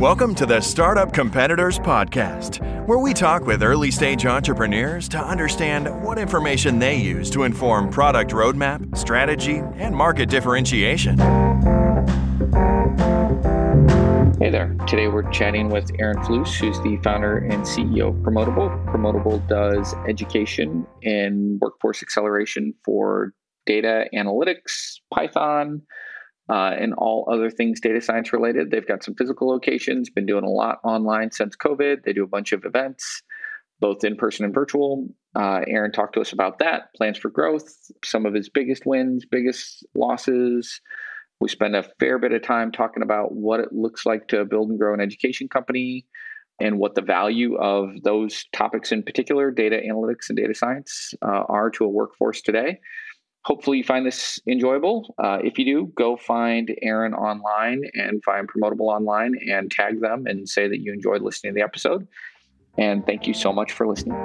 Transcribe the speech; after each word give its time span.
Welcome 0.00 0.34
to 0.36 0.46
the 0.46 0.60
Startup 0.62 1.12
Competitors 1.12 1.78
Podcast, 1.78 2.86
where 2.86 2.98
we 2.98 3.12
talk 3.12 3.44
with 3.44 3.62
early 3.62 3.90
stage 3.90 4.24
entrepreneurs 4.24 5.10
to 5.10 5.18
understand 5.18 6.02
what 6.02 6.18
information 6.18 6.78
they 6.78 6.96
use 6.96 7.28
to 7.30 7.42
inform 7.42 7.90
product 7.90 8.30
roadmap, 8.30 8.96
strategy, 8.96 9.58
and 9.76 9.94
market 9.94 10.30
differentiation. 10.30 11.18
Hey 14.38 14.48
there. 14.48 14.74
Today 14.88 15.08
we're 15.08 15.30
chatting 15.30 15.68
with 15.68 15.90
Aaron 15.98 16.22
Fluce, 16.24 16.56
who's 16.56 16.80
the 16.80 16.96
founder 17.04 17.36
and 17.38 17.62
CEO 17.64 18.08
of 18.08 18.14
Promotable. 18.16 18.86
Promotable 18.86 19.46
does 19.48 19.94
education 20.08 20.86
and 21.02 21.60
workforce 21.60 22.02
acceleration 22.02 22.72
for 22.86 23.34
data 23.66 24.06
analytics, 24.14 24.94
Python, 25.12 25.82
uh, 26.52 26.76
and 26.78 26.92
all 26.98 27.26
other 27.32 27.50
things 27.50 27.80
data 27.80 28.00
science 28.02 28.30
related. 28.30 28.70
They've 28.70 28.86
got 28.86 29.02
some 29.02 29.14
physical 29.14 29.48
locations, 29.48 30.10
been 30.10 30.26
doing 30.26 30.44
a 30.44 30.50
lot 30.50 30.80
online 30.84 31.30
since 31.30 31.56
COVID. 31.56 32.04
They 32.04 32.12
do 32.12 32.24
a 32.24 32.28
bunch 32.28 32.52
of 32.52 32.66
events, 32.66 33.22
both 33.80 34.04
in 34.04 34.16
person 34.16 34.44
and 34.44 34.52
virtual. 34.52 35.08
Uh, 35.34 35.60
Aaron 35.66 35.92
talked 35.92 36.12
to 36.14 36.20
us 36.20 36.32
about 36.32 36.58
that, 36.58 36.92
plans 36.94 37.16
for 37.16 37.30
growth, 37.30 37.74
some 38.04 38.26
of 38.26 38.34
his 38.34 38.50
biggest 38.50 38.84
wins, 38.84 39.24
biggest 39.24 39.86
losses. 39.94 40.78
We 41.40 41.48
spend 41.48 41.74
a 41.74 41.88
fair 41.98 42.18
bit 42.18 42.32
of 42.32 42.42
time 42.42 42.70
talking 42.70 43.02
about 43.02 43.32
what 43.32 43.60
it 43.60 43.72
looks 43.72 44.04
like 44.04 44.28
to 44.28 44.44
build 44.44 44.68
and 44.68 44.78
grow 44.78 44.92
an 44.92 45.00
education 45.00 45.48
company 45.48 46.04
and 46.60 46.78
what 46.78 46.94
the 46.94 47.02
value 47.02 47.56
of 47.56 48.02
those 48.02 48.44
topics 48.52 48.92
in 48.92 49.02
particular, 49.02 49.50
data 49.50 49.80
analytics 49.88 50.28
and 50.28 50.36
data 50.36 50.54
science, 50.54 51.14
uh, 51.22 51.44
are 51.48 51.70
to 51.70 51.84
a 51.84 51.88
workforce 51.88 52.42
today 52.42 52.78
hopefully 53.44 53.78
you 53.78 53.84
find 53.84 54.06
this 54.06 54.38
enjoyable. 54.46 55.14
Uh, 55.18 55.38
if 55.42 55.58
you 55.58 55.64
do, 55.64 55.92
go 55.96 56.16
find 56.16 56.74
Aaron 56.82 57.14
online 57.14 57.82
and 57.94 58.22
find 58.24 58.48
Promotable 58.48 58.94
online 58.94 59.34
and 59.50 59.70
tag 59.70 60.00
them 60.00 60.26
and 60.26 60.48
say 60.48 60.68
that 60.68 60.80
you 60.80 60.92
enjoyed 60.92 61.22
listening 61.22 61.52
to 61.52 61.58
the 61.58 61.64
episode. 61.64 62.06
And 62.78 63.04
thank 63.04 63.26
you 63.26 63.34
so 63.34 63.52
much 63.52 63.72
for 63.72 63.86
listening. 63.86 64.16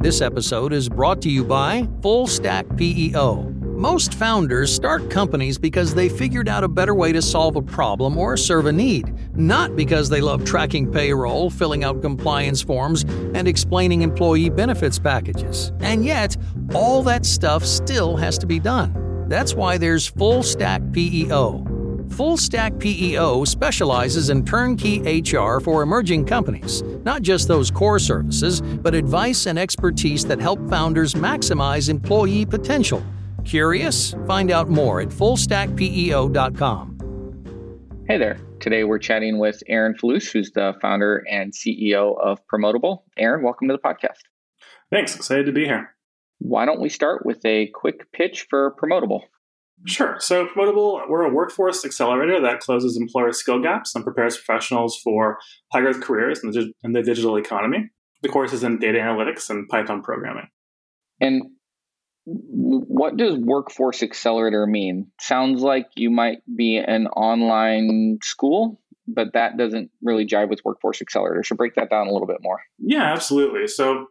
This 0.00 0.20
episode 0.20 0.72
is 0.72 0.88
brought 0.88 1.22
to 1.22 1.30
you 1.30 1.44
by 1.44 1.88
Full 2.02 2.26
Stack 2.26 2.76
PEO. 2.76 3.53
Most 3.84 4.14
founders 4.14 4.74
start 4.74 5.10
companies 5.10 5.58
because 5.58 5.94
they 5.94 6.08
figured 6.08 6.48
out 6.48 6.64
a 6.64 6.68
better 6.68 6.94
way 6.94 7.12
to 7.12 7.20
solve 7.20 7.56
a 7.56 7.60
problem 7.60 8.16
or 8.16 8.34
serve 8.34 8.64
a 8.64 8.72
need, 8.72 9.12
not 9.36 9.76
because 9.76 10.08
they 10.08 10.22
love 10.22 10.42
tracking 10.42 10.90
payroll, 10.90 11.50
filling 11.50 11.84
out 11.84 12.00
compliance 12.00 12.62
forms, 12.62 13.02
and 13.34 13.46
explaining 13.46 14.00
employee 14.00 14.48
benefits 14.48 14.98
packages. 14.98 15.70
And 15.80 16.02
yet, 16.02 16.34
all 16.74 17.02
that 17.02 17.26
stuff 17.26 17.62
still 17.62 18.16
has 18.16 18.38
to 18.38 18.46
be 18.46 18.58
done. 18.58 19.26
That's 19.28 19.52
why 19.52 19.76
there's 19.76 20.06
Full 20.06 20.42
Stack 20.42 20.80
PEO. 20.92 22.06
Full 22.08 22.38
Stack 22.38 22.78
PEO 22.78 23.44
specializes 23.44 24.30
in 24.30 24.46
turnkey 24.46 25.20
HR 25.20 25.60
for 25.60 25.82
emerging 25.82 26.24
companies, 26.24 26.82
not 27.04 27.20
just 27.20 27.48
those 27.48 27.70
core 27.70 27.98
services, 27.98 28.62
but 28.62 28.94
advice 28.94 29.44
and 29.44 29.58
expertise 29.58 30.24
that 30.24 30.40
help 30.40 30.70
founders 30.70 31.12
maximize 31.12 31.90
employee 31.90 32.46
potential 32.46 33.04
Curious? 33.44 34.14
Find 34.26 34.50
out 34.50 34.68
more 34.68 35.00
at 35.00 35.08
fullstackpeo.com. 35.08 36.94
Hey 38.06 38.18
there. 38.18 38.38
Today 38.60 38.84
we're 38.84 38.98
chatting 38.98 39.38
with 39.38 39.62
Aaron 39.66 39.94
Fluce, 39.94 40.30
who's 40.30 40.50
the 40.52 40.74
founder 40.80 41.22
and 41.30 41.52
CEO 41.52 42.18
of 42.20 42.38
Promotable. 42.46 43.02
Aaron, 43.16 43.42
welcome 43.42 43.68
to 43.68 43.74
the 43.74 43.78
podcast. 43.78 44.18
Thanks. 44.90 45.16
Excited 45.16 45.46
to 45.46 45.52
be 45.52 45.64
here. 45.64 45.94
Why 46.38 46.66
don't 46.66 46.80
we 46.80 46.88
start 46.88 47.24
with 47.24 47.44
a 47.46 47.68
quick 47.74 48.12
pitch 48.12 48.46
for 48.50 48.74
Promotable? 48.82 49.22
Sure. 49.86 50.16
So, 50.18 50.46
Promotable, 50.46 51.08
we're 51.08 51.22
a 51.22 51.32
workforce 51.32 51.84
accelerator 51.84 52.40
that 52.40 52.60
closes 52.60 52.96
employer 52.96 53.32
skill 53.32 53.60
gaps 53.60 53.94
and 53.94 54.04
prepares 54.04 54.36
professionals 54.36 54.98
for 54.98 55.38
high 55.72 55.80
growth 55.80 56.00
careers 56.00 56.42
in 56.44 56.50
the, 56.50 56.72
in 56.82 56.92
the 56.92 57.02
digital 57.02 57.36
economy. 57.36 57.90
The 58.22 58.28
course 58.28 58.52
is 58.52 58.64
in 58.64 58.78
data 58.78 58.98
analytics 58.98 59.50
and 59.50 59.68
Python 59.68 60.02
programming. 60.02 60.48
And 61.20 61.42
what 62.26 63.16
does 63.16 63.36
workforce 63.36 64.02
accelerator 64.02 64.66
mean? 64.66 65.10
Sounds 65.20 65.60
like 65.60 65.88
you 65.94 66.10
might 66.10 66.38
be 66.56 66.76
an 66.78 67.06
online 67.08 68.18
school 68.22 68.80
but 69.06 69.32
that 69.34 69.56
doesn't 69.56 69.90
really 70.02 70.26
jive 70.26 70.48
with 70.48 70.60
workforce 70.64 71.02
accelerator. 71.02 71.42
So 71.42 71.54
break 71.54 71.74
that 71.74 71.90
down 71.90 72.06
a 72.06 72.12
little 72.12 72.26
bit 72.26 72.38
more. 72.40 72.60
Yeah 72.78 73.12
absolutely. 73.12 73.66
So 73.66 74.06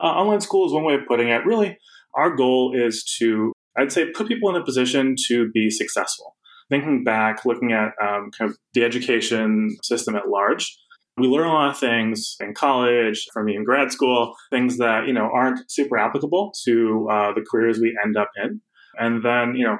uh, 0.00 0.06
online 0.06 0.40
school 0.40 0.66
is 0.66 0.72
one 0.72 0.84
way 0.84 0.94
of 0.94 1.06
putting 1.06 1.28
it. 1.28 1.44
Really 1.44 1.78
our 2.14 2.34
goal 2.34 2.74
is 2.74 3.04
to 3.18 3.52
i'd 3.76 3.92
say 3.92 4.10
put 4.10 4.26
people 4.26 4.48
in 4.48 4.60
a 4.60 4.64
position 4.64 5.14
to 5.28 5.50
be 5.52 5.70
successful. 5.70 6.36
Thinking 6.70 7.04
back 7.04 7.44
looking 7.44 7.72
at 7.72 7.92
um, 8.02 8.30
kind 8.36 8.50
of 8.50 8.56
the 8.74 8.84
education 8.84 9.76
system 9.82 10.16
at 10.16 10.28
large 10.28 10.76
we 11.18 11.26
learn 11.26 11.46
a 11.46 11.52
lot 11.52 11.70
of 11.70 11.78
things 11.78 12.36
in 12.40 12.54
college, 12.54 13.26
from 13.32 13.46
me 13.46 13.56
in 13.56 13.64
grad 13.64 13.92
school, 13.92 14.34
things 14.50 14.78
that, 14.78 15.06
you 15.06 15.12
know, 15.12 15.30
aren't 15.32 15.70
super 15.70 15.98
applicable 15.98 16.52
to 16.64 17.08
uh, 17.10 17.32
the 17.34 17.44
careers 17.48 17.78
we 17.78 17.98
end 18.04 18.16
up 18.16 18.30
in. 18.42 18.60
And 18.98 19.22
then, 19.22 19.54
you 19.54 19.66
know, 19.66 19.78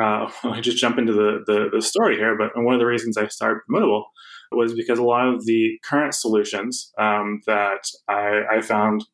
uh, 0.00 0.30
I 0.44 0.60
just 0.60 0.78
jump 0.78 0.98
into 0.98 1.12
the, 1.12 1.44
the, 1.46 1.68
the, 1.72 1.82
story 1.82 2.16
here, 2.16 2.36
but 2.36 2.50
one 2.56 2.74
of 2.74 2.80
the 2.80 2.86
reasons 2.86 3.16
I 3.16 3.28
started 3.28 3.62
Promotable 3.70 4.04
was 4.52 4.74
because 4.74 4.98
a 4.98 5.04
lot 5.04 5.28
of 5.28 5.44
the 5.46 5.78
current 5.84 6.14
solutions 6.14 6.92
um, 6.98 7.40
that 7.46 7.84
I, 8.08 8.42
I, 8.50 8.60
found 8.60 9.04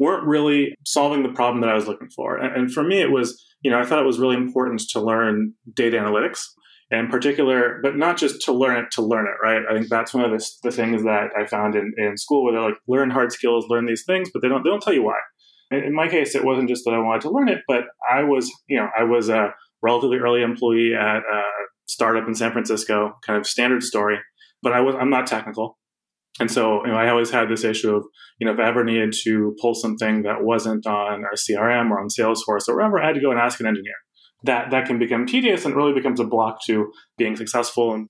weren't 0.00 0.26
really 0.26 0.74
solving 0.84 1.22
the 1.22 1.32
problem 1.32 1.60
that 1.60 1.70
I 1.70 1.74
was 1.74 1.86
looking 1.86 2.08
for. 2.10 2.36
And, 2.36 2.54
and 2.56 2.72
for 2.72 2.82
me, 2.82 3.00
it 3.00 3.10
was, 3.10 3.44
you 3.62 3.70
know, 3.70 3.78
I 3.78 3.84
thought 3.84 4.00
it 4.00 4.06
was 4.06 4.18
really 4.18 4.36
important 4.36 4.80
to 4.90 5.00
learn 5.00 5.54
data 5.74 5.98
analytics 5.98 6.44
in 6.90 7.08
particular, 7.08 7.80
but 7.82 7.96
not 7.96 8.16
just 8.16 8.40
to 8.42 8.52
learn 8.52 8.76
it 8.76 8.90
to 8.92 9.02
learn 9.02 9.26
it, 9.26 9.42
right? 9.42 9.62
I 9.68 9.74
think 9.74 9.88
that's 9.88 10.14
one 10.14 10.24
of 10.24 10.30
the, 10.30 10.44
the 10.62 10.70
things 10.70 11.02
that 11.02 11.30
I 11.38 11.46
found 11.46 11.74
in, 11.74 11.92
in 11.98 12.16
school 12.16 12.44
where 12.44 12.54
they're 12.54 12.62
like, 12.62 12.78
learn 12.86 13.10
hard 13.10 13.30
skills, 13.32 13.66
learn 13.68 13.86
these 13.86 14.04
things, 14.06 14.30
but 14.32 14.40
they 14.40 14.48
don't, 14.48 14.64
they 14.64 14.70
don't 14.70 14.82
tell 14.82 14.94
you 14.94 15.04
why. 15.04 15.18
In, 15.70 15.84
in 15.84 15.94
my 15.94 16.08
case, 16.08 16.34
it 16.34 16.44
wasn't 16.44 16.68
just 16.68 16.84
that 16.84 16.94
I 16.94 16.98
wanted 16.98 17.22
to 17.22 17.30
learn 17.30 17.48
it, 17.48 17.62
but 17.68 17.84
I 18.10 18.22
was, 18.22 18.50
you 18.68 18.78
know, 18.78 18.88
I 18.98 19.04
was 19.04 19.28
a 19.28 19.54
relatively 19.82 20.16
early 20.16 20.42
employee 20.42 20.94
at 20.94 21.18
a 21.18 21.42
startup 21.88 22.26
in 22.26 22.34
San 22.34 22.52
Francisco, 22.52 23.12
kind 23.24 23.38
of 23.38 23.46
standard 23.46 23.82
story, 23.82 24.18
but 24.62 24.72
I 24.72 24.80
was, 24.80 24.94
I'm 24.94 25.10
not 25.10 25.26
technical. 25.26 25.78
And 26.40 26.50
so, 26.50 26.84
you 26.86 26.92
know, 26.92 26.96
I 26.96 27.10
always 27.10 27.30
had 27.30 27.48
this 27.50 27.64
issue 27.64 27.96
of, 27.96 28.04
you 28.38 28.46
know, 28.46 28.52
if 28.52 28.60
I 28.60 28.68
ever 28.68 28.84
needed 28.84 29.12
to 29.24 29.56
pull 29.60 29.74
something 29.74 30.22
that 30.22 30.42
wasn't 30.42 30.86
on 30.86 31.24
our 31.24 31.34
CRM 31.34 31.90
or 31.90 32.00
on 32.00 32.08
Salesforce 32.08 32.68
or 32.68 32.76
wherever, 32.76 33.02
I 33.02 33.06
had 33.08 33.16
to 33.16 33.20
go 33.20 33.30
and 33.30 33.40
ask 33.40 33.60
an 33.60 33.66
engineer 33.66 33.94
that 34.44 34.70
that 34.70 34.86
can 34.86 34.98
become 34.98 35.26
tedious 35.26 35.64
and 35.64 35.74
really 35.74 35.92
becomes 35.92 36.20
a 36.20 36.24
block 36.24 36.58
to 36.66 36.92
being 37.16 37.36
successful. 37.36 37.94
And 37.94 38.08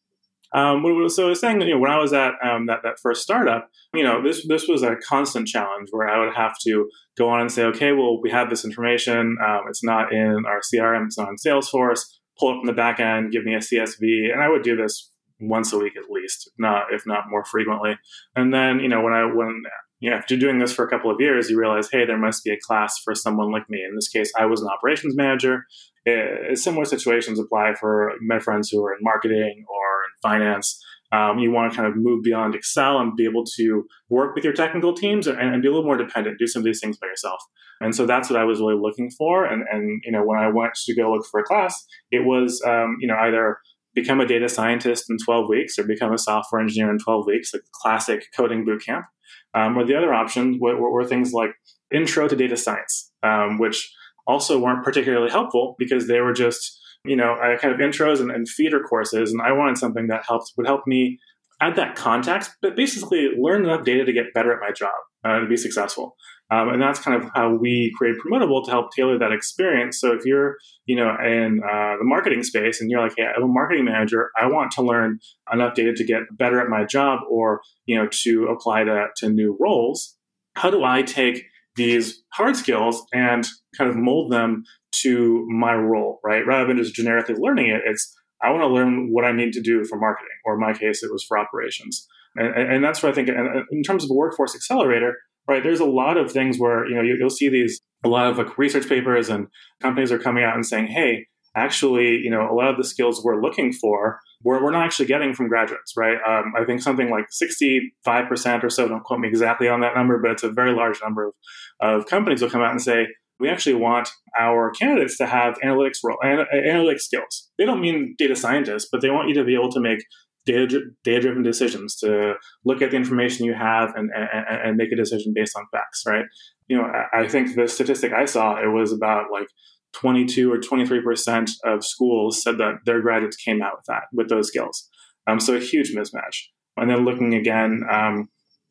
um, 0.55 0.83
so 1.11 1.27
I 1.27 1.29
was 1.29 1.41
saying, 1.41 1.59
that 1.59 1.67
you 1.67 1.75
know, 1.75 1.81
when 1.81 1.91
I 1.91 1.99
was 1.99 2.13
at 2.13 2.33
um, 2.43 2.67
that 2.67 2.81
that 2.83 2.99
first 3.03 3.23
startup, 3.23 3.69
you 3.93 4.03
know, 4.03 4.23
this 4.23 4.47
this 4.49 4.67
was 4.67 4.83
a 4.83 4.97
constant 4.97 5.47
challenge 5.47 5.89
where 5.91 6.09
I 6.09 6.25
would 6.25 6.35
have 6.35 6.55
to 6.65 6.89
go 7.17 7.29
on 7.29 7.41
and 7.41 7.53
say, 7.53 7.65
okay, 7.65 7.93
well, 7.93 8.21
we 8.23 8.31
have 8.31 8.49
this 8.49 8.65
information, 8.65 9.37
um, 9.47 9.63
it's 9.69 9.85
not 9.85 10.13
in 10.13 10.45
our 10.47 10.61
CRM, 10.61 11.07
it's 11.07 11.19
not 11.19 11.29
in 11.29 11.37
Salesforce. 11.37 12.01
Pull 12.39 12.53
it 12.53 12.59
from 12.61 12.67
the 12.67 12.73
back 12.73 13.01
end, 13.01 13.33
give 13.33 13.45
me 13.45 13.55
a 13.55 13.59
CSV, 13.59 14.33
and 14.33 14.41
I 14.41 14.49
would 14.49 14.63
do 14.63 14.77
this 14.77 15.11
once 15.41 15.73
a 15.73 15.79
week 15.79 15.95
at 15.97 16.11
least, 16.11 16.51
not 16.59 16.85
if 16.93 17.07
not 17.07 17.25
more 17.29 17.45
frequently. 17.45 17.99
And 18.35 18.55
then, 18.55 18.81
you 18.81 18.89
know, 18.89 19.03
when 19.03 19.13
I 19.13 19.25
when 19.25 19.63
yeah, 20.01 20.15
after 20.15 20.37
doing 20.37 20.59
this 20.59 20.73
for 20.73 20.85
a 20.85 20.89
couple 20.89 21.11
of 21.11 21.21
years, 21.21 21.51
you 21.51 21.59
realize, 21.59 21.89
hey, 21.91 22.07
there 22.07 22.19
must 22.19 22.45
be 22.45 22.53
a 22.53 22.59
class 22.61 22.99
for 23.05 23.15
someone 23.15 23.51
like 23.51 23.69
me. 23.69 23.83
In 23.83 23.97
this 23.97 24.09
case, 24.09 24.33
I 24.39 24.47
was 24.47 24.63
an 24.63 24.69
operations 24.69 25.17
manager. 25.17 25.65
Uh, 26.07 26.55
similar 26.55 26.85
situations 26.85 27.41
apply 27.41 27.75
for 27.75 28.13
my 28.21 28.39
friends 28.39 28.71
who 28.71 28.85
are 28.85 28.93
in 28.93 28.99
marketing 29.03 29.65
or 29.69 30.05
in 30.05 30.21
finance. 30.23 30.81
Um, 31.11 31.39
you 31.39 31.51
want 31.51 31.73
to 31.73 31.77
kind 31.77 31.89
of 31.89 31.97
move 31.97 32.23
beyond 32.23 32.55
Excel 32.55 32.99
and 32.99 33.17
be 33.17 33.25
able 33.25 33.45
to 33.57 33.87
work 34.09 34.35
with 34.35 34.45
your 34.45 34.53
technical 34.53 34.93
teams 34.93 35.27
and, 35.27 35.39
and, 35.39 35.63
be 35.63 35.69
a 35.69 35.71
little 35.71 35.87
more 35.87 35.97
dependent, 35.97 36.39
do 36.39 36.47
some 36.47 36.61
of 36.61 36.65
these 36.65 36.81
things 36.81 36.99
by 36.99 37.07
yourself. 37.07 37.41
And 37.81 37.95
so 37.95 38.05
that's 38.05 38.29
what 38.29 38.39
I 38.39 38.45
was 38.45 38.61
really 38.61 38.79
looking 38.79 39.11
for. 39.11 39.47
And, 39.47 39.65
and 39.73 40.03
you 40.05 40.13
know, 40.13 40.23
when 40.23 40.39
I 40.39 40.49
went 40.49 40.75
to 40.75 40.95
go 40.95 41.11
look 41.13 41.25
for 41.31 41.41
a 41.41 41.45
class, 41.45 41.87
it 42.11 42.27
was, 42.27 42.63
um, 42.67 42.99
you 43.01 43.09
know, 43.09 43.17
either 43.17 43.57
become 43.95 44.21
a 44.21 44.27
data 44.27 44.51
scientist 44.51 45.07
in 45.09 45.17
12 45.25 45.49
weeks 45.49 45.79
or 45.79 45.85
become 45.85 46.13
a 46.13 46.19
software 46.19 46.61
engineer 46.61 46.91
in 46.91 46.99
12 46.99 47.27
weeks, 47.27 47.55
a 47.55 47.59
classic 47.73 48.27
coding 48.37 48.67
boot 48.67 48.85
camp. 48.85 49.07
Um, 49.55 49.79
or 49.79 49.85
the 49.85 49.97
other 49.97 50.13
options 50.13 50.59
were, 50.61 50.79
were, 50.79 51.05
things 51.05 51.33
like 51.33 51.51
intro 51.93 52.29
to 52.29 52.37
data 52.37 52.57
science, 52.57 53.11
um, 53.23 53.59
which 53.59 53.91
also 54.27 54.59
weren't 54.59 54.85
particularly 54.85 55.31
helpful 55.31 55.75
because 55.79 56.07
they 56.07 56.21
were 56.21 56.35
just, 56.35 56.79
you 57.05 57.17
know, 57.17 57.37
kind 57.61 57.73
of 57.73 57.81
intros 57.81 58.21
and, 58.21 58.31
and 58.31 58.49
feeder 58.49 58.81
courses. 58.81 59.33
And 59.33 59.41
I 59.41 59.53
wanted 59.53 59.79
something 59.79 60.09
that 60.09 60.25
helped 60.29 60.53
would 60.57 60.67
help 60.67 60.83
me 60.87 61.19
add 61.61 61.77
that 61.77 61.97
context, 61.97 62.53
but 62.61 62.77
basically 62.77 63.31
learn 63.39 63.65
enough 63.65 63.85
data 63.85 64.05
to 64.05 64.13
get 64.13 64.35
better 64.35 64.53
at 64.53 64.61
my 64.61 64.71
job 64.71 64.93
uh, 65.25 65.45
be 65.47 65.57
successful. 65.57 66.17
Um, 66.51 66.71
and 66.71 66.81
that's 66.81 66.99
kind 66.99 67.23
of 67.23 67.31
how 67.35 67.55
we 67.55 67.93
create 67.97 68.17
Promotable 68.17 68.65
to 68.65 68.71
help 68.71 68.93
tailor 68.93 69.19
that 69.19 69.33
experience. 69.33 70.01
So 70.01 70.13
if 70.13 70.25
you're, 70.25 70.57
you 70.87 70.97
know, 70.97 71.15
in 71.23 71.61
uh, 71.63 71.97
the 71.99 72.05
marketing 72.05 72.43
space 72.43 72.81
and 72.81 72.91
you're 72.91 73.03
like, 73.03 73.15
hey, 73.17 73.27
I'm 73.37 73.43
a 73.43 73.49
marketing 73.49 73.85
manager, 73.85 74.31
I 74.41 74.47
want 74.47 74.71
to 74.73 74.83
learn 74.83 75.21
enough 75.53 75.75
data 75.75 75.93
to 75.93 76.05
get 76.05 76.23
better 76.33 76.59
at 76.61 76.69
my 76.69 76.85
job 76.85 77.21
or, 77.31 77.61
you 77.85 77.97
know, 77.97 78.09
to 78.23 78.47
apply 78.47 78.85
to, 78.85 79.09
to 79.19 79.29
new 79.29 79.57
roles. 79.61 80.17
How 80.55 80.71
do 80.71 80.85
I 80.85 81.03
take 81.03 81.45
these 81.77 82.23
hard 82.33 82.57
skills 82.57 83.05
and 83.13 83.47
kind 83.77 83.91
of 83.91 83.97
mold 83.97 84.33
them 84.33 84.65
to 85.03 85.47
my 85.51 85.75
role, 85.75 86.19
right? 86.25 86.47
Rather 86.47 86.67
than 86.67 86.79
just 86.79 86.95
generically 86.95 87.35
learning 87.35 87.67
it, 87.67 87.83
it's 87.85 88.15
I 88.43 88.51
want 88.51 88.63
to 88.63 88.69
learn 88.69 89.09
what 89.13 89.25
I 89.25 89.33
need 89.33 89.53
to 89.53 89.61
do 89.61 89.85
for 89.85 89.99
marketing, 89.99 90.29
or 90.45 90.55
in 90.55 90.61
my 90.61 90.73
case, 90.73 91.03
it 91.03 91.13
was 91.13 91.25
for 91.25 91.39
operations. 91.39 92.07
And, 92.37 92.73
and 92.73 92.85
that's 92.85 93.03
what 93.03 93.11
I 93.11 93.15
think. 93.15 93.29
in 93.29 93.83
terms 93.83 94.05
of 94.05 94.11
a 94.11 94.15
workforce 94.15 94.55
accelerator, 94.55 95.17
right? 95.49 95.63
There's 95.63 95.81
a 95.81 95.87
lot 95.87 96.17
of 96.17 96.31
things 96.31 96.59
where 96.59 96.87
you 96.87 96.95
know 96.95 97.03
you, 97.03 97.19
will 97.21 97.31
see 97.31 97.49
these 97.49 97.81
a 98.05 98.09
lot 98.09 98.27
of 98.27 98.39
like 98.39 98.59
research 98.59 98.89
papers 98.89 99.29
and 99.29 99.49
companies 99.83 100.13
are 100.13 100.19
coming 100.19 100.45
out 100.45 100.55
and 100.55 100.65
saying, 100.65 100.89
hey, 100.89 101.27
actually, 101.57 102.19
you 102.19 102.31
know, 102.31 102.49
a 102.49 102.55
lot 102.55 102.69
of 102.69 102.77
the 102.77 102.85
skills 102.85 103.23
we're 103.25 103.43
looking 103.43 103.73
for, 103.73 104.21
we're, 104.45 104.63
we're 104.63 104.71
not 104.71 104.85
actually 104.85 105.07
getting 105.07 105.35
from 105.35 105.49
graduates, 105.49 105.95
right? 105.97 106.17
Um, 106.27 106.53
I 106.57 106.65
think 106.65 106.81
something 106.81 107.11
like 107.11 107.27
65% 107.31 108.63
or 108.63 108.71
so, 108.71 108.89
don't 108.89 109.03
quote 109.03 109.21
me 109.21 109.29
exactly 109.29 109.69
on 109.69 109.81
that 109.81 109.97
number, 109.97 110.19
but 110.19 110.31
it's 110.31 110.45
a 110.45 110.51
very 110.51 110.73
large 110.73 111.01
number 111.03 111.29
of, 111.29 111.35
of 111.81 112.07
companies 112.07 112.41
will 112.41 112.51
come 112.51 112.63
out 112.63 112.71
and 112.71 112.81
say, 112.83 113.07
we 113.41 113.49
actually 113.49 113.75
want 113.75 114.09
our 114.39 114.71
candidates 114.71 115.17
to 115.19 115.27
have 115.27 115.55
analytics 115.65 115.99
role, 116.05 116.19
analytics 116.25 117.03
skills. 117.03 117.49
They 117.57 117.65
don't 117.65 117.81
mean 117.81 118.15
data 118.19 118.35
scientists, 118.35 118.89
but 118.91 119.01
they 119.01 119.11
want 119.11 119.29
you 119.29 119.35
to 119.35 119.45
be 119.45 119.55
able 119.55 119.71
to 119.73 119.81
make 119.81 120.01
data 120.49 120.81
data 121.05 121.21
driven 121.21 121.43
decisions 121.43 121.97
to 121.97 122.35
look 122.65 122.81
at 122.81 122.91
the 122.91 122.97
information 122.97 123.45
you 123.45 123.55
have 123.55 123.95
and, 123.95 124.11
and, 124.15 124.47
and 124.65 124.77
make 124.77 124.91
a 124.91 124.97
decision 124.97 125.33
based 125.35 125.57
on 125.57 125.67
facts, 125.71 126.03
right? 126.07 126.25
You 126.69 126.79
know, 126.79 126.85
I, 126.85 127.21
I 127.21 127.29
think 127.29 127.55
the 127.55 127.69
statistic 127.69 128.13
I 128.13 128.25
saw 128.25 128.57
it 128.57 128.69
was 128.69 128.93
about 128.93 129.31
like 129.31 129.49
22 129.93 130.51
or 130.51 130.59
23 130.59 131.03
percent 131.03 131.51
of 131.65 131.85
schools 131.85 132.43
said 132.43 132.59
that 132.59 132.81
their 132.87 133.01
graduates 133.01 133.37
came 133.37 133.63
out 133.63 133.77
with 133.77 133.85
that 133.89 134.05
with 134.13 134.29
those 134.29 134.49
skills. 134.49 134.89
Um, 135.27 135.39
so 135.39 135.55
a 135.55 135.61
huge 135.61 135.95
mismatch. 135.95 136.37
And 136.77 136.91
then 136.91 137.05
looking 137.05 137.35
again 137.35 137.83
um, 137.91 138.29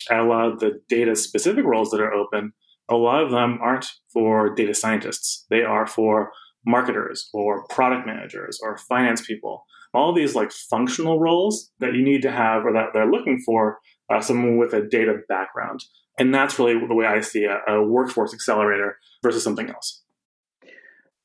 at 0.10 0.20
a 0.20 0.24
lot 0.24 0.52
of 0.52 0.60
the 0.60 0.80
data 0.90 1.16
specific 1.16 1.66
roles 1.66 1.92
that 1.92 2.02
are 2.02 2.14
open, 2.14 2.54
a 2.90 2.96
lot 2.96 3.24
of 3.24 3.32
them 3.32 3.60
aren't 3.62 3.88
for 4.12 4.56
data 4.56 4.74
scientists. 4.74 5.46
They 5.50 5.62
are 5.62 5.86
for 5.86 6.32
marketers 6.66 7.30
or 7.34 7.66
product 7.68 8.08
managers 8.08 8.60
or 8.64 8.78
finance 8.78 9.22
people. 9.22 9.66
All 9.94 10.13
these 10.13 10.36
like 10.36 10.51
functional 10.51 11.19
roles 11.19 11.72
that 11.80 11.94
you 11.94 12.04
need 12.04 12.22
to 12.24 12.31
have 12.31 12.66
or 12.66 12.74
that 12.74 12.89
they're 12.94 13.10
looking 13.10 13.42
for 13.45 13.80
uh, 14.13 14.22
someone 14.22 14.57
with 14.57 14.74
a 14.74 14.81
data 14.81 15.19
background. 15.28 15.84
And 16.19 16.34
that's 16.34 16.57
really 16.57 16.74
the 16.88 16.95
way 16.95 17.06
I 17.06 17.22
see 17.22 17.45
a, 17.45 17.60
a 17.68 17.84
workforce 17.84 18.34
accelerator 18.34 18.98
versus 19.24 19.44
something 19.44 19.69
else. 19.69 20.04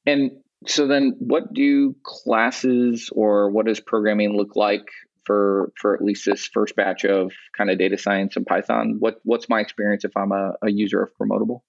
And 0.06 0.32
so 0.66 0.86
then 0.86 1.14
what 1.18 1.52
do 1.52 1.94
classes 2.04 3.10
or 3.12 3.50
what 3.50 3.66
does 3.66 3.80
programming 3.80 4.36
look 4.36 4.54
like 4.56 4.86
for 5.24 5.72
for 5.80 5.94
at 5.94 6.02
least 6.02 6.24
this 6.26 6.46
first 6.46 6.76
batch 6.76 7.04
of 7.04 7.32
kind 7.56 7.70
of 7.70 7.78
data 7.78 7.98
science 7.98 8.36
and 8.36 8.46
Python? 8.46 8.96
What 8.98 9.16
what's 9.24 9.48
my 9.48 9.60
experience 9.60 10.04
if 10.04 10.16
I'm 10.16 10.32
a, 10.32 10.52
a 10.62 10.70
user 10.70 11.02
of 11.02 11.10
Promotable? 11.20 11.60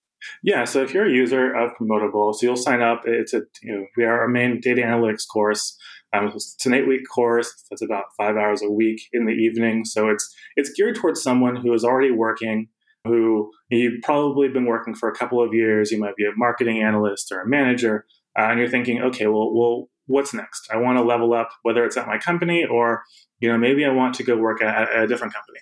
Yeah, 0.41 0.63
so 0.63 0.81
if 0.81 0.93
you're 0.93 1.05
a 1.05 1.11
user 1.11 1.53
of 1.53 1.71
Promotable, 1.73 2.33
so 2.33 2.45
you'll 2.45 2.55
sign 2.55 2.81
up. 2.81 3.03
It's 3.05 3.33
a 3.33 3.41
you 3.61 3.73
know 3.73 3.85
we 3.97 4.05
are 4.05 4.21
our 4.21 4.27
main 4.27 4.59
data 4.59 4.81
analytics 4.81 5.27
course. 5.31 5.77
Um, 6.13 6.31
it's 6.33 6.65
an 6.65 6.73
eight 6.73 6.87
week 6.87 7.01
course. 7.13 7.51
That's 7.69 7.81
about 7.81 8.05
five 8.17 8.35
hours 8.37 8.61
a 8.61 8.69
week 8.69 9.01
in 9.13 9.25
the 9.25 9.31
evening. 9.31 9.85
So 9.85 10.09
it's 10.09 10.33
it's 10.55 10.71
geared 10.71 10.95
towards 10.95 11.21
someone 11.21 11.55
who 11.55 11.73
is 11.73 11.83
already 11.83 12.11
working, 12.11 12.67
who 13.05 13.51
you've 13.69 14.01
probably 14.03 14.47
been 14.47 14.65
working 14.65 14.93
for 14.93 15.09
a 15.09 15.15
couple 15.15 15.43
of 15.43 15.53
years. 15.53 15.91
You 15.91 15.99
might 15.99 16.15
be 16.15 16.25
a 16.25 16.31
marketing 16.37 16.81
analyst 16.81 17.31
or 17.31 17.41
a 17.41 17.49
manager, 17.49 18.05
uh, 18.37 18.43
and 18.43 18.59
you're 18.59 18.69
thinking, 18.69 19.01
okay, 19.01 19.27
well, 19.27 19.53
well, 19.53 19.89
what's 20.05 20.33
next? 20.33 20.69
I 20.71 20.77
want 20.77 20.97
to 20.97 21.03
level 21.03 21.33
up, 21.33 21.49
whether 21.63 21.83
it's 21.83 21.97
at 21.97 22.07
my 22.07 22.17
company 22.17 22.65
or 22.65 23.03
you 23.39 23.51
know 23.51 23.57
maybe 23.57 23.85
I 23.85 23.89
want 23.89 24.13
to 24.15 24.23
go 24.23 24.37
work 24.37 24.61
at, 24.61 24.89
at 24.89 25.03
a 25.03 25.07
different 25.07 25.33
company. 25.33 25.59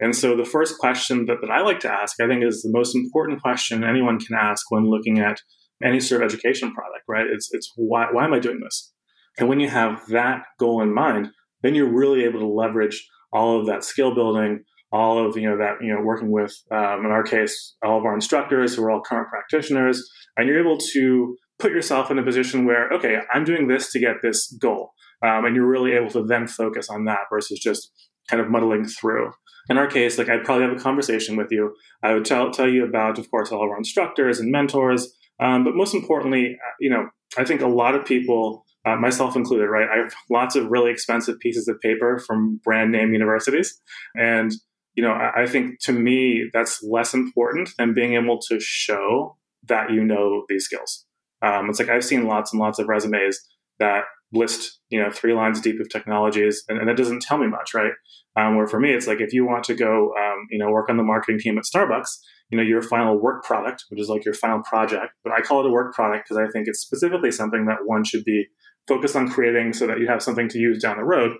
And 0.00 0.14
so 0.14 0.36
the 0.36 0.44
first 0.44 0.78
question 0.78 1.26
that, 1.26 1.40
that 1.40 1.50
I 1.50 1.62
like 1.62 1.80
to 1.80 1.90
ask, 1.90 2.20
I 2.20 2.26
think, 2.26 2.44
is 2.44 2.62
the 2.62 2.70
most 2.70 2.94
important 2.94 3.40
question 3.40 3.84
anyone 3.84 4.18
can 4.18 4.36
ask 4.36 4.70
when 4.70 4.90
looking 4.90 5.18
at 5.18 5.40
any 5.82 6.00
sort 6.00 6.22
of 6.22 6.26
education 6.26 6.72
product, 6.74 7.04
right? 7.08 7.26
It's 7.26 7.48
it's 7.52 7.72
why 7.76 8.08
why 8.12 8.24
am 8.24 8.34
I 8.34 8.38
doing 8.38 8.60
this? 8.62 8.91
And 9.38 9.48
when 9.48 9.60
you 9.60 9.68
have 9.68 10.06
that 10.08 10.42
goal 10.58 10.82
in 10.82 10.94
mind, 10.94 11.30
then 11.62 11.74
you're 11.74 11.92
really 11.92 12.24
able 12.24 12.40
to 12.40 12.46
leverage 12.46 13.08
all 13.32 13.58
of 13.58 13.66
that 13.66 13.84
skill 13.84 14.14
building, 14.14 14.64
all 14.92 15.26
of 15.26 15.36
you 15.36 15.48
know 15.48 15.56
that 15.56 15.76
you 15.80 15.92
know 15.92 16.02
working 16.02 16.30
with 16.30 16.54
um, 16.70 17.04
in 17.04 17.10
our 17.10 17.22
case 17.22 17.76
all 17.82 17.98
of 17.98 18.04
our 18.04 18.14
instructors 18.14 18.74
who 18.74 18.84
are 18.84 18.90
all 18.90 19.00
current 19.00 19.28
practitioners, 19.28 20.06
and 20.36 20.46
you're 20.46 20.60
able 20.60 20.78
to 20.78 21.36
put 21.58 21.72
yourself 21.72 22.10
in 22.10 22.18
a 22.18 22.22
position 22.22 22.66
where 22.66 22.90
okay, 22.92 23.18
I'm 23.32 23.44
doing 23.44 23.68
this 23.68 23.90
to 23.92 23.98
get 23.98 24.16
this 24.22 24.52
goal, 24.60 24.92
um, 25.24 25.44
and 25.46 25.56
you're 25.56 25.66
really 25.66 25.92
able 25.92 26.10
to 26.10 26.24
then 26.24 26.46
focus 26.46 26.90
on 26.90 27.06
that 27.06 27.20
versus 27.30 27.58
just 27.58 27.90
kind 28.28 28.42
of 28.42 28.50
muddling 28.50 28.84
through. 28.84 29.32
In 29.70 29.78
our 29.78 29.86
case, 29.86 30.18
like 30.18 30.28
I'd 30.28 30.44
probably 30.44 30.66
have 30.66 30.76
a 30.76 30.80
conversation 30.80 31.36
with 31.36 31.48
you. 31.50 31.74
I 32.02 32.12
would 32.12 32.24
tell 32.24 32.50
tell 32.50 32.68
you 32.68 32.84
about, 32.84 33.18
of 33.18 33.30
course, 33.30 33.50
all 33.50 33.64
of 33.64 33.70
our 33.70 33.78
instructors 33.78 34.40
and 34.40 34.50
mentors, 34.50 35.16
um, 35.40 35.64
but 35.64 35.74
most 35.74 35.94
importantly, 35.94 36.58
uh, 36.60 36.72
you 36.80 36.90
know, 36.90 37.08
I 37.38 37.44
think 37.44 37.62
a 37.62 37.68
lot 37.68 37.94
of 37.94 38.04
people 38.04 38.66
uh, 38.84 38.96
myself 38.96 39.36
included, 39.36 39.66
right? 39.66 39.88
I 39.88 39.98
have 39.98 40.14
lots 40.30 40.56
of 40.56 40.70
really 40.70 40.90
expensive 40.90 41.38
pieces 41.38 41.68
of 41.68 41.80
paper 41.80 42.18
from 42.18 42.60
brand 42.64 42.90
name 42.90 43.12
universities. 43.12 43.80
And, 44.16 44.52
you 44.94 45.02
know, 45.02 45.12
I, 45.12 45.42
I 45.42 45.46
think 45.46 45.80
to 45.82 45.92
me, 45.92 46.48
that's 46.52 46.82
less 46.82 47.14
important 47.14 47.70
than 47.78 47.94
being 47.94 48.14
able 48.14 48.38
to 48.48 48.58
show 48.60 49.36
that 49.68 49.92
you 49.92 50.04
know 50.04 50.44
these 50.48 50.64
skills. 50.64 51.06
Um, 51.42 51.70
it's 51.70 51.78
like 51.78 51.88
I've 51.88 52.04
seen 52.04 52.26
lots 52.26 52.52
and 52.52 52.60
lots 52.60 52.78
of 52.78 52.88
resumes 52.88 53.38
that 53.78 54.04
list, 54.32 54.80
you 54.90 55.00
know, 55.00 55.10
three 55.10 55.34
lines 55.34 55.60
deep 55.60 55.80
of 55.80 55.88
technologies, 55.88 56.64
and, 56.68 56.78
and 56.78 56.88
that 56.88 56.96
doesn't 56.96 57.22
tell 57.22 57.38
me 57.38 57.46
much, 57.46 57.74
right? 57.74 57.92
Um, 58.36 58.56
where 58.56 58.66
for 58.66 58.80
me, 58.80 58.92
it's 58.92 59.06
like 59.06 59.20
if 59.20 59.32
you 59.32 59.44
want 59.44 59.64
to 59.64 59.74
go, 59.74 60.14
um, 60.16 60.46
you 60.50 60.58
know, 60.58 60.70
work 60.70 60.88
on 60.88 60.96
the 60.96 61.02
marketing 61.02 61.38
team 61.38 61.58
at 61.58 61.64
Starbucks, 61.64 62.08
you 62.50 62.56
know, 62.56 62.64
your 62.64 62.82
final 62.82 63.18
work 63.18 63.44
product, 63.44 63.84
which 63.88 64.00
is 64.00 64.08
like 64.08 64.24
your 64.24 64.34
final 64.34 64.62
project, 64.62 65.12
but 65.22 65.32
I 65.32 65.40
call 65.40 65.60
it 65.60 65.66
a 65.66 65.70
work 65.70 65.94
product 65.94 66.28
because 66.28 66.42
I 66.42 66.50
think 66.50 66.66
it's 66.68 66.80
specifically 66.80 67.30
something 67.30 67.66
that 67.66 67.84
one 67.84 68.04
should 68.04 68.24
be 68.24 68.46
focus 68.88 69.16
on 69.16 69.30
creating 69.30 69.72
so 69.72 69.86
that 69.86 69.98
you 69.98 70.08
have 70.08 70.22
something 70.22 70.48
to 70.48 70.58
use 70.58 70.82
down 70.82 70.96
the 70.96 71.04
road 71.04 71.36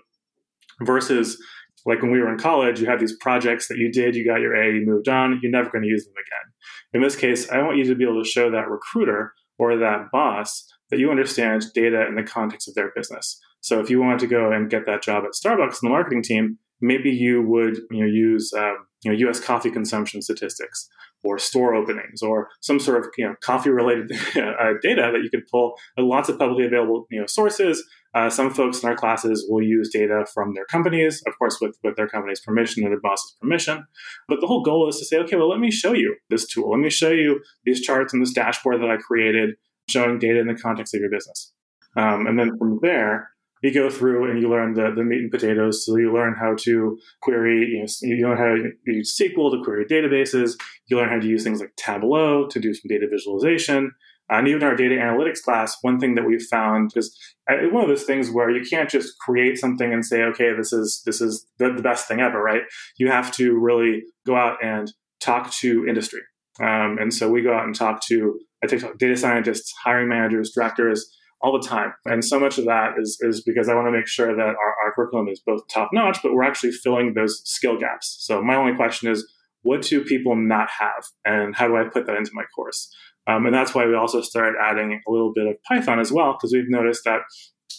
versus 0.81 1.37
like 1.85 2.01
when 2.01 2.11
we 2.11 2.19
were 2.19 2.31
in 2.31 2.37
college, 2.37 2.79
you 2.79 2.87
had 2.87 2.99
these 2.99 3.17
projects 3.17 3.67
that 3.67 3.77
you 3.77 3.91
did, 3.91 4.15
you 4.15 4.25
got 4.25 4.39
your 4.39 4.55
A, 4.55 4.73
you 4.73 4.85
moved 4.85 5.09
on, 5.09 5.39
you're 5.41 5.51
never 5.51 5.69
going 5.69 5.83
to 5.83 5.89
use 5.89 6.05
them 6.05 6.13
again. 6.13 6.53
In 6.93 7.01
this 7.01 7.15
case, 7.15 7.49
I 7.49 7.61
want 7.61 7.77
you 7.77 7.83
to 7.85 7.95
be 7.95 8.05
able 8.05 8.23
to 8.23 8.29
show 8.29 8.49
that 8.51 8.69
recruiter 8.69 9.33
or 9.57 9.75
that 9.77 10.07
boss 10.11 10.65
that 10.89 10.99
you 10.99 11.11
understand 11.11 11.65
data 11.73 12.05
in 12.07 12.15
the 12.15 12.23
context 12.23 12.67
of 12.67 12.75
their 12.75 12.91
business. 12.95 13.39
So 13.61 13.79
if 13.79 13.89
you 13.89 14.01
wanted 14.01 14.19
to 14.19 14.27
go 14.27 14.51
and 14.51 14.69
get 14.69 14.85
that 14.85 15.03
job 15.03 15.23
at 15.25 15.31
Starbucks 15.31 15.81
in 15.81 15.89
the 15.89 15.89
marketing 15.89 16.23
team, 16.23 16.57
maybe 16.81 17.09
you 17.09 17.41
would 17.41 17.77
you 17.91 18.01
know, 18.01 18.05
use 18.05 18.53
um, 18.53 18.87
you 19.03 19.11
know, 19.11 19.17
U.S. 19.19 19.39
coffee 19.39 19.71
consumption 19.71 20.21
statistics 20.21 20.89
or 21.23 21.39
store 21.39 21.73
openings 21.73 22.21
or 22.21 22.49
some 22.61 22.79
sort 22.79 22.99
of 22.99 23.11
you 23.17 23.25
know 23.25 23.35
coffee 23.41 23.69
related 23.69 24.11
uh, 24.35 24.73
data 24.81 25.11
that 25.13 25.21
you 25.23 25.29
could 25.29 25.47
pull. 25.51 25.75
Lots 25.97 26.29
of 26.29 26.37
publicly 26.37 26.65
available 26.65 27.05
you 27.09 27.19
know 27.19 27.27
sources. 27.27 27.83
Uh, 28.15 28.29
some 28.29 28.53
folks 28.53 28.83
in 28.83 28.89
our 28.89 28.95
classes 28.95 29.43
will 29.49 29.63
use 29.63 29.89
data 29.91 30.23
from 30.31 30.53
their 30.53 30.65
companies 30.65 31.23
of 31.25 31.33
course 31.39 31.57
with, 31.59 31.75
with 31.83 31.95
their 31.95 32.07
company's 32.07 32.39
permission 32.41 32.85
or 32.85 32.89
their 32.89 33.01
boss's 33.01 33.35
permission. 33.41 33.85
But 34.27 34.39
the 34.41 34.47
whole 34.47 34.63
goal 34.63 34.87
is 34.87 34.99
to 34.99 35.05
say 35.05 35.17
okay 35.17 35.35
well 35.35 35.49
let 35.49 35.59
me 35.59 35.71
show 35.71 35.93
you 35.93 36.15
this 36.29 36.47
tool. 36.47 36.71
Let 36.71 36.79
me 36.79 36.89
show 36.89 37.09
you 37.09 37.41
these 37.65 37.81
charts 37.81 38.13
and 38.13 38.21
this 38.21 38.33
dashboard 38.33 38.81
that 38.81 38.89
i 38.89 38.97
created 38.97 39.55
showing 39.89 40.19
data 40.19 40.39
in 40.39 40.47
the 40.47 40.55
context 40.55 40.93
of 40.93 41.01
your 41.01 41.09
business. 41.09 41.51
Um, 41.95 42.25
and 42.25 42.39
then 42.39 42.57
from 42.57 42.79
there 42.81 43.29
you 43.63 43.73
go 43.73 43.89
through 43.89 44.29
and 44.29 44.41
you 44.41 44.49
learn 44.49 44.73
the, 44.73 44.91
the 44.93 45.03
meat 45.03 45.21
and 45.21 45.31
potatoes. 45.31 45.85
So 45.85 45.95
you 45.95 46.13
learn 46.13 46.35
how 46.37 46.53
to 46.59 46.99
query, 47.21 47.69
you, 47.71 47.79
know, 47.79 47.87
you 48.01 48.27
learn 48.27 48.37
how 48.37 48.55
to 48.55 48.71
use 48.85 49.17
SQL 49.17 49.51
to 49.51 49.63
query 49.63 49.85
databases. 49.85 50.57
You 50.87 50.97
learn 50.97 51.09
how 51.09 51.19
to 51.19 51.25
use 51.25 51.45
things 51.45 51.61
like 51.61 51.73
Tableau 51.77 52.45
to 52.47 52.59
do 52.59 52.73
some 52.73 52.89
data 52.89 53.07
visualization. 53.09 53.91
And 54.29 54.47
even 54.49 54.63
our 54.63 54.75
data 54.75 54.95
analytics 54.95 55.41
class, 55.41 55.77
one 55.81 55.97
thing 55.97 56.15
that 56.15 56.25
we've 56.25 56.45
found 56.51 56.91
is 56.97 57.17
uh, 57.49 57.55
one 57.71 57.83
of 57.83 57.89
those 57.89 58.03
things 58.03 58.29
where 58.29 58.49
you 58.49 58.65
can't 58.69 58.89
just 58.89 59.17
create 59.19 59.57
something 59.57 59.93
and 59.93 60.05
say, 60.05 60.23
okay, 60.23 60.51
this 60.53 60.73
is 60.73 61.01
this 61.05 61.21
is 61.21 61.45
the, 61.57 61.73
the 61.73 61.81
best 61.81 62.07
thing 62.07 62.19
ever, 62.19 62.41
right? 62.41 62.63
You 62.97 63.09
have 63.11 63.31
to 63.33 63.57
really 63.57 64.03
go 64.25 64.35
out 64.35 64.57
and 64.63 64.91
talk 65.21 65.51
to 65.55 65.85
industry. 65.87 66.21
Um, 66.59 66.97
and 66.99 67.13
so 67.13 67.29
we 67.29 67.41
go 67.41 67.53
out 67.53 67.65
and 67.65 67.75
talk 67.75 68.01
to 68.07 68.39
I 68.63 68.67
take 68.67 68.97
data 68.97 69.17
scientists, 69.17 69.73
hiring 69.83 70.07
managers, 70.07 70.51
directors, 70.55 71.05
all 71.43 71.51
the 71.51 71.67
time. 71.67 71.93
And 72.05 72.23
so 72.23 72.39
much 72.39 72.57
of 72.57 72.65
that 72.65 72.93
is, 72.97 73.17
is 73.21 73.43
because 73.43 73.67
I 73.67 73.75
want 73.75 73.87
to 73.87 73.91
make 73.91 74.07
sure 74.07 74.33
that 74.33 74.41
our, 74.41 74.75
our 74.85 74.93
curriculum 74.95 75.27
is 75.27 75.41
both 75.45 75.61
top 75.67 75.89
notch, 75.91 76.19
but 76.23 76.33
we're 76.33 76.43
actually 76.43 76.71
filling 76.71 77.13
those 77.13 77.41
skill 77.43 77.77
gaps. 77.77 78.15
So 78.21 78.41
my 78.41 78.55
only 78.55 78.75
question 78.75 79.11
is, 79.11 79.29
what 79.61 79.81
do 79.81 80.03
people 80.03 80.35
not 80.37 80.69
have? 80.79 81.05
And 81.25 81.53
how 81.55 81.67
do 81.67 81.75
I 81.75 81.83
put 81.83 82.05
that 82.07 82.15
into 82.15 82.31
my 82.33 82.43
course? 82.55 82.89
Um, 83.27 83.45
and 83.45 83.53
that's 83.53 83.75
why 83.75 83.85
we 83.85 83.95
also 83.95 84.21
started 84.21 84.55
adding 84.61 85.01
a 85.05 85.11
little 85.11 85.33
bit 85.33 85.47
of 85.47 85.55
Python 85.67 85.99
as 85.99 86.11
well, 86.11 86.33
because 86.33 86.53
we've 86.53 86.69
noticed 86.69 87.03
that 87.05 87.21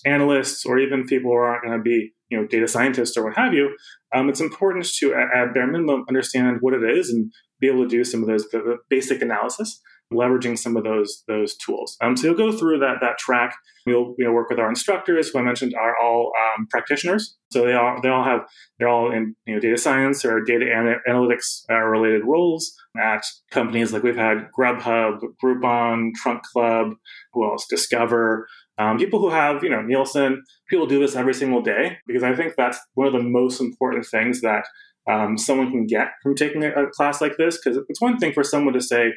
analysts 0.04 0.66
or 0.66 0.78
even 0.78 1.06
people 1.06 1.30
who 1.30 1.36
aren't 1.36 1.64
going 1.64 1.78
to 1.78 1.82
be 1.82 2.12
you 2.30 2.38
know 2.38 2.46
data 2.46 2.66
scientists 2.66 3.16
or 3.16 3.24
what 3.24 3.36
have 3.36 3.54
you, 3.54 3.74
um, 4.14 4.28
it's 4.28 4.40
important 4.40 4.84
to 4.84 5.14
at 5.14 5.54
bare 5.54 5.66
minimum 5.66 6.04
understand 6.08 6.58
what 6.60 6.74
it 6.74 6.82
is 6.82 7.10
and 7.10 7.32
be 7.60 7.68
able 7.68 7.82
to 7.82 7.88
do 7.88 8.04
some 8.04 8.22
of 8.22 8.28
those 8.28 8.48
the, 8.50 8.58
the 8.58 8.76
basic 8.90 9.22
analysis 9.22 9.80
leveraging 10.12 10.58
some 10.58 10.76
of 10.76 10.84
those 10.84 11.24
those 11.28 11.56
tools. 11.56 11.96
Um, 12.00 12.16
so 12.16 12.28
you'll 12.28 12.36
go 12.36 12.56
through 12.56 12.78
that 12.80 12.96
that 13.00 13.18
track. 13.18 13.54
We'll 13.86 14.14
you 14.16 14.24
know, 14.24 14.32
work 14.32 14.48
with 14.48 14.58
our 14.58 14.68
instructors, 14.68 15.28
who 15.28 15.38
I 15.38 15.42
mentioned 15.42 15.74
are 15.74 15.94
all 16.02 16.32
um, 16.56 16.66
practitioners. 16.70 17.36
So 17.52 17.66
they 17.66 17.74
all 17.74 18.00
they 18.02 18.08
all 18.08 18.24
have 18.24 18.40
they're 18.78 18.88
all 18.88 19.12
in 19.12 19.36
you 19.46 19.54
know 19.54 19.60
data 19.60 19.76
science 19.76 20.24
or 20.24 20.40
data 20.42 20.66
ana- 20.74 21.00
analytics 21.08 21.62
uh, 21.70 21.80
related 21.80 22.24
roles 22.24 22.74
at 22.96 23.24
companies 23.50 23.92
like 23.92 24.02
we've 24.02 24.16
had 24.16 24.48
Grubhub, 24.58 25.20
Groupon, 25.42 26.12
Trunk 26.14 26.42
Club, 26.42 26.94
who 27.32 27.44
else? 27.44 27.66
Discover. 27.68 28.46
Um, 28.76 28.98
people 28.98 29.20
who 29.20 29.30
have, 29.30 29.62
you 29.62 29.70
know, 29.70 29.82
Nielsen, 29.82 30.42
people 30.68 30.86
do 30.86 30.98
this 30.98 31.14
every 31.14 31.34
single 31.34 31.62
day 31.62 31.98
because 32.06 32.24
I 32.24 32.34
think 32.34 32.54
that's 32.56 32.78
one 32.94 33.06
of 33.06 33.12
the 33.12 33.22
most 33.22 33.60
important 33.60 34.04
things 34.06 34.40
that 34.40 34.64
um, 35.08 35.36
someone 35.38 35.70
can 35.70 35.86
get 35.86 36.08
from 36.22 36.34
taking 36.34 36.64
a 36.64 36.90
class 36.92 37.20
like 37.20 37.36
this. 37.36 37.58
Because 37.58 37.80
it's 37.88 38.00
one 38.00 38.18
thing 38.18 38.32
for 38.32 38.42
someone 38.42 38.74
to 38.74 38.80
say, 38.80 39.12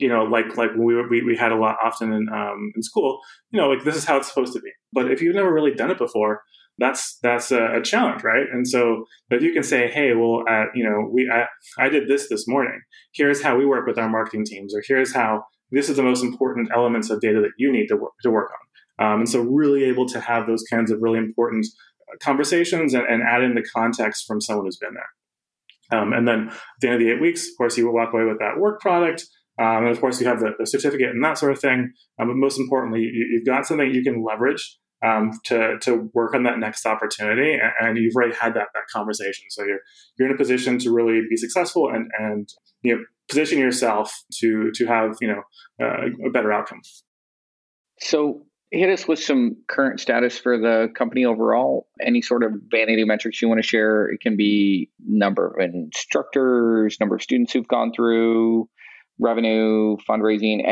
you 0.00 0.08
know, 0.08 0.24
like 0.24 0.56
like 0.56 0.70
we 0.76 1.00
we, 1.08 1.22
we 1.22 1.36
had 1.36 1.52
a 1.52 1.56
lot 1.56 1.76
often 1.84 2.12
in 2.12 2.28
um, 2.30 2.72
in 2.74 2.82
school, 2.82 3.20
you 3.50 3.60
know, 3.60 3.68
like 3.68 3.84
this 3.84 3.96
is 3.96 4.04
how 4.04 4.16
it's 4.16 4.28
supposed 4.28 4.52
to 4.54 4.60
be. 4.60 4.70
But 4.92 5.10
if 5.10 5.20
you've 5.20 5.34
never 5.34 5.52
really 5.52 5.74
done 5.74 5.90
it 5.90 5.98
before, 5.98 6.40
that's 6.78 7.18
that's 7.22 7.52
a, 7.52 7.76
a, 7.76 7.82
challenge, 7.82 8.24
right? 8.24 8.46
And 8.52 8.66
so 8.66 9.04
if 9.30 9.42
you 9.42 9.52
can 9.52 9.62
say, 9.62 9.88
hey, 9.90 10.14
well, 10.14 10.42
uh, 10.48 10.64
you 10.74 10.82
know, 10.82 11.08
we 11.12 11.30
I, 11.30 11.44
I 11.78 11.88
did 11.90 12.08
this 12.08 12.28
this 12.28 12.48
morning. 12.48 12.80
Here's 13.12 13.42
how 13.42 13.56
we 13.56 13.66
work 13.66 13.86
with 13.86 13.98
our 13.98 14.08
marketing 14.08 14.44
teams, 14.46 14.74
or 14.74 14.82
here's 14.86 15.14
how 15.14 15.44
this 15.70 15.88
is 15.88 15.96
the 15.96 16.02
most 16.02 16.24
important 16.24 16.70
elements 16.74 17.10
of 17.10 17.20
data 17.20 17.40
that 17.40 17.52
you 17.58 17.70
need 17.70 17.88
to 17.88 17.96
work 17.96 18.12
to 18.22 18.30
work 18.30 18.50
on. 18.50 19.06
Um, 19.06 19.20
and 19.20 19.28
so 19.28 19.40
really 19.40 19.84
able 19.84 20.06
to 20.08 20.20
have 20.20 20.46
those 20.46 20.64
kinds 20.70 20.90
of 20.90 21.00
really 21.00 21.18
important 21.18 21.66
uh, 22.08 22.16
conversations 22.22 22.94
and, 22.94 23.04
and 23.06 23.22
add 23.22 23.42
in 23.42 23.54
the 23.54 23.64
context 23.74 24.24
from 24.26 24.40
someone 24.40 24.66
who's 24.66 24.76
been 24.76 24.94
there. 24.94 26.00
Um, 26.00 26.12
and 26.12 26.26
then 26.26 26.48
at 26.48 26.54
the 26.80 26.88
end 26.88 26.94
of 26.94 27.00
the 27.00 27.10
eight 27.10 27.20
weeks, 27.20 27.48
of 27.48 27.56
course, 27.56 27.76
you 27.76 27.86
will 27.86 27.94
walk 27.94 28.12
away 28.12 28.24
with 28.24 28.38
that 28.38 28.58
work 28.58 28.80
product. 28.80 29.24
Um, 29.60 29.84
and 29.84 29.88
of 29.88 30.00
course, 30.00 30.20
you 30.20 30.26
have 30.26 30.40
the, 30.40 30.52
the, 30.58 30.66
certificate 30.66 31.10
and 31.10 31.22
that 31.22 31.36
sort 31.36 31.52
of 31.52 31.58
thing. 31.58 31.92
Um, 32.18 32.28
but 32.28 32.36
most 32.36 32.58
importantly, 32.58 33.00
you, 33.02 33.38
have 33.38 33.46
got 33.46 33.66
something 33.66 33.92
you 33.92 34.02
can 34.02 34.24
leverage 34.24 34.78
um, 35.04 35.32
to 35.44 35.78
to 35.80 36.10
work 36.14 36.34
on 36.34 36.44
that 36.44 36.58
next 36.58 36.86
opportunity, 36.86 37.52
and, 37.52 37.72
and, 37.80 37.98
you've 37.98 38.14
already 38.14 38.34
had 38.34 38.54
that 38.54 38.68
that 38.74 38.84
conversation. 38.92 39.44
So 39.50 39.64
you're 39.64 39.80
you're 40.18 40.28
in 40.28 40.34
a 40.34 40.38
position 40.38 40.78
to 40.78 40.90
really 40.90 41.20
be 41.28 41.36
successful 41.36 41.90
and 41.90 42.10
and 42.18 42.48
you 42.82 42.96
know 42.96 43.02
position 43.28 43.58
yourself 43.58 44.22
to 44.40 44.70
to 44.74 44.86
have 44.86 45.16
you 45.20 45.28
know 45.28 45.42
uh, 45.82 46.06
a 46.26 46.30
better 46.30 46.52
outcome. 46.52 46.80
So 48.00 48.46
hit 48.70 48.88
us 48.88 49.06
with 49.06 49.18
some 49.18 49.56
current 49.68 50.00
status 50.00 50.38
for 50.38 50.58
the 50.58 50.88
company 50.96 51.24
overall. 51.24 51.88
Any 52.00 52.22
sort 52.22 52.44
of 52.44 52.52
vanity 52.70 53.04
metrics 53.04 53.42
you 53.42 53.48
want 53.48 53.60
to 53.62 53.66
share? 53.66 54.06
It 54.06 54.20
can 54.20 54.36
be 54.36 54.90
number 55.06 55.48
of 55.48 55.74
instructors, 55.74 56.98
number 57.00 57.16
of 57.16 57.22
students 57.22 57.52
who've 57.52 57.66
gone 57.66 57.92
through, 57.94 58.68
revenue, 59.20 59.96
fundraising, 60.08 60.62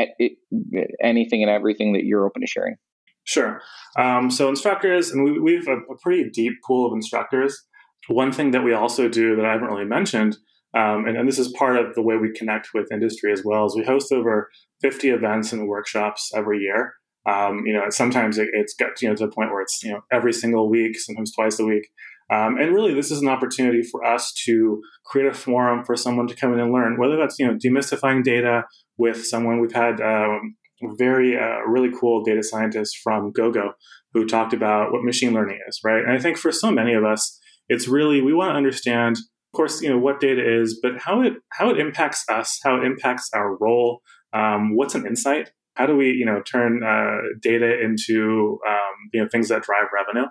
anything 1.03 1.41
and 1.41 1.49
everything 1.49 1.93
that 1.93 2.03
you're 2.03 2.25
open 2.25 2.41
to 2.41 2.47
sharing. 2.47 2.75
Sure. 3.23 3.61
Um, 3.97 4.31
so 4.31 4.49
instructors, 4.49 5.11
and 5.11 5.23
we, 5.23 5.39
we 5.39 5.55
have 5.55 5.67
a, 5.67 5.77
a, 5.91 5.97
pretty 6.01 6.29
deep 6.31 6.53
pool 6.65 6.87
of 6.87 6.93
instructors. 6.93 7.65
One 8.07 8.31
thing 8.31 8.51
that 8.51 8.63
we 8.63 8.73
also 8.73 9.07
do 9.07 9.35
that 9.35 9.45
I 9.45 9.51
haven't 9.51 9.67
really 9.67 9.85
mentioned, 9.85 10.37
um, 10.75 11.05
and, 11.05 11.15
and, 11.15 11.27
this 11.27 11.37
is 11.37 11.49
part 11.49 11.77
of 11.77 11.93
the 11.93 12.01
way 12.01 12.17
we 12.17 12.31
connect 12.31 12.69
with 12.73 12.91
industry 12.91 13.31
as 13.31 13.43
well, 13.45 13.65
is 13.65 13.75
we 13.75 13.83
host 13.83 14.11
over 14.11 14.49
50 14.81 15.09
events 15.09 15.51
and 15.51 15.67
workshops 15.67 16.31
every 16.35 16.59
year. 16.59 16.93
Um, 17.27 17.63
you 17.65 17.73
know, 17.73 17.83
sometimes 17.89 18.37
it, 18.37 18.49
it's 18.53 18.73
got 18.73 19.01
you 19.01 19.09
know 19.09 19.15
to 19.15 19.25
the 19.25 19.31
point 19.31 19.51
where 19.51 19.61
it's 19.61 19.83
you 19.83 19.91
know 19.91 20.01
every 20.11 20.33
single 20.33 20.69
week, 20.69 20.99
sometimes 20.99 21.33
twice 21.33 21.59
a 21.59 21.65
week. 21.65 21.87
Um, 22.31 22.57
and 22.59 22.73
really, 22.73 22.93
this 22.93 23.09
is 23.11 23.21
an 23.21 23.27
opportunity 23.27 23.81
for 23.81 24.05
us 24.05 24.31
to 24.45 24.81
create 25.05 25.27
a 25.27 25.33
forum 25.33 25.83
for 25.83 25.95
someone 25.95 26.27
to 26.27 26.35
come 26.35 26.53
in 26.53 26.59
and 26.59 26.71
learn, 26.71 26.97
whether 26.99 27.17
that's 27.17 27.39
you 27.39 27.47
know 27.47 27.57
demystifying 27.57 28.23
data 28.23 28.63
with 28.97 29.25
someone. 29.25 29.59
We've 29.59 29.71
had 29.71 29.99
um, 29.99 30.55
very 30.97 31.37
uh, 31.37 31.61
really 31.67 31.89
cool 31.99 32.23
data 32.23 32.43
scientist 32.43 32.97
from 33.03 33.31
GoGo 33.31 33.73
who 34.13 34.25
talked 34.25 34.53
about 34.53 34.91
what 34.91 35.03
machine 35.03 35.33
learning 35.33 35.59
is, 35.67 35.79
right? 35.83 36.03
And 36.03 36.13
I 36.13 36.19
think 36.19 36.37
for 36.37 36.51
so 36.51 36.71
many 36.71 36.93
of 36.93 37.03
us, 37.03 37.39
it's 37.67 37.87
really 37.87 38.21
we 38.21 38.33
want 38.33 38.51
to 38.51 38.55
understand, 38.55 39.17
of 39.17 39.55
course, 39.55 39.81
you 39.81 39.89
know 39.89 39.99
what 39.99 40.19
data 40.19 40.41
is, 40.61 40.79
but 40.81 40.99
how 40.99 41.21
it 41.21 41.33
how 41.53 41.69
it 41.69 41.79
impacts 41.79 42.25
us, 42.29 42.59
how 42.63 42.77
it 42.77 42.83
impacts 42.83 43.29
our 43.33 43.57
role. 43.57 44.01
Um, 44.33 44.75
what's 44.75 44.95
an 44.95 45.07
insight? 45.07 45.51
How 45.75 45.85
do 45.85 45.95
we, 45.95 46.09
you 46.09 46.25
know, 46.25 46.41
turn 46.41 46.83
uh, 46.83 47.21
data 47.41 47.79
into 47.81 48.59
um, 48.67 49.09
you 49.13 49.21
know 49.21 49.29
things 49.31 49.49
that 49.49 49.63
drive 49.63 49.87
revenue? 49.93 50.27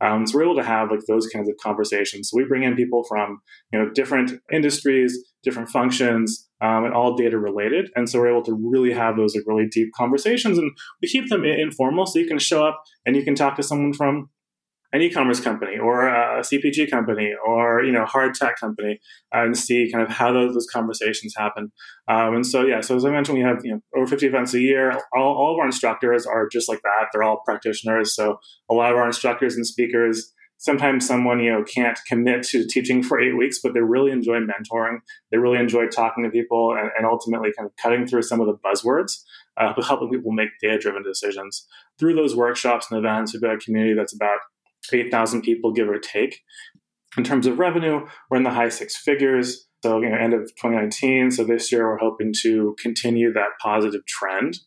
Um, 0.00 0.26
so 0.26 0.38
we're 0.38 0.44
able 0.44 0.56
to 0.56 0.64
have 0.64 0.90
like 0.90 1.00
those 1.08 1.26
kinds 1.26 1.48
of 1.48 1.56
conversations. 1.62 2.30
So 2.30 2.36
we 2.36 2.44
bring 2.44 2.62
in 2.62 2.76
people 2.76 3.04
from 3.08 3.40
you 3.72 3.78
know 3.78 3.90
different 3.90 4.32
industries, 4.52 5.18
different 5.42 5.70
functions, 5.70 6.48
um, 6.60 6.84
and 6.84 6.94
all 6.94 7.16
data 7.16 7.38
related. 7.38 7.90
And 7.96 8.08
so 8.08 8.18
we're 8.18 8.30
able 8.30 8.44
to 8.44 8.54
really 8.54 8.92
have 8.92 9.16
those 9.16 9.34
like 9.34 9.44
really 9.46 9.66
deep 9.70 9.90
conversations, 9.96 10.58
and 10.58 10.70
we 11.02 11.08
keep 11.08 11.28
them 11.28 11.44
informal. 11.44 12.06
So 12.06 12.18
you 12.18 12.26
can 12.26 12.38
show 12.38 12.66
up 12.66 12.82
and 13.06 13.16
you 13.16 13.24
can 13.24 13.34
talk 13.34 13.56
to 13.56 13.62
someone 13.62 13.92
from 13.92 14.30
an 14.92 15.02
e-commerce 15.02 15.40
company 15.40 15.76
or 15.78 16.08
a 16.08 16.40
CPG 16.40 16.90
company 16.90 17.32
or 17.46 17.82
you 17.82 17.92
know 17.92 18.04
hard 18.04 18.34
tech 18.34 18.58
company 18.58 19.00
uh, 19.34 19.42
and 19.44 19.56
see 19.56 19.90
kind 19.92 20.02
of 20.02 20.10
how 20.10 20.32
those, 20.32 20.54
those 20.54 20.66
conversations 20.72 21.34
happen. 21.36 21.72
Um, 22.08 22.36
and 22.36 22.46
so 22.46 22.64
yeah, 22.64 22.80
so 22.80 22.96
as 22.96 23.04
I 23.04 23.10
mentioned, 23.10 23.38
we 23.38 23.44
have 23.44 23.64
you 23.64 23.72
know 23.72 23.80
over 23.96 24.06
50 24.06 24.26
events 24.26 24.54
a 24.54 24.60
year. 24.60 24.92
All, 25.14 25.36
all 25.36 25.54
of 25.54 25.58
our 25.60 25.66
instructors 25.66 26.26
are 26.26 26.48
just 26.48 26.68
like 26.68 26.80
that. 26.82 27.08
They're 27.12 27.22
all 27.22 27.42
practitioners. 27.44 28.14
So 28.14 28.38
a 28.70 28.74
lot 28.74 28.90
of 28.90 28.96
our 28.96 29.06
instructors 29.06 29.56
and 29.56 29.66
speakers. 29.66 30.32
Sometimes 30.60 31.06
someone 31.06 31.38
you 31.38 31.52
know 31.52 31.62
can't 31.62 31.98
commit 32.08 32.42
to 32.44 32.66
teaching 32.66 33.02
for 33.02 33.20
eight 33.20 33.36
weeks, 33.36 33.60
but 33.62 33.74
they 33.74 33.80
really 33.80 34.10
enjoy 34.10 34.38
mentoring. 34.40 34.98
They 35.30 35.36
really 35.36 35.58
enjoy 35.58 35.86
talking 35.86 36.24
to 36.24 36.30
people 36.30 36.74
and, 36.76 36.90
and 36.96 37.06
ultimately 37.06 37.50
kind 37.56 37.66
of 37.66 37.76
cutting 37.80 38.06
through 38.06 38.22
some 38.22 38.40
of 38.40 38.48
the 38.48 38.54
buzzwords, 38.54 39.22
uh, 39.56 39.80
helping 39.82 40.10
people 40.10 40.32
make 40.32 40.48
data-driven 40.60 41.04
decisions. 41.04 41.64
Through 41.98 42.16
those 42.16 42.34
workshops 42.34 42.88
and 42.90 42.98
events, 42.98 43.32
we've 43.32 43.42
got 43.42 43.54
a 43.54 43.58
community 43.58 43.94
that's 43.94 44.14
about 44.14 44.38
8,000 44.92 45.42
people, 45.42 45.72
give 45.72 45.88
or 45.88 45.98
take. 45.98 46.40
In 47.16 47.24
terms 47.24 47.46
of 47.46 47.58
revenue, 47.58 48.06
we're 48.30 48.36
in 48.36 48.42
the 48.42 48.50
high 48.50 48.68
six 48.68 48.96
figures. 48.96 49.66
So, 49.82 50.00
you 50.00 50.08
know, 50.08 50.16
end 50.16 50.34
of 50.34 50.40
2019. 50.60 51.30
So 51.30 51.44
this 51.44 51.70
year, 51.70 51.86
we're 51.86 51.98
hoping 51.98 52.32
to 52.42 52.74
continue 52.80 53.32
that 53.32 53.50
positive 53.62 54.04
trend 54.06 54.58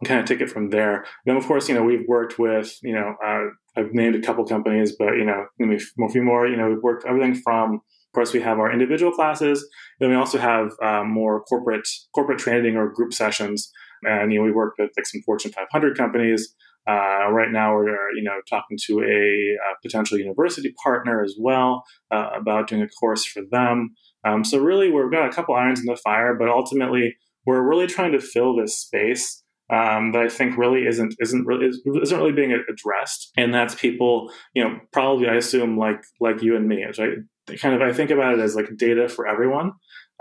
and 0.00 0.08
kind 0.08 0.20
of 0.20 0.26
take 0.26 0.40
it 0.40 0.50
from 0.50 0.70
there. 0.70 1.04
then, 1.26 1.36
of 1.36 1.46
course, 1.46 1.68
you 1.68 1.74
know, 1.74 1.82
we've 1.82 2.06
worked 2.06 2.38
with, 2.38 2.76
you 2.82 2.92
know, 2.92 3.14
uh, 3.24 3.46
I've 3.76 3.92
named 3.92 4.16
a 4.16 4.20
couple 4.20 4.44
companies, 4.44 4.94
but, 4.98 5.12
you 5.12 5.24
know, 5.24 5.46
a 5.60 6.08
few 6.10 6.22
more, 6.22 6.46
you 6.46 6.56
know, 6.56 6.68
we've 6.68 6.82
worked 6.82 7.04
everything 7.06 7.34
from, 7.34 7.74
of 7.74 8.14
course, 8.14 8.32
we 8.32 8.40
have 8.40 8.58
our 8.58 8.72
individual 8.72 9.12
classes. 9.12 9.68
Then 10.00 10.10
we 10.10 10.16
also 10.16 10.38
have 10.38 10.70
um, 10.82 11.10
more 11.10 11.42
corporate, 11.44 11.86
corporate 12.14 12.38
training 12.38 12.76
or 12.76 12.90
group 12.90 13.12
sessions. 13.12 13.70
And, 14.02 14.32
you 14.32 14.38
know, 14.38 14.44
we 14.44 14.52
work 14.52 14.74
with 14.78 14.90
like 14.96 15.06
some 15.06 15.22
Fortune 15.22 15.52
500 15.52 15.96
companies. 15.96 16.54
Uh, 16.86 17.30
right 17.30 17.50
now, 17.50 17.74
we're 17.74 18.10
you 18.16 18.22
know 18.22 18.40
talking 18.48 18.78
to 18.86 19.00
a, 19.00 19.04
a 19.04 19.74
potential 19.82 20.18
university 20.18 20.74
partner 20.82 21.22
as 21.22 21.34
well 21.38 21.84
uh, 22.10 22.30
about 22.34 22.68
doing 22.68 22.82
a 22.82 22.88
course 22.88 23.24
for 23.24 23.42
them. 23.50 23.94
Um, 24.24 24.44
so 24.44 24.58
really, 24.58 24.90
we've 24.90 25.10
got 25.10 25.28
a 25.28 25.32
couple 25.32 25.54
irons 25.54 25.80
in 25.80 25.86
the 25.86 25.96
fire, 25.96 26.34
but 26.34 26.48
ultimately, 26.48 27.16
we're 27.46 27.66
really 27.66 27.86
trying 27.86 28.12
to 28.12 28.20
fill 28.20 28.56
this 28.56 28.78
space 28.78 29.42
um, 29.70 30.12
that 30.12 30.22
I 30.22 30.28
think 30.28 30.56
really 30.56 30.86
isn't 30.86 31.14
isn't 31.20 31.46
really 31.46 31.66
isn't 31.66 32.18
really 32.18 32.32
being 32.32 32.52
addressed, 32.52 33.32
and 33.36 33.52
that's 33.52 33.74
people 33.74 34.32
you 34.54 34.64
know 34.64 34.78
probably 34.92 35.28
I 35.28 35.34
assume 35.34 35.78
like 35.78 36.02
like 36.20 36.42
you 36.42 36.56
and 36.56 36.66
me, 36.66 36.84
I 36.84 37.56
kind 37.56 37.74
of 37.74 37.82
I 37.82 37.92
think 37.92 38.10
about 38.10 38.34
it 38.34 38.40
as 38.40 38.56
like 38.56 38.76
data 38.76 39.08
for 39.08 39.26
everyone, 39.26 39.72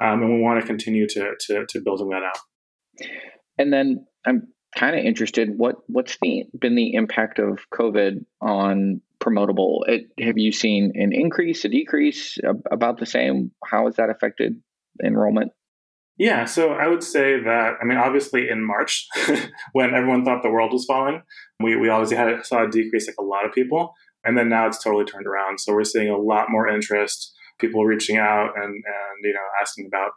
um, 0.01 0.21
and 0.21 0.33
we 0.33 0.41
want 0.41 0.59
to 0.59 0.67
continue 0.67 1.07
to 1.07 1.31
to 1.47 1.65
to 1.65 1.81
building 1.81 2.09
that 2.09 2.23
out. 2.23 3.07
And 3.57 3.71
then 3.71 4.05
I'm 4.25 4.47
kind 4.75 4.97
of 4.97 5.05
interested 5.05 5.57
what 5.57 5.75
what's 5.87 6.17
the, 6.21 6.45
been 6.57 6.75
the 6.75 6.93
impact 6.93 7.39
of 7.39 7.59
COVID 7.73 8.25
on 8.41 9.01
promotable? 9.19 9.79
It, 9.87 10.07
have 10.19 10.37
you 10.37 10.51
seen 10.51 10.93
an 10.95 11.13
increase, 11.13 11.65
a 11.65 11.69
decrease, 11.69 12.37
about 12.71 12.99
the 12.99 13.05
same? 13.05 13.51
How 13.65 13.85
has 13.85 13.95
that 13.95 14.09
affected 14.09 14.61
enrollment? 15.03 15.51
Yeah, 16.17 16.45
so 16.45 16.71
I 16.71 16.87
would 16.87 17.03
say 17.03 17.39
that 17.43 17.75
I 17.79 17.85
mean, 17.85 17.97
obviously 17.97 18.49
in 18.49 18.65
March, 18.65 19.07
when 19.73 19.93
everyone 19.93 20.25
thought 20.25 20.41
the 20.41 20.49
world 20.49 20.73
was 20.73 20.85
falling, 20.85 21.21
we 21.61 21.75
we 21.75 21.89
obviously 21.89 22.17
had 22.17 22.45
saw 22.45 22.65
a 22.65 22.69
decrease 22.69 23.07
like 23.07 23.17
a 23.19 23.23
lot 23.23 23.45
of 23.45 23.53
people, 23.53 23.93
and 24.23 24.37
then 24.37 24.49
now 24.49 24.67
it's 24.67 24.83
totally 24.83 25.05
turned 25.05 25.27
around. 25.27 25.59
So 25.59 25.73
we're 25.73 25.83
seeing 25.83 26.09
a 26.09 26.17
lot 26.17 26.49
more 26.49 26.67
interest, 26.67 27.33
people 27.59 27.85
reaching 27.85 28.17
out 28.17 28.53
and 28.55 28.73
and 28.73 29.23
you 29.23 29.33
know 29.33 29.47
asking 29.61 29.85
about 29.85 30.11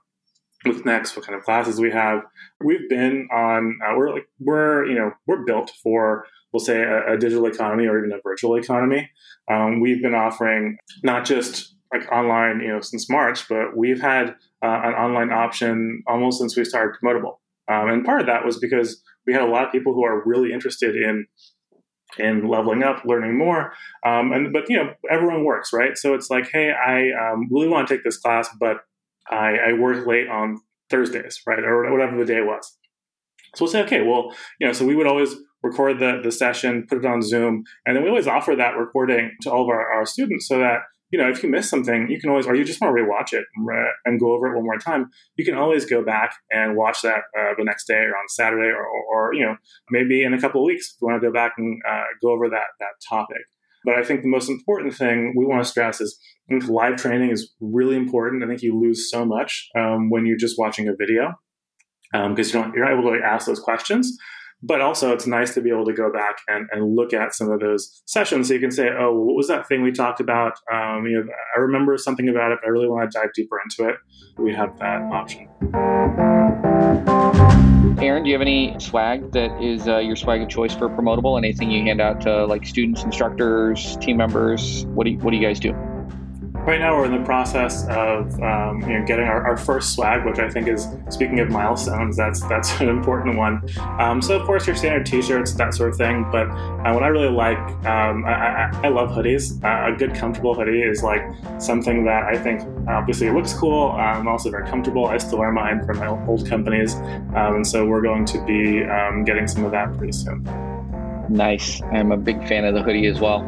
with 0.64 0.85
next 0.85 1.17
what 1.17 1.26
kind 1.26 1.38
of 1.38 1.45
classes 1.45 1.81
we 1.81 1.90
have 1.90 2.23
we've 2.62 2.88
been 2.88 3.29
on 3.33 3.79
uh, 3.85 3.95
we're 3.97 4.12
like 4.12 4.26
we're 4.38 4.85
you 4.87 4.95
know 4.95 5.12
we're 5.26 5.45
built 5.45 5.71
for 5.83 6.26
we'll 6.52 6.61
say 6.61 6.83
a, 6.83 7.14
a 7.14 7.19
digital 7.19 7.47
economy 7.47 7.87
or 7.87 7.99
even 7.99 8.12
a 8.12 8.21
virtual 8.23 8.57
economy 8.57 9.11
um, 9.50 9.81
we've 9.81 10.02
been 10.02 10.14
offering 10.14 10.76
not 11.02 11.25
just 11.25 11.75
like 11.93 12.11
online 12.12 12.61
you 12.61 12.69
know 12.69 12.81
since 12.81 13.09
march 13.09 13.49
but 13.49 13.76
we've 13.76 14.00
had 14.00 14.31
uh, 14.62 14.81
an 14.85 14.95
online 14.95 15.33
option 15.33 16.02
almost 16.07 16.38
since 16.38 16.57
we 16.57 16.64
started 16.64 16.95
promotable 17.02 17.37
um, 17.69 17.88
and 17.88 18.05
part 18.05 18.21
of 18.21 18.26
that 18.26 18.45
was 18.45 18.59
because 18.59 19.02
we 19.26 19.33
had 19.33 19.43
a 19.43 19.47
lot 19.47 19.64
of 19.64 19.73
people 19.73 19.95
who 19.95 20.05
are 20.05 20.23
really 20.25 20.52
interested 20.52 20.97
in 20.97 21.26
in 22.19 22.49
leveling 22.49 22.83
up, 22.83 23.05
learning 23.05 23.38
more. 23.38 23.73
Um, 24.05 24.33
and 24.33 24.52
but 24.52 24.69
you 24.69 24.76
know, 24.76 24.95
everyone 25.09 25.45
works, 25.45 25.73
right? 25.73 25.97
So 25.97 26.14
it's 26.14 26.31
like, 26.31 26.50
hey, 26.52 26.73
I 26.73 27.11
um, 27.12 27.49
really 27.50 27.69
want 27.69 27.87
to 27.88 27.95
take 27.95 28.05
this 28.05 28.17
class, 28.17 28.49
but 28.59 28.79
I, 29.30 29.56
I 29.68 29.72
work 29.75 30.06
late 30.06 30.28
on 30.28 30.60
Thursdays, 30.88 31.40
right, 31.46 31.62
or 31.62 31.90
whatever 31.92 32.16
the 32.18 32.25
day 32.25 32.40
was. 32.40 32.76
So 33.56 33.64
we'll 33.64 33.72
say, 33.72 33.82
okay, 33.82 34.02
well, 34.02 34.34
you 34.60 34.66
know, 34.66 34.72
so 34.72 34.87
we 34.87 34.94
would 34.94 35.06
always 35.06 35.34
record 35.62 35.99
the, 35.99 36.20
the 36.22 36.32
session, 36.32 36.87
put 36.88 36.99
it 36.99 37.04
on 37.04 37.22
Zoom, 37.22 37.64
and 37.84 37.96
then 37.96 38.02
we 38.02 38.08
always 38.08 38.26
offer 38.26 38.54
that 38.56 38.76
recording 38.76 39.32
to 39.42 39.50
all 39.50 39.62
of 39.62 39.68
our, 39.68 39.90
our 39.90 40.06
students 40.06 40.49
so 40.49 40.58
that 40.58 40.80
you 41.10 41.18
know, 41.18 41.28
if 41.28 41.42
you 41.42 41.49
miss 41.49 41.68
something, 41.68 42.08
you 42.08 42.20
can 42.20 42.30
always, 42.30 42.46
or 42.46 42.54
you 42.54 42.64
just 42.64 42.80
want 42.80 42.96
to 42.96 43.02
rewatch 43.02 43.37
it 43.37 43.44
and 44.04 44.20
go 44.20 44.32
over 44.32 44.46
it 44.46 44.54
one 44.54 44.64
more 44.64 44.78
time, 44.78 45.10
you 45.37 45.44
can 45.44 45.56
always 45.56 45.84
go 45.84 46.04
back 46.04 46.34
and 46.52 46.76
watch 46.76 47.02
that 47.02 47.22
uh, 47.38 47.52
the 47.58 47.64
next 47.64 47.87
day 47.87 47.94
or 47.94 48.16
on 48.16 48.28
Saturday 48.28 48.68
or, 48.68 48.84
or, 48.84 49.30
or, 49.30 49.34
you 49.34 49.44
know, 49.44 49.56
maybe 49.90 50.22
in 50.22 50.34
a 50.34 50.40
couple 50.40 50.60
of 50.60 50.66
weeks 50.66 50.92
if 50.94 51.02
you 51.02 51.08
want 51.08 51.20
to 51.20 51.26
go 51.26 51.32
back 51.32 51.54
and 51.58 51.80
uh, 51.88 52.04
go 52.22 52.30
over 52.30 52.49
that, 52.49 52.68
that 52.78 52.92
topic. 53.08 53.42
But 53.84 53.94
I 53.94 54.02
think 54.02 54.22
the 54.22 54.28
most 54.28 54.49
important 54.49 54.94
thing 54.94 55.34
we 55.37 55.46
want 55.46 55.62
to 55.62 55.68
stress 55.68 56.00
is 56.00 56.18
I 56.49 56.52
think 56.52 56.68
live 56.70 56.96
training 56.96 57.30
is 57.30 57.52
really 57.60 57.96
important. 57.96 58.44
I 58.44 58.46
think 58.46 58.62
you 58.62 58.78
lose 58.78 59.10
so 59.10 59.25
much 59.25 59.68
um, 59.78 60.10
when 60.10 60.26
you're 60.26 60.37
just 60.37 60.58
watching 60.58 60.88
a 60.88 60.92
video 60.99 61.32
because 62.12 62.54
um, 62.54 62.58
you 62.58 62.64
don't, 62.64 62.75
you're 62.75 62.84
not 62.84 62.99
able 62.99 63.10
to 63.10 63.25
ask 63.25 63.46
those 63.46 63.60
questions. 63.60 64.16
But 64.62 64.82
also, 64.82 65.12
it's 65.12 65.26
nice 65.26 65.54
to 65.54 65.62
be 65.62 65.70
able 65.70 65.87
to 65.87 65.94
go 65.94 66.12
back 66.12 66.37
and, 66.46 66.68
and 66.70 66.94
look 66.94 67.14
at 67.14 67.34
some 67.34 67.50
of 67.50 67.60
those 67.60 68.02
sessions 68.04 68.49
so 68.49 68.54
you 68.54 68.60
can 68.60 68.70
say, 68.70 68.88
oh, 68.90 69.14
what 69.14 69.34
was 69.34 69.49
that 69.49 69.66
thing 69.66 69.82
we 69.82 69.90
talked 69.90 70.20
about? 70.20 70.52
Um, 70.70 71.06
you 71.06 71.16
know, 71.16 71.32
I 71.56 71.60
remember 71.60 71.96
something 71.96 72.28
about 72.28 72.52
it, 72.52 72.58
but 72.60 72.68
I 72.68 72.70
really 72.70 72.88
want 72.88 73.10
to 73.10 73.18
dive 73.18 73.30
deeper 73.34 73.58
into 73.64 73.90
it. 73.90 73.96
We 74.37 74.52
have 74.54 74.78
that 74.78 75.00
option. 75.10 75.49
Aaron, 78.02 78.23
do 78.23 78.30
you 78.30 78.35
have 78.35 78.40
any 78.40 78.75
swag 78.80 79.30
that 79.33 79.62
is 79.62 79.87
uh, 79.87 79.99
your 79.99 80.16
swag 80.16 80.40
of 80.40 80.49
choice 80.49 80.75
for 80.75 80.88
promotable? 80.88 81.37
Anything 81.37 81.71
you 81.71 81.83
hand 81.83 82.00
out 82.00 82.23
to 82.23 82.47
like 82.47 82.64
students, 82.66 83.02
instructors, 83.02 83.99
team 83.99 84.16
members? 84.16 84.87
What 84.87 85.04
do 85.04 85.11
you, 85.11 85.19
what 85.19 85.33
do 85.33 85.37
you 85.37 85.47
guys 85.47 85.61
do? 85.61 85.75
Right 86.67 86.79
now, 86.79 86.95
we're 86.95 87.07
in 87.07 87.12
the 87.12 87.25
process 87.25 87.87
of 87.88 88.38
um, 88.43 88.83
you 88.83 88.99
know, 88.99 89.07
getting 89.07 89.25
our, 89.25 89.47
our, 89.47 89.57
first 89.57 89.95
swag, 89.95 90.26
which 90.26 90.38
I 90.38 90.49
think 90.50 90.69
is 90.69 90.88
speaking 91.09 91.40
of 91.40 91.49
milestones. 91.49 92.19
That's 92.19 92.43
that's 92.49 92.79
an 92.81 92.90
important 92.90 93.38
one. 93.38 93.67
Um, 93.99 94.21
so, 94.21 94.38
of 94.38 94.47
course, 94.47 94.67
your 94.67 94.76
standard 94.76 95.07
T-shirts, 95.07 95.55
that 95.55 95.73
sort 95.73 95.88
of 95.88 95.97
thing. 95.97 96.26
But 96.31 96.49
uh, 96.50 96.93
what 96.93 97.02
I 97.02 97.09
really 97.09 97.31
like, 97.31 97.59
um, 97.87 98.26
I, 98.26 98.33
I, 98.33 98.81
I, 98.85 98.88
love 98.88 99.09
hoodies. 99.09 99.62
Uh, 99.64 99.95
a 99.95 99.97
good, 99.97 100.14
comfortable 100.14 100.55
hoodie 100.55 100.83
is 100.83 101.02
like 101.02 101.23
something 101.59 102.05
that 102.05 102.25
I 102.25 102.37
think 102.37 102.61
obviously 102.87 103.29
it 103.29 103.33
looks 103.33 103.55
cool. 103.55 103.93
Um, 103.93 104.29
also 104.29 104.50
very 104.50 104.69
comfortable. 104.69 105.07
I 105.07 105.17
still 105.17 105.38
wear 105.38 105.52
mine 105.52 105.85
from 105.87 105.99
my 105.99 106.09
old 106.09 106.47
companies, 106.47 106.95
um, 106.95 107.57
and 107.57 107.67
so 107.67 107.87
we're 107.87 108.02
going 108.02 108.26
to 108.26 108.45
be 108.45 108.85
um, 108.85 109.25
getting 109.25 109.49
some 109.49 109.64
of 109.64 109.71
that 109.73 109.97
pretty 109.97 110.12
soon. 110.12 110.45
Nice. 111.31 111.81
I'm 111.93 112.12
a 112.12 112.17
big 112.19 112.47
fan 112.47 112.64
of 112.64 112.75
the 112.75 112.83
hoodie 112.83 113.07
as 113.07 113.19
well. 113.19 113.40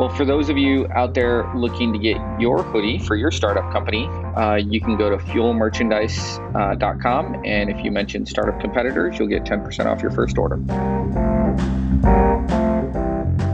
Well, 0.00 0.08
for 0.08 0.24
those 0.24 0.48
of 0.48 0.56
you 0.56 0.88
out 0.94 1.12
there 1.12 1.52
looking 1.54 1.92
to 1.92 1.98
get 1.98 2.16
your 2.40 2.62
hoodie 2.62 2.98
for 3.00 3.16
your 3.16 3.30
startup 3.30 3.70
company, 3.70 4.06
uh, 4.34 4.54
you 4.54 4.80
can 4.80 4.96
go 4.96 5.10
to 5.10 5.18
fuelmerchandise.com. 5.18 7.42
and 7.44 7.68
if 7.68 7.84
you 7.84 7.90
mention 7.90 8.24
startup 8.24 8.58
competitors, 8.62 9.18
you'll 9.18 9.28
get 9.28 9.44
10% 9.44 9.84
off 9.84 10.00
your 10.00 10.10
first 10.10 10.38
order. 10.38 10.56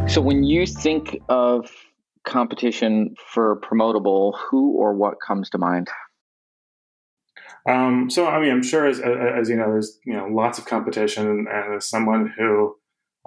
So, 0.09 0.21
when 0.21 0.45
you 0.45 0.67
think 0.67 1.21
of 1.29 1.69
competition 2.25 3.17
for 3.27 3.61
promotable, 3.61 4.39
who 4.49 4.77
or 4.77 4.95
what 4.95 5.17
comes 5.21 5.51
to 5.51 5.59
mind? 5.59 5.89
Um, 7.69 8.09
so, 8.09 8.29
I 8.29 8.41
mean, 8.41 8.53
I'm 8.53 8.63
sure 8.63 8.87
as, 8.87 9.01
as, 9.01 9.49
you 9.49 9.57
know, 9.57 9.67
there's 9.67 9.99
you 10.07 10.13
know 10.13 10.29
lots 10.29 10.61
of 10.61 10.67
competition, 10.67 11.27
and 11.27 11.49
as 11.49 11.89
someone 11.89 12.33
who, 12.39 12.77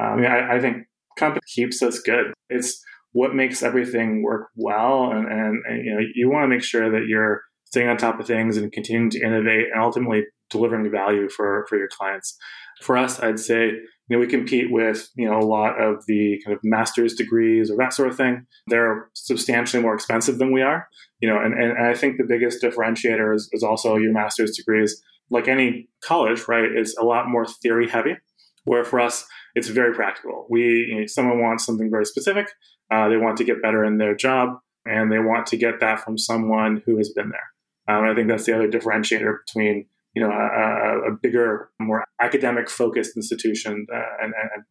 uh, 0.01 0.05
I 0.05 0.15
mean, 0.15 0.25
I, 0.25 0.55
I 0.55 0.61
think 0.61 0.88
competition 1.17 1.51
keeps 1.53 1.83
us 1.83 1.99
good. 1.99 2.33
It's 2.49 2.81
what 3.12 3.36
makes 3.36 3.63
everything 3.63 4.24
work 4.24 4.50
well 4.56 5.12
and, 5.12 5.28
and, 5.28 5.63
and 5.68 5.86
you 5.86 5.94
know 5.94 6.00
you 6.13 6.30
want 6.30 6.44
to 6.44 6.48
make 6.48 6.63
sure 6.63 6.92
that 6.92 7.08
you're 7.08 7.42
staying 7.66 7.89
on 7.89 7.98
top 7.98 8.20
of 8.20 8.28
things 8.28 8.58
and 8.58 8.72
continuing 8.72 9.10
to 9.12 9.22
innovate 9.22 9.68
and 9.72 9.82
ultimately 9.82 10.24
delivering 10.50 10.89
value 10.92 11.30
for 11.30 11.66
for 11.70 11.78
your 11.78 11.88
clients. 11.88 12.38
For 12.82 12.98
us 12.98 13.20
i'd 13.20 13.39
say 13.39 13.66
you 13.68 13.82
know 14.10 14.20
we 14.20 14.28
compete 14.28 14.72
with 14.72 15.10
you 15.16 15.30
know 15.30 15.38
a 15.38 15.46
lot 15.46 15.82
of 15.82 16.06
the 16.08 16.42
kind 16.46 16.56
of 16.56 16.62
master's 16.63 17.13
degrees 17.13 17.70
or 17.70 17.78
that 17.78 17.94
sort 17.94 18.10
of 18.10 18.18
thing. 18.18 18.46
They're 18.68 19.10
substantially 19.13 19.84
more 19.84 19.96
expensive 19.96 20.38
than 20.38 20.54
we 20.54 20.62
are 20.62 20.88
you 21.20 21.30
know 21.30 21.39
and, 21.39 21.54
and 21.54 21.78
i 21.78 21.94
think 21.94 22.18
the 22.18 22.24
biggest 22.28 22.63
differentiator 22.63 23.36
is, 23.36 23.50
is 23.51 23.63
also 23.63 23.98
your 23.98 24.13
master's 24.13 24.56
degrees. 24.56 25.01
Like 25.32 25.48
any 25.48 25.89
college 26.04 26.48
right 26.48 26.72
is 26.75 26.96
a 27.00 27.06
lot 27.06 27.28
more 27.28 27.46
theory 27.46 27.88
heavy 27.89 28.16
where 28.66 28.84
for 28.84 29.00
us 29.00 29.25
it's 29.56 29.68
very 29.68 29.94
practical 29.94 30.46
we 30.50 30.62
you 30.89 31.00
know, 31.00 31.06
someone 31.06 31.41
wants 31.41 31.65
something 31.65 31.89
very 31.89 32.06
specific 32.06 32.48
uh, 32.91 33.08
they 33.08 33.18
want 33.18 33.38
to 33.38 33.44
get 33.44 33.62
better 33.62 33.84
in 33.84 33.98
their 33.98 34.15
job, 34.15 34.60
and 34.86 35.12
they 35.12 35.20
want 35.20 35.45
to 35.47 35.58
get 35.58 35.80
that 35.80 36.00
from 36.00 36.17
someone 36.17 36.82
who 36.86 36.97
has 36.97 37.10
been 37.10 37.30
there. 37.30 37.95
Um, 37.95 38.06
I 38.06 38.15
think 38.15 38.28
that's 38.28 38.45
the 38.45 38.56
other 38.56 38.67
differentiator 38.67 39.38
between 39.45 39.86
you 40.15 40.23
know 40.23 40.32
a, 40.32 41.12
a 41.12 41.17
bigger, 41.21 41.69
more 41.80 42.06
academic 42.19 42.69
focused 42.69 43.15
institution 43.15 43.86
uh, 43.93 44.23
and, 44.23 44.34
and. 44.34 44.63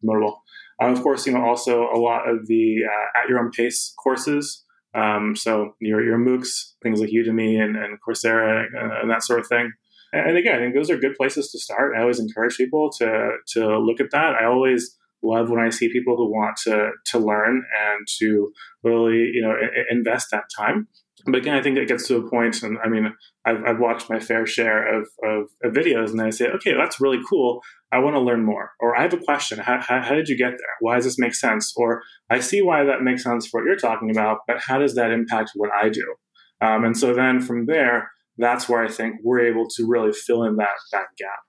Um, 0.81 0.93
of 0.93 1.01
course, 1.01 1.25
you 1.25 1.33
know 1.33 1.43
also 1.43 1.89
a 1.93 1.97
lot 1.97 2.29
of 2.29 2.47
the 2.47 2.79
uh, 2.85 3.19
at 3.19 3.29
your 3.29 3.39
own 3.39 3.51
pace 3.51 3.93
courses. 4.01 4.65
Um, 4.93 5.35
so 5.35 5.75
your 5.79 6.03
your 6.03 6.17
MOOCs, 6.17 6.73
things 6.83 6.99
like 6.99 7.09
Udemy 7.09 7.61
and, 7.61 7.75
and 7.77 7.99
Coursera 8.01 8.65
and, 8.65 8.91
and, 8.91 9.09
that 9.11 9.23
sort 9.23 9.39
of 9.39 9.47
thing. 9.47 9.71
And 10.11 10.37
again, 10.37 10.55
I 10.55 10.59
think 10.59 10.75
those 10.75 10.89
are 10.89 10.97
good 10.97 11.15
places 11.15 11.51
to 11.51 11.59
start. 11.59 11.95
I 11.95 12.01
always 12.01 12.19
encourage 12.19 12.57
people 12.57 12.89
to 12.99 13.31
to 13.53 13.79
look 13.79 13.99
at 13.99 14.11
that. 14.11 14.35
I 14.35 14.45
always 14.45 14.97
love 15.21 15.49
when 15.49 15.59
I 15.59 15.69
see 15.69 15.91
people 15.91 16.15
who 16.15 16.31
want 16.31 16.57
to 16.63 16.91
to 17.07 17.19
learn 17.19 17.63
and 17.77 18.07
to 18.19 18.51
really 18.83 19.31
you 19.33 19.41
know 19.41 19.55
invest 19.89 20.29
that 20.31 20.45
time. 20.57 20.87
But 21.25 21.35
again, 21.35 21.55
I 21.55 21.61
think 21.61 21.77
it 21.77 21.87
gets 21.87 22.07
to 22.07 22.17
a 22.17 22.29
point, 22.29 22.63
and 22.63 22.77
I 22.83 22.87
mean, 22.87 23.13
I've, 23.45 23.63
I've 23.65 23.79
watched 23.79 24.09
my 24.09 24.19
fair 24.19 24.45
share 24.45 24.99
of, 24.99 25.09
of, 25.23 25.49
of, 25.63 25.73
videos, 25.73 26.11
and 26.11 26.21
I 26.21 26.29
say, 26.29 26.47
okay, 26.47 26.73
that's 26.73 27.01
really 27.01 27.19
cool. 27.29 27.61
I 27.91 27.99
want 27.99 28.15
to 28.15 28.21
learn 28.21 28.45
more, 28.45 28.71
or 28.79 28.97
I 28.97 29.01
have 29.01 29.13
a 29.13 29.17
question. 29.17 29.59
How, 29.59 29.81
how, 29.81 30.01
how 30.01 30.15
did 30.15 30.29
you 30.29 30.37
get 30.37 30.51
there? 30.51 30.75
Why 30.79 30.95
does 30.95 31.03
this 31.03 31.19
make 31.19 31.35
sense? 31.35 31.73
Or 31.75 32.01
I 32.29 32.39
see 32.39 32.61
why 32.61 32.85
that 32.85 33.01
makes 33.01 33.23
sense 33.23 33.47
for 33.47 33.59
what 33.59 33.67
you're 33.67 33.75
talking 33.75 34.11
about, 34.11 34.39
but 34.47 34.61
how 34.65 34.79
does 34.79 34.95
that 34.95 35.11
impact 35.11 35.51
what 35.55 35.71
I 35.73 35.89
do? 35.89 36.15
Um, 36.61 36.85
and 36.85 36.97
so 36.97 37.13
then 37.13 37.41
from 37.41 37.65
there, 37.65 38.11
that's 38.39 38.67
where 38.67 38.83
I 38.83 38.89
think 38.89 39.17
we're 39.23 39.41
able 39.41 39.67
to 39.75 39.85
really 39.87 40.13
fill 40.13 40.43
in 40.43 40.55
that 40.57 40.77
that 40.91 41.07
gap. 41.17 41.39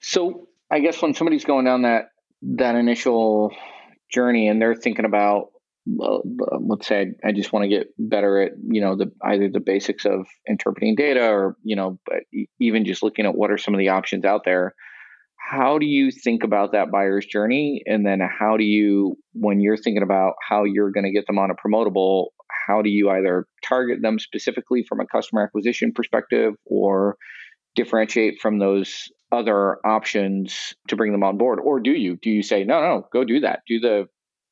So 0.00 0.48
I 0.70 0.80
guess 0.80 1.00
when 1.00 1.14
somebody's 1.14 1.44
going 1.44 1.64
down 1.64 1.82
that 1.82 2.10
that 2.42 2.76
initial 2.76 3.52
journey 4.12 4.48
and 4.48 4.60
they're 4.60 4.74
thinking 4.74 5.04
about 5.04 5.48
uh, 6.00 6.18
let's 6.60 6.86
say 6.86 7.12
I 7.24 7.32
just 7.32 7.52
want 7.52 7.64
to 7.64 7.68
get 7.68 7.88
better 7.98 8.42
at 8.42 8.52
you 8.68 8.80
know 8.80 8.94
the 8.94 9.10
either 9.24 9.48
the 9.48 9.60
basics 9.60 10.04
of 10.04 10.26
interpreting 10.46 10.94
data 10.94 11.26
or 11.28 11.56
you 11.62 11.76
know 11.76 11.98
even 12.60 12.84
just 12.84 13.02
looking 13.02 13.26
at 13.26 13.34
what 13.34 13.50
are 13.50 13.58
some 13.58 13.74
of 13.74 13.78
the 13.78 13.88
options 13.88 14.24
out 14.24 14.44
there 14.44 14.74
how 15.48 15.78
do 15.78 15.86
you 15.86 16.10
think 16.10 16.44
about 16.44 16.72
that 16.72 16.90
buyer's 16.90 17.24
journey 17.24 17.82
and 17.86 18.04
then 18.04 18.20
how 18.20 18.56
do 18.56 18.64
you 18.64 19.16
when 19.32 19.60
you're 19.60 19.76
thinking 19.76 20.02
about 20.02 20.34
how 20.46 20.64
you're 20.64 20.90
going 20.90 21.04
to 21.04 21.12
get 21.12 21.26
them 21.26 21.38
on 21.38 21.50
a 21.50 21.54
promotable 21.54 22.26
how 22.66 22.82
do 22.82 22.90
you 22.90 23.08
either 23.10 23.46
target 23.66 24.02
them 24.02 24.18
specifically 24.18 24.84
from 24.86 25.00
a 25.00 25.06
customer 25.06 25.42
acquisition 25.42 25.92
perspective 25.92 26.54
or 26.66 27.16
differentiate 27.74 28.40
from 28.40 28.58
those 28.58 29.08
other 29.32 29.78
options 29.86 30.74
to 30.88 30.96
bring 30.96 31.12
them 31.12 31.22
on 31.22 31.38
board? 31.38 31.60
Or 31.62 31.80
do 31.80 31.92
you? 31.92 32.18
Do 32.20 32.30
you 32.30 32.42
say, 32.42 32.64
no, 32.64 32.80
no, 32.80 33.06
go 33.12 33.24
do 33.24 33.40
that. 33.40 33.60
Do 33.66 33.80
the 33.80 34.06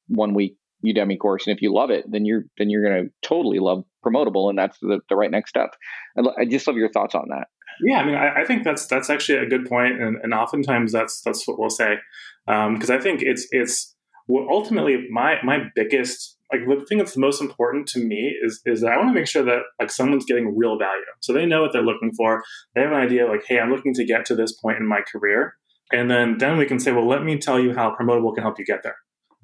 one 0.09 0.35
week 0.35 0.57
Udemy 0.87 1.19
course. 1.19 1.47
And 1.47 1.57
if 1.57 1.63
you 1.63 1.73
love 1.73 1.91
it, 1.91 2.05
then 2.11 2.25
you're 2.25 2.45
then 2.59 2.71
you're 2.71 2.83
going 2.83 3.05
to 3.05 3.11
totally 3.27 3.59
love 3.59 3.85
promotable, 4.05 4.49
and 4.49 4.59
that's 4.59 4.79
the, 4.81 5.01
the 5.09 5.17
right 5.17 5.31
next 5.31 5.51
step. 5.51 5.75
I 6.39 6.45
just 6.45 6.67
love 6.67 6.77
your 6.77 6.91
thoughts 6.91 7.15
on 7.15 7.29
that. 7.31 7.49
Yeah, 7.85 7.99
I 7.99 8.07
mean, 8.07 8.15
I, 8.15 8.43
I 8.43 8.45
think 8.45 8.65
that's 8.65 8.87
that's 8.87 9.11
actually 9.11 9.39
a 9.39 9.47
good 9.47 9.67
point, 9.67 10.01
and, 10.01 10.17
and 10.23 10.33
oftentimes 10.33 10.93
that's 10.93 11.21
that's 11.23 11.47
what 11.47 11.59
we'll 11.59 11.71
say 11.71 11.97
because 12.47 12.91
um, 12.91 12.97
I 12.97 13.01
think 13.01 13.23
it's 13.23 13.47
it's 13.51 13.95
ultimately 14.31 15.07
my 15.11 15.37
my 15.43 15.65
biggest 15.75 16.37
like 16.53 16.61
the 16.67 16.85
thing 16.87 16.99
that's 16.99 17.17
most 17.17 17.41
important 17.41 17.89
to 17.89 17.99
me 17.99 18.35
is 18.43 18.61
is 18.65 18.81
that 18.81 18.93
I 18.93 18.97
want 18.97 19.11
to 19.11 19.15
make 19.15 19.27
sure 19.27 19.43
that 19.43 19.63
like 19.81 19.91
someone's 19.91 20.25
getting 20.25 20.57
real 20.57 20.79
value. 20.79 21.03
So 21.21 21.33
they 21.33 21.47
know 21.47 21.63
what 21.63 21.73
they're 21.73 21.83
looking 21.83 22.13
for. 22.13 22.43
They 22.75 22.83
have 22.83 22.93
an 22.93 22.99
idea 22.99 23.27
like, 23.27 23.45
hey, 23.47 23.59
I'm 23.59 23.71
looking 23.71 23.95
to 23.95 24.05
get 24.05 24.25
to 24.27 24.37
this 24.37 24.53
point 24.53 24.79
in 24.79 24.87
my 24.87 25.01
career. 25.01 25.55
And 25.93 26.11
then 26.11 26.39
then 26.39 26.57
we 26.57 26.67
can 26.67 26.79
say, 26.79 26.93
well, 26.93 27.07
let 27.07 27.25
me 27.25 27.39
tell 27.39 27.59
you 27.59 27.75
how 27.75 27.95
promotable 27.95 28.35
can 28.35 28.43
help 28.43 28.59
you 28.59 28.65
get 28.65 28.83
there. 28.83 28.97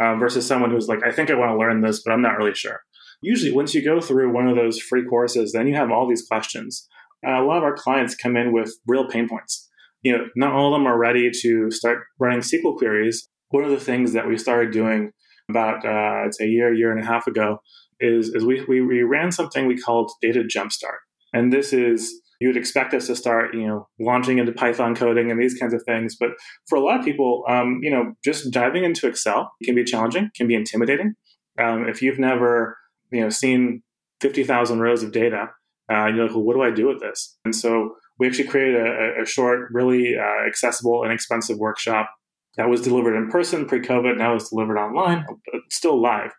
Um, 0.03 0.19
versus 0.19 0.47
someone 0.47 0.71
who's 0.71 0.88
like, 0.88 1.05
I 1.05 1.12
think 1.12 1.31
I 1.31 1.35
want 1.35 1.51
to 1.53 1.59
learn 1.59 1.81
this, 1.81 2.03
but 2.03 2.12
I'm 2.12 2.23
not 2.23 2.37
really 2.37 2.55
sure. 2.55 2.81
Usually, 3.21 3.53
once 3.53 3.75
you 3.75 3.85
go 3.85 4.01
through 4.01 4.33
one 4.33 4.49
of 4.49 4.57
those 4.57 4.81
free 4.81 5.05
courses, 5.05 5.53
then 5.53 5.69
you 5.69 5.77
have 5.77 5.91
all 5.91 6.09
these 6.09 6.27
questions. 6.27 6.88
Uh, 7.27 7.41
a 7.41 7.45
lot 7.45 7.59
of 7.59 7.62
our 7.62 7.75
clients 7.75 8.17
come 8.17 8.37
in 8.37 8.53
with 8.53 8.73
real 8.87 9.07
pain 9.07 9.29
points. 9.29 9.69
You 10.03 10.12
know, 10.12 10.25
not 10.35 10.53
all 10.53 10.75
of 10.75 10.81
them 10.81 10.88
are 10.88 10.99
ready 10.99 11.31
to 11.43 11.71
start 11.71 11.99
running 12.19 12.41
SQL 12.41 12.77
queries. 12.77 13.29
One 13.51 13.65
of 13.65 13.71
the 13.71 13.79
things 13.79 14.12
that 14.15 14.27
we 14.27 14.37
started 14.37 14.73
doing 14.73 15.12
about 15.49 15.85
uh, 15.85 16.27
I'd 16.27 16.31
a 16.41 16.47
year, 16.47 16.75
year 16.75 16.91
and 16.91 17.01
a 17.01 17.07
half 17.07 17.27
ago, 17.27 17.59
is, 18.01 18.31
is 18.31 18.45
we, 18.45 18.65
we, 18.65 18.81
we 18.81 19.03
ran 19.03 19.31
something 19.31 19.67
we 19.67 19.77
called 19.77 20.11
Data 20.21 20.41
Jumpstart. 20.43 20.99
And 21.33 21.53
this 21.53 21.73
is 21.73 22.21
you 22.42 22.48
would 22.48 22.57
expect 22.57 22.92
us 22.92 23.07
to 23.07 23.14
start, 23.14 23.55
you 23.55 23.68
know, 23.68 23.87
launching 24.00 24.38
into 24.38 24.50
Python 24.50 24.96
coding 24.96 25.31
and 25.31 25.40
these 25.40 25.55
kinds 25.55 25.72
of 25.72 25.81
things. 25.87 26.16
But 26.18 26.31
for 26.68 26.76
a 26.76 26.81
lot 26.81 26.98
of 26.98 27.05
people, 27.05 27.44
um, 27.48 27.78
you 27.83 27.90
know, 27.90 28.14
just 28.24 28.50
diving 28.50 28.83
into 28.83 29.07
Excel 29.07 29.52
can 29.62 29.76
be 29.76 29.85
challenging, 29.85 30.28
can 30.35 30.48
be 30.48 30.57
intimidating. 30.57 31.14
Um, 31.62 31.88
if 31.88 32.02
you've 32.02 32.18
never, 32.18 32.76
you 33.12 33.20
know, 33.20 33.28
seen 33.28 33.85
50,000 34.22 34.81
rows 34.81 35.05
of 35.05 35.12
data, 35.12 35.50
uh, 35.88 36.07
you're 36.07 36.26
like, 36.26 36.35
well, 36.35 36.42
what 36.42 36.55
do 36.55 36.62
I 36.62 36.72
do 36.72 36.88
with 36.88 37.00
this? 37.00 37.38
And 37.44 37.55
so 37.55 37.94
we 38.18 38.26
actually 38.26 38.48
created 38.48 38.74
a, 38.74 39.22
a 39.22 39.24
short, 39.24 39.68
really 39.70 40.16
uh, 40.18 40.48
accessible, 40.48 41.05
inexpensive 41.05 41.59
workshop 41.59 42.11
that 42.57 42.68
was 42.68 42.81
delivered 42.81 43.16
in 43.16 43.31
person 43.31 43.66
pre-COVID. 43.66 44.18
Now 44.18 44.35
it's 44.35 44.50
delivered 44.50 44.78
online, 44.78 45.24
still 45.70 46.02
live. 46.02 46.33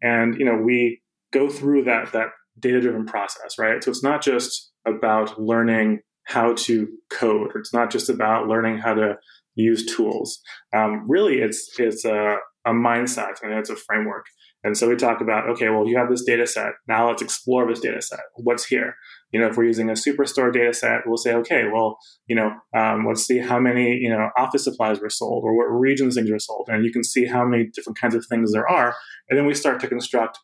And 0.00 0.36
you 0.38 0.46
know, 0.46 0.56
we 0.56 1.02
go 1.34 1.50
through 1.50 1.84
that 1.84 2.12
that 2.12 2.28
data 2.58 2.80
driven 2.80 3.04
process, 3.04 3.58
right? 3.58 3.84
So 3.84 3.90
it's 3.90 4.02
not 4.02 4.22
just 4.22 4.69
about 4.86 5.40
learning 5.40 6.00
how 6.24 6.54
to 6.54 6.88
code. 7.10 7.52
It's 7.56 7.74
not 7.74 7.90
just 7.90 8.08
about 8.08 8.46
learning 8.46 8.78
how 8.78 8.94
to 8.94 9.16
use 9.54 9.84
tools. 9.84 10.40
Um, 10.74 11.06
really, 11.08 11.38
it's 11.38 11.74
it's 11.78 12.04
a, 12.04 12.36
a 12.64 12.70
mindset 12.70 13.42
and 13.42 13.52
it's 13.52 13.70
a 13.70 13.76
framework. 13.76 14.26
And 14.62 14.76
so 14.76 14.88
we 14.88 14.96
talk 14.96 15.22
about, 15.22 15.48
okay, 15.48 15.70
well, 15.70 15.88
you 15.88 15.96
have 15.96 16.10
this 16.10 16.22
data 16.22 16.46
set. 16.46 16.72
Now 16.86 17.08
let's 17.08 17.22
explore 17.22 17.66
this 17.66 17.80
data 17.80 18.02
set. 18.02 18.20
What's 18.36 18.66
here? 18.66 18.94
You 19.32 19.40
know, 19.40 19.46
if 19.46 19.56
we're 19.56 19.64
using 19.64 19.88
a 19.88 19.94
superstore 19.94 20.52
data 20.52 20.74
set, 20.74 21.00
we'll 21.06 21.16
say, 21.16 21.32
okay, 21.36 21.64
well, 21.72 21.96
you 22.26 22.36
know, 22.36 22.52
um, 22.76 23.06
let's 23.08 23.24
see 23.24 23.38
how 23.38 23.58
many, 23.58 23.96
you 23.96 24.10
know, 24.10 24.28
office 24.36 24.64
supplies 24.64 25.00
were 25.00 25.08
sold 25.08 25.44
or 25.44 25.56
what 25.56 25.64
regions 25.64 26.14
things 26.14 26.30
were 26.30 26.38
sold. 26.38 26.68
And 26.70 26.84
you 26.84 26.92
can 26.92 27.02
see 27.02 27.24
how 27.24 27.46
many 27.46 27.68
different 27.74 27.98
kinds 27.98 28.14
of 28.14 28.26
things 28.26 28.52
there 28.52 28.68
are. 28.68 28.94
And 29.30 29.38
then 29.38 29.46
we 29.46 29.54
start 29.54 29.80
to 29.80 29.88
construct, 29.88 30.38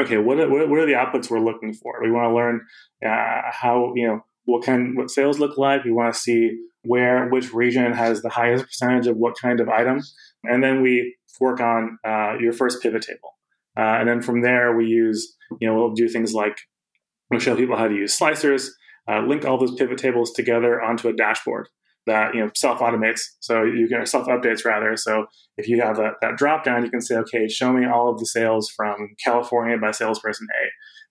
okay, 0.00 0.18
what 0.18 0.38
are, 0.38 0.48
what 0.48 0.78
are 0.78 0.86
the 0.86 0.92
outputs 0.92 1.30
we're 1.30 1.40
looking 1.40 1.74
for? 1.74 2.02
We 2.02 2.10
want 2.10 2.30
to 2.30 2.34
learn 2.34 2.66
uh, 3.04 3.50
how, 3.50 3.92
you 3.94 4.06
know, 4.06 4.24
what 4.44 4.64
kind, 4.64 4.96
what 4.96 5.10
sales 5.10 5.38
look 5.38 5.58
like. 5.58 5.84
We 5.84 5.92
want 5.92 6.14
to 6.14 6.20
see 6.20 6.58
where, 6.82 7.28
which 7.28 7.52
region 7.52 7.92
has 7.92 8.22
the 8.22 8.30
highest 8.30 8.64
percentage 8.64 9.06
of 9.06 9.16
what 9.16 9.38
kind 9.38 9.60
of 9.60 9.68
item. 9.68 10.00
And 10.44 10.62
then 10.62 10.82
we 10.82 11.16
work 11.40 11.60
on 11.60 11.98
uh, 12.06 12.34
your 12.40 12.52
first 12.52 12.82
pivot 12.82 13.02
table. 13.02 13.36
Uh, 13.76 13.98
and 14.00 14.08
then 14.08 14.22
from 14.22 14.42
there, 14.42 14.76
we 14.76 14.86
use, 14.86 15.36
you 15.60 15.68
know, 15.68 15.76
we'll 15.76 15.92
do 15.92 16.08
things 16.08 16.32
like 16.32 16.58
we'll 17.30 17.40
show 17.40 17.56
people 17.56 17.76
how 17.76 17.88
to 17.88 17.94
use 17.94 18.18
slicers, 18.18 18.70
uh, 19.10 19.20
link 19.20 19.44
all 19.44 19.58
those 19.58 19.74
pivot 19.74 19.98
tables 19.98 20.32
together 20.32 20.80
onto 20.80 21.08
a 21.08 21.12
dashboard 21.12 21.68
that 22.08 22.34
you 22.34 22.40
know 22.40 22.50
self 22.54 22.80
automates. 22.80 23.20
So 23.40 23.62
you 23.62 23.88
can 23.88 24.04
self 24.06 24.26
updates 24.26 24.64
rather. 24.64 24.96
So 24.96 25.26
if 25.56 25.68
you 25.68 25.80
have 25.80 25.96
that, 25.96 26.14
that 26.20 26.36
drop 26.36 26.64
down, 26.64 26.84
you 26.84 26.90
can 26.90 27.00
say, 27.00 27.16
okay, 27.16 27.48
show 27.48 27.72
me 27.72 27.86
all 27.86 28.10
of 28.10 28.18
the 28.18 28.26
sales 28.26 28.70
from 28.76 29.14
California 29.24 29.76
by 29.78 29.92
salesperson 29.92 30.46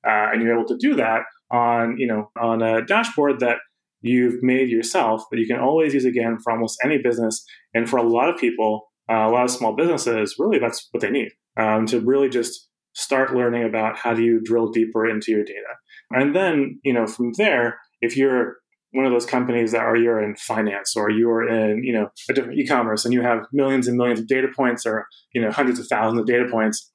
A, 0.05 0.09
uh, 0.09 0.31
and 0.31 0.41
you're 0.41 0.53
able 0.53 0.67
to 0.67 0.77
do 0.77 0.95
that 0.95 1.21
on 1.49 1.95
you 1.97 2.07
know 2.07 2.29
on 2.39 2.61
a 2.61 2.85
dashboard 2.85 3.39
that 3.39 3.57
you've 4.01 4.43
made 4.43 4.69
yourself 4.69 5.23
that 5.31 5.39
you 5.39 5.47
can 5.47 5.59
always 5.59 5.93
use 5.93 6.05
again 6.05 6.37
for 6.43 6.51
almost 6.51 6.77
any 6.83 6.97
business. 6.97 7.43
And 7.73 7.89
for 7.89 7.97
a 7.97 8.03
lot 8.03 8.29
of 8.29 8.37
people, 8.37 8.91
uh, 9.09 9.27
a 9.27 9.29
lot 9.29 9.45
of 9.45 9.51
small 9.51 9.75
businesses, 9.75 10.35
really 10.37 10.59
that's 10.59 10.87
what 10.91 11.01
they 11.01 11.09
need 11.09 11.29
um, 11.57 11.85
to 11.87 11.99
really 11.99 12.29
just 12.29 12.69
start 12.93 13.35
learning 13.35 13.63
about 13.63 13.97
how 13.97 14.13
do 14.13 14.23
you 14.23 14.41
drill 14.43 14.71
deeper 14.71 15.07
into 15.07 15.31
your 15.31 15.43
data. 15.43 15.75
And 16.11 16.35
then, 16.35 16.79
you 16.83 16.93
know, 16.93 17.05
from 17.05 17.33
there, 17.37 17.79
if 18.01 18.17
you're 18.17 18.57
one 18.91 19.05
of 19.05 19.11
those 19.11 19.25
companies 19.25 19.71
that 19.71 19.81
are 19.81 19.97
you're 19.97 20.21
in 20.21 20.35
finance 20.35 20.95
or 20.95 21.09
you're 21.09 21.47
in, 21.47 21.83
you 21.83 21.93
know, 21.93 22.09
a 22.29 22.33
different 22.33 22.57
e-commerce 22.57 23.03
and 23.05 23.13
you 23.13 23.21
have 23.21 23.45
millions 23.51 23.87
and 23.87 23.97
millions 23.97 24.19
of 24.19 24.27
data 24.27 24.47
points 24.55 24.85
or, 24.85 25.07
you 25.33 25.41
know, 25.41 25.51
hundreds 25.51 25.79
of 25.79 25.87
thousands 25.87 26.21
of 26.21 26.25
data 26.25 26.45
points, 26.49 26.91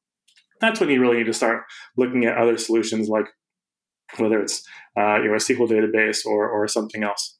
that's 0.60 0.80
when 0.80 0.88
you 0.88 1.00
really 1.00 1.18
need 1.18 1.26
to 1.26 1.32
start 1.32 1.64
looking 1.96 2.24
at 2.24 2.38
other 2.38 2.56
solutions 2.56 3.08
like 3.08 3.26
whether 4.18 4.40
it's 4.40 4.62
uh, 4.98 5.16
you 5.16 5.28
know, 5.28 5.34
a 5.34 5.38
SQL 5.38 5.68
database 5.68 6.24
or, 6.26 6.48
or 6.48 6.68
something 6.68 7.02
else. 7.02 7.38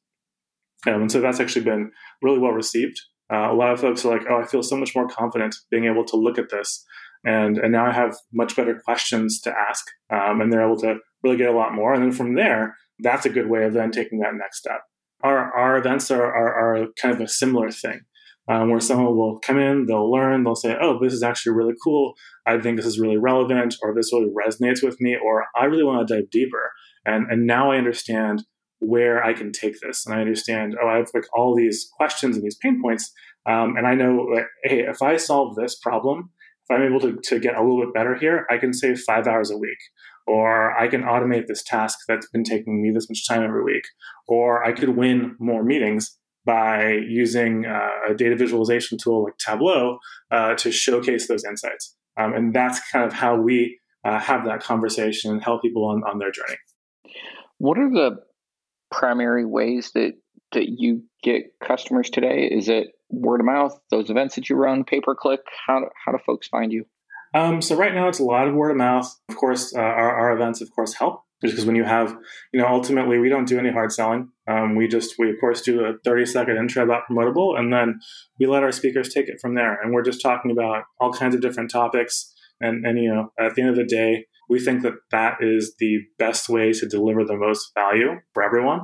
Um, 0.87 1.03
and 1.03 1.12
so 1.12 1.21
that's 1.21 1.41
actually 1.41 1.65
been 1.65 1.93
really 2.23 2.38
well 2.38 2.53
received. 2.53 3.01
Uh, 3.33 3.51
a 3.51 3.55
lot 3.55 3.73
of 3.73 3.81
folks 3.81 4.05
are 4.05 4.12
like, 4.12 4.27
oh, 4.29 4.41
I 4.41 4.47
feel 4.47 4.62
so 4.62 4.77
much 4.77 4.95
more 4.95 5.09
confident 5.09 5.55
being 5.71 5.85
able 5.85 6.05
to 6.07 6.17
look 6.17 6.38
at 6.38 6.51
this. 6.51 6.85
And, 7.24 7.58
and 7.58 7.72
now 7.72 7.87
I 7.87 7.92
have 7.92 8.16
much 8.32 8.56
better 8.56 8.80
questions 8.85 9.40
to 9.42 9.54
ask. 9.56 9.85
Um, 10.11 10.40
and 10.40 10.52
they're 10.52 10.64
able 10.64 10.78
to 10.78 10.96
really 11.22 11.37
get 11.37 11.48
a 11.48 11.56
lot 11.56 11.74
more. 11.74 11.94
And 11.94 12.02
then 12.02 12.12
from 12.12 12.35
there, 12.35 12.76
that's 12.98 13.26
a 13.26 13.30
good 13.30 13.48
way 13.48 13.64
of 13.64 13.72
then 13.74 13.90
taking 13.90 14.20
that 14.20 14.35
next 14.35 14.58
step. 14.58 14.80
Our, 15.22 15.52
our 15.52 15.76
events 15.76 16.11
are, 16.11 16.24
are, 16.24 16.82
are 16.82 16.87
kind 17.00 17.14
of 17.14 17.20
a 17.20 17.28
similar 17.28 17.70
thing. 17.70 18.00
Um, 18.48 18.70
where 18.70 18.80
someone 18.80 19.16
will 19.16 19.38
come 19.38 19.56
in, 19.56 19.87
they'll 19.87 20.11
learn, 20.11 20.42
they'll 20.42 20.56
say, 20.56 20.76
"Oh, 20.80 20.98
this 21.00 21.12
is 21.12 21.22
actually 21.22 21.52
really 21.52 21.74
cool. 21.82 22.14
I 22.44 22.58
think 22.58 22.76
this 22.76 22.87
is 22.87 22.98
really 22.98 23.16
relevant, 23.16 23.76
or 23.80 23.94
this 23.94 24.12
really 24.12 24.32
resonates 24.35 24.82
with 24.82 25.00
me, 25.00 25.16
or 25.16 25.46
I 25.56 25.66
really 25.66 25.85
want 25.85 26.08
to 26.08 26.12
dive 26.12 26.28
deeper." 26.28 26.72
And 27.06 27.30
and 27.30 27.46
now 27.46 27.70
I 27.70 27.76
understand 27.76 28.42
where 28.80 29.22
I 29.24 29.32
can 29.32 29.52
take 29.52 29.76
this, 29.80 30.04
and 30.04 30.14
I 30.16 30.20
understand, 30.20 30.74
oh, 30.82 30.88
I 30.88 30.96
have 30.96 31.11
like 31.14 31.26
all 31.32 31.54
these 31.54 31.88
questions 31.96 32.35
and 32.35 32.44
these 32.44 32.56
pain 32.61 32.82
points, 32.82 33.12
um, 33.46 33.76
and 33.76 33.87
I 33.87 33.94
know, 33.94 34.26
like, 34.35 34.46
hey, 34.64 34.80
if 34.80 35.02
I 35.02 35.18
solve 35.18 35.54
this 35.54 35.76
problem, 35.76 36.30
I'm 36.72 36.82
able 36.82 37.00
to 37.00 37.18
to 37.22 37.38
get 37.38 37.56
a 37.56 37.62
little 37.62 37.80
bit 37.85 37.94
better 37.94 38.14
here, 38.14 38.46
I 38.50 38.58
can 38.58 38.72
save 38.72 39.00
five 39.00 39.26
hours 39.26 39.50
a 39.50 39.58
week, 39.58 39.78
or 40.26 40.76
I 40.78 40.88
can 40.88 41.02
automate 41.02 41.46
this 41.46 41.62
task 41.62 41.98
that's 42.08 42.28
been 42.28 42.44
taking 42.44 42.82
me 42.82 42.90
this 42.90 43.08
much 43.08 43.26
time 43.26 43.42
every 43.42 43.64
week, 43.64 43.85
or 44.28 44.64
I 44.64 44.72
could 44.72 44.90
win 44.90 45.37
more 45.38 45.62
meetings 45.62 46.18
by 46.44 46.92
using 47.08 47.66
uh, 47.66 48.11
a 48.11 48.14
data 48.14 48.37
visualization 48.37 48.98
tool 48.98 49.24
like 49.24 49.38
Tableau 49.38 49.98
uh, 50.30 50.54
to 50.54 50.72
showcase 50.72 51.28
those 51.28 51.44
insights. 51.44 51.96
Um, 52.18 52.35
and 52.35 52.54
that's 52.54 52.80
kind 52.90 53.04
of 53.04 53.12
how 53.12 53.37
we 53.37 53.78
uh, 54.04 54.18
have 54.18 54.44
that 54.46 54.62
conversation 54.62 55.30
and 55.30 55.42
help 55.42 55.62
people 55.62 55.85
on, 55.87 56.02
on 56.04 56.18
their 56.18 56.32
journey. 56.32 56.56
What 57.58 57.78
are 57.78 57.90
the 57.90 58.16
primary 58.90 59.44
ways 59.44 59.92
that, 59.94 60.14
that 60.52 60.68
you 60.68 61.04
get 61.22 61.52
customers 61.64 62.11
today? 62.11 62.48
Is 62.50 62.68
it 62.68 62.88
word 63.12 63.40
of 63.40 63.46
mouth, 63.46 63.79
those 63.90 64.11
events 64.11 64.35
that 64.35 64.48
you 64.48 64.57
run, 64.57 64.85
pay 64.85 65.01
per 65.01 65.14
click? 65.14 65.40
How, 65.66 65.83
how 66.05 66.12
do 66.12 66.18
folks 66.25 66.48
find 66.48 66.72
you? 66.72 66.87
Um, 67.35 67.62
so 67.62 67.77
right 67.77 67.94
now 67.94 68.09
it's 68.09 68.18
a 68.18 68.25
lot 68.25 68.48
of 68.48 68.55
word 68.55 68.70
of 68.70 68.77
mouth. 68.77 69.14
Of 69.29 69.37
course, 69.37 69.75
uh, 69.75 69.81
our, 69.81 70.14
our 70.16 70.33
events, 70.33 70.61
of 70.61 70.70
course, 70.75 70.94
help 70.94 71.22
because 71.40 71.64
when 71.64 71.77
you 71.77 71.85
have, 71.85 72.16
you 72.53 72.61
know, 72.61 72.68
ultimately 72.68 73.18
we 73.18 73.29
don't 73.29 73.48
do 73.48 73.59
any 73.59 73.70
hard 73.70 73.92
selling. 73.92 74.29
Um, 74.48 74.77
we 74.77 74.87
just, 74.87 75.14
we 75.18 75.31
of 75.31 75.37
course 75.40 75.61
do 75.62 75.85
a 75.85 75.94
30 76.05 76.27
second 76.27 76.57
intro 76.57 76.85
about 76.85 77.03
promotable 77.11 77.59
and 77.59 77.72
then 77.72 78.01
we 78.38 78.46
let 78.46 78.62
our 78.62 78.72
speakers 78.72 79.12
take 79.12 79.29
it 79.29 79.40
from 79.40 79.55
there. 79.55 79.81
And 79.81 79.92
we're 79.92 80.03
just 80.03 80.22
talking 80.22 80.51
about 80.51 80.85
all 81.01 81.12
kinds 81.12 81.35
of 81.35 81.40
different 81.40 81.70
topics. 81.70 82.33
And, 82.61 82.87
and, 82.87 82.98
you 82.98 83.12
know, 83.12 83.33
at 83.38 83.55
the 83.55 83.62
end 83.62 83.70
of 83.70 83.77
the 83.77 83.85
day, 83.85 84.27
we 84.48 84.61
think 84.61 84.83
that 84.83 84.94
that 85.11 85.38
is 85.40 85.75
the 85.79 85.98
best 86.18 86.48
way 86.48 86.72
to 86.72 86.87
deliver 86.87 87.25
the 87.25 87.37
most 87.37 87.72
value 87.75 88.20
for 88.35 88.42
everyone. 88.42 88.83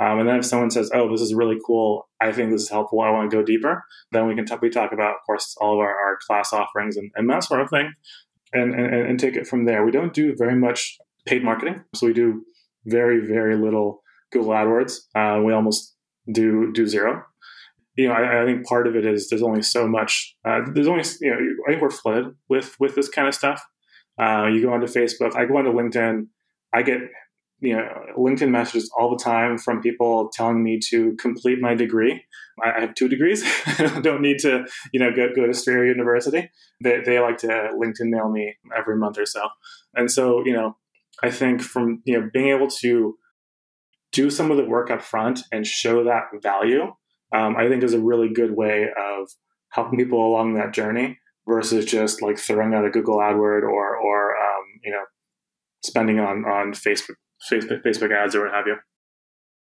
Um, 0.00 0.20
and 0.20 0.28
then 0.28 0.36
if 0.36 0.44
someone 0.44 0.70
says, 0.70 0.90
"Oh, 0.94 1.10
this 1.10 1.20
is 1.20 1.34
really 1.34 1.58
cool. 1.66 2.08
I 2.20 2.32
think 2.32 2.50
this 2.50 2.62
is 2.62 2.70
helpful. 2.70 3.00
I 3.00 3.10
want 3.10 3.30
to 3.30 3.36
go 3.36 3.42
deeper," 3.42 3.84
then 4.12 4.26
we 4.26 4.34
can 4.34 4.46
talk. 4.46 4.62
We 4.62 4.70
talk 4.70 4.92
about, 4.92 5.16
of 5.16 5.26
course, 5.26 5.56
all 5.60 5.74
of 5.74 5.80
our, 5.80 5.88
our 5.88 6.18
class 6.26 6.52
offerings 6.52 6.96
and, 6.96 7.10
and 7.16 7.28
that 7.30 7.44
sort 7.44 7.60
of 7.60 7.70
thing, 7.70 7.92
and, 8.52 8.74
and 8.74 8.94
and 8.94 9.18
take 9.18 9.36
it 9.36 9.46
from 9.46 9.64
there. 9.64 9.84
We 9.84 9.90
don't 9.90 10.14
do 10.14 10.34
very 10.36 10.54
much 10.54 10.98
paid 11.26 11.44
marketing. 11.44 11.84
So 11.94 12.06
we 12.06 12.12
do 12.12 12.44
very, 12.86 13.26
very 13.26 13.56
little 13.56 14.02
Google 14.32 14.52
AdWords. 14.52 15.00
Uh, 15.14 15.42
we 15.42 15.52
almost 15.52 15.94
do 16.32 16.72
do 16.72 16.86
zero. 16.86 17.24
You 17.96 18.08
know, 18.08 18.14
I, 18.14 18.42
I, 18.42 18.46
think 18.46 18.64
part 18.64 18.86
of 18.86 18.94
it 18.94 19.04
is 19.04 19.28
there's 19.28 19.42
only 19.42 19.62
so 19.62 19.88
much. 19.88 20.36
Uh, 20.44 20.60
there's 20.72 20.86
only 20.86 21.04
you 21.20 21.30
know, 21.30 21.36
I 21.66 21.70
think 21.70 21.82
we're 21.82 21.90
flooded 21.90 22.34
with 22.48 22.76
with 22.78 22.94
this 22.94 23.08
kind 23.08 23.26
of 23.26 23.34
stuff. 23.34 23.62
Uh, 24.20 24.46
you 24.46 24.62
go 24.62 24.72
onto 24.72 24.86
Facebook. 24.86 25.34
I 25.36 25.44
go 25.46 25.56
onto 25.56 25.72
LinkedIn. 25.72 26.26
I 26.72 26.82
get 26.82 26.98
you 27.60 27.76
know 27.76 27.88
LinkedIn 28.16 28.50
messages 28.50 28.90
all 28.96 29.10
the 29.10 29.22
time 29.22 29.58
from 29.58 29.80
people 29.80 30.30
telling 30.32 30.62
me 30.62 30.78
to 30.90 31.16
complete 31.16 31.60
my 31.60 31.74
degree. 31.74 32.24
I 32.62 32.80
have 32.80 32.94
two 32.94 33.08
degrees. 33.08 33.44
I 33.66 34.00
don't 34.00 34.22
need 34.22 34.38
to 34.40 34.64
you 34.92 35.00
know 35.00 35.10
go 35.14 35.28
go 35.34 35.46
to 35.46 35.54
Strayer 35.54 35.86
University. 35.86 36.50
They 36.82 37.00
they 37.04 37.18
like 37.18 37.38
to 37.38 37.48
LinkedIn 37.48 38.10
mail 38.10 38.30
me 38.30 38.56
every 38.76 38.96
month 38.96 39.18
or 39.18 39.26
so, 39.26 39.48
and 39.94 40.10
so 40.10 40.44
you 40.44 40.52
know 40.52 40.76
I 41.22 41.30
think 41.30 41.60
from 41.62 42.02
you 42.04 42.20
know 42.20 42.30
being 42.32 42.48
able 42.48 42.68
to 42.82 43.16
do 44.12 44.30
some 44.30 44.50
of 44.50 44.56
the 44.56 44.64
work 44.64 44.90
up 44.90 45.02
front 45.02 45.40
and 45.52 45.66
show 45.66 46.04
that 46.04 46.24
value, 46.42 46.84
um, 47.34 47.56
I 47.56 47.68
think 47.68 47.82
is 47.82 47.92
a 47.92 48.00
really 48.00 48.32
good 48.32 48.56
way 48.56 48.84
of 48.84 49.28
helping 49.70 49.98
people 49.98 50.26
along 50.26 50.54
that 50.54 50.72
journey 50.72 51.18
versus 51.46 51.84
just 51.84 52.22
like 52.22 52.38
throwing 52.38 52.74
out 52.74 52.86
a 52.86 52.90
Google 52.90 53.18
AdWord 53.18 53.62
or 53.62 53.96
or 53.96 54.36
um, 54.36 54.64
you 54.84 54.92
know 54.92 55.04
spending 55.82 56.20
on 56.20 56.44
on 56.44 56.72
Facebook 56.72 57.16
Facebook 57.50 57.82
Facebook 57.84 58.12
ads 58.12 58.34
or 58.34 58.44
what 58.44 58.54
have 58.54 58.66
you. 58.66 58.76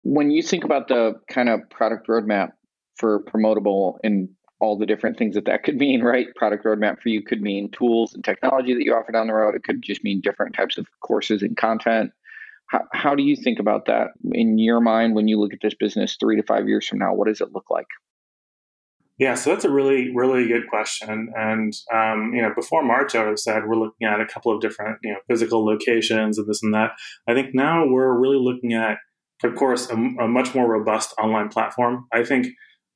When 0.04 0.32
you 0.32 0.44
think 0.44 0.64
about 0.64 0.88
the 0.88 1.16
kind 1.30 1.50
of 1.50 1.62
product 1.70 2.08
roadmap 2.08 2.52
for 2.96 3.24
promotable 3.24 3.98
and 4.04 4.30
all 4.60 4.78
the 4.78 4.86
different 4.86 5.18
things 5.18 5.36
that 5.36 5.46
that 5.46 5.64
could 5.64 5.76
mean, 5.78 6.02
right? 6.02 6.28
Product 6.36 6.64
roadmap 6.64 7.02
for 7.02 7.10
you 7.10 7.22
could 7.22 7.42
mean 7.42 7.70
tools 7.72 8.14
and 8.14 8.24
technology 8.24 8.74
that 8.74 8.84
you 8.84 8.94
offer 8.94 9.12
down 9.12 9.28
the 9.28 9.34
road. 9.34 9.56
It 9.56 9.64
could 9.64 9.82
just 9.82 10.04
mean 10.04 10.22
different 10.22 10.56
types 10.56 10.78
of 10.78 10.88
courses 11.02 11.42
and 11.42 11.58
content. 11.58 12.12
How, 12.68 12.82
how 12.94 13.16
do 13.16 13.24
you 13.24 13.36
think 13.36 13.60
about 13.60 13.86
that 13.88 14.10
in 14.32 14.58
your 14.58 14.80
mind 14.80 15.14
when 15.14 15.28
you 15.28 15.40
look 15.40 15.54
at 15.54 15.60
this 15.62 15.76
business 15.76 16.18
three 16.20 16.38
to 16.38 16.44
five 16.44 16.68
years 16.68 16.88
from 16.88 17.00
now? 17.00 17.14
What 17.14 17.28
does 17.28 17.42
it 17.42 17.52
look 17.54 17.70
like? 17.70 17.88
Yeah, 19.18 19.36
so 19.36 19.52
that's 19.52 19.64
a 19.64 19.72
really, 19.72 20.12
really 20.14 20.48
good 20.48 20.68
question. 20.70 21.32
And 21.36 21.74
um, 21.94 22.32
you 22.34 22.42
know, 22.42 22.52
before 22.54 22.84
March, 22.84 23.16
I 23.16 23.20
would 23.20 23.30
have 23.30 23.40
said 23.40 23.64
we're 23.66 23.78
looking 23.78 24.08
at 24.08 24.20
a 24.20 24.26
couple 24.26 24.54
of 24.54 24.60
different, 24.62 24.98
you 25.04 25.14
know, 25.14 25.20
physical 25.30 25.66
locations 25.66 26.38
and 26.38 26.48
this 26.48 26.62
and 26.62 26.74
that. 26.74 26.92
I 27.28 27.34
think 27.34 27.56
now 27.56 27.88
we're 27.88 28.20
really 28.20 28.40
looking 28.40 28.74
at, 28.74 28.98
of 29.44 29.56
course, 29.56 29.90
a, 29.90 29.94
a 29.94 30.28
much 30.28 30.54
more 30.54 30.70
robust 30.70 31.14
online 31.18 31.48
platform. 31.48 32.08
I 32.12 32.26
think 32.26 32.48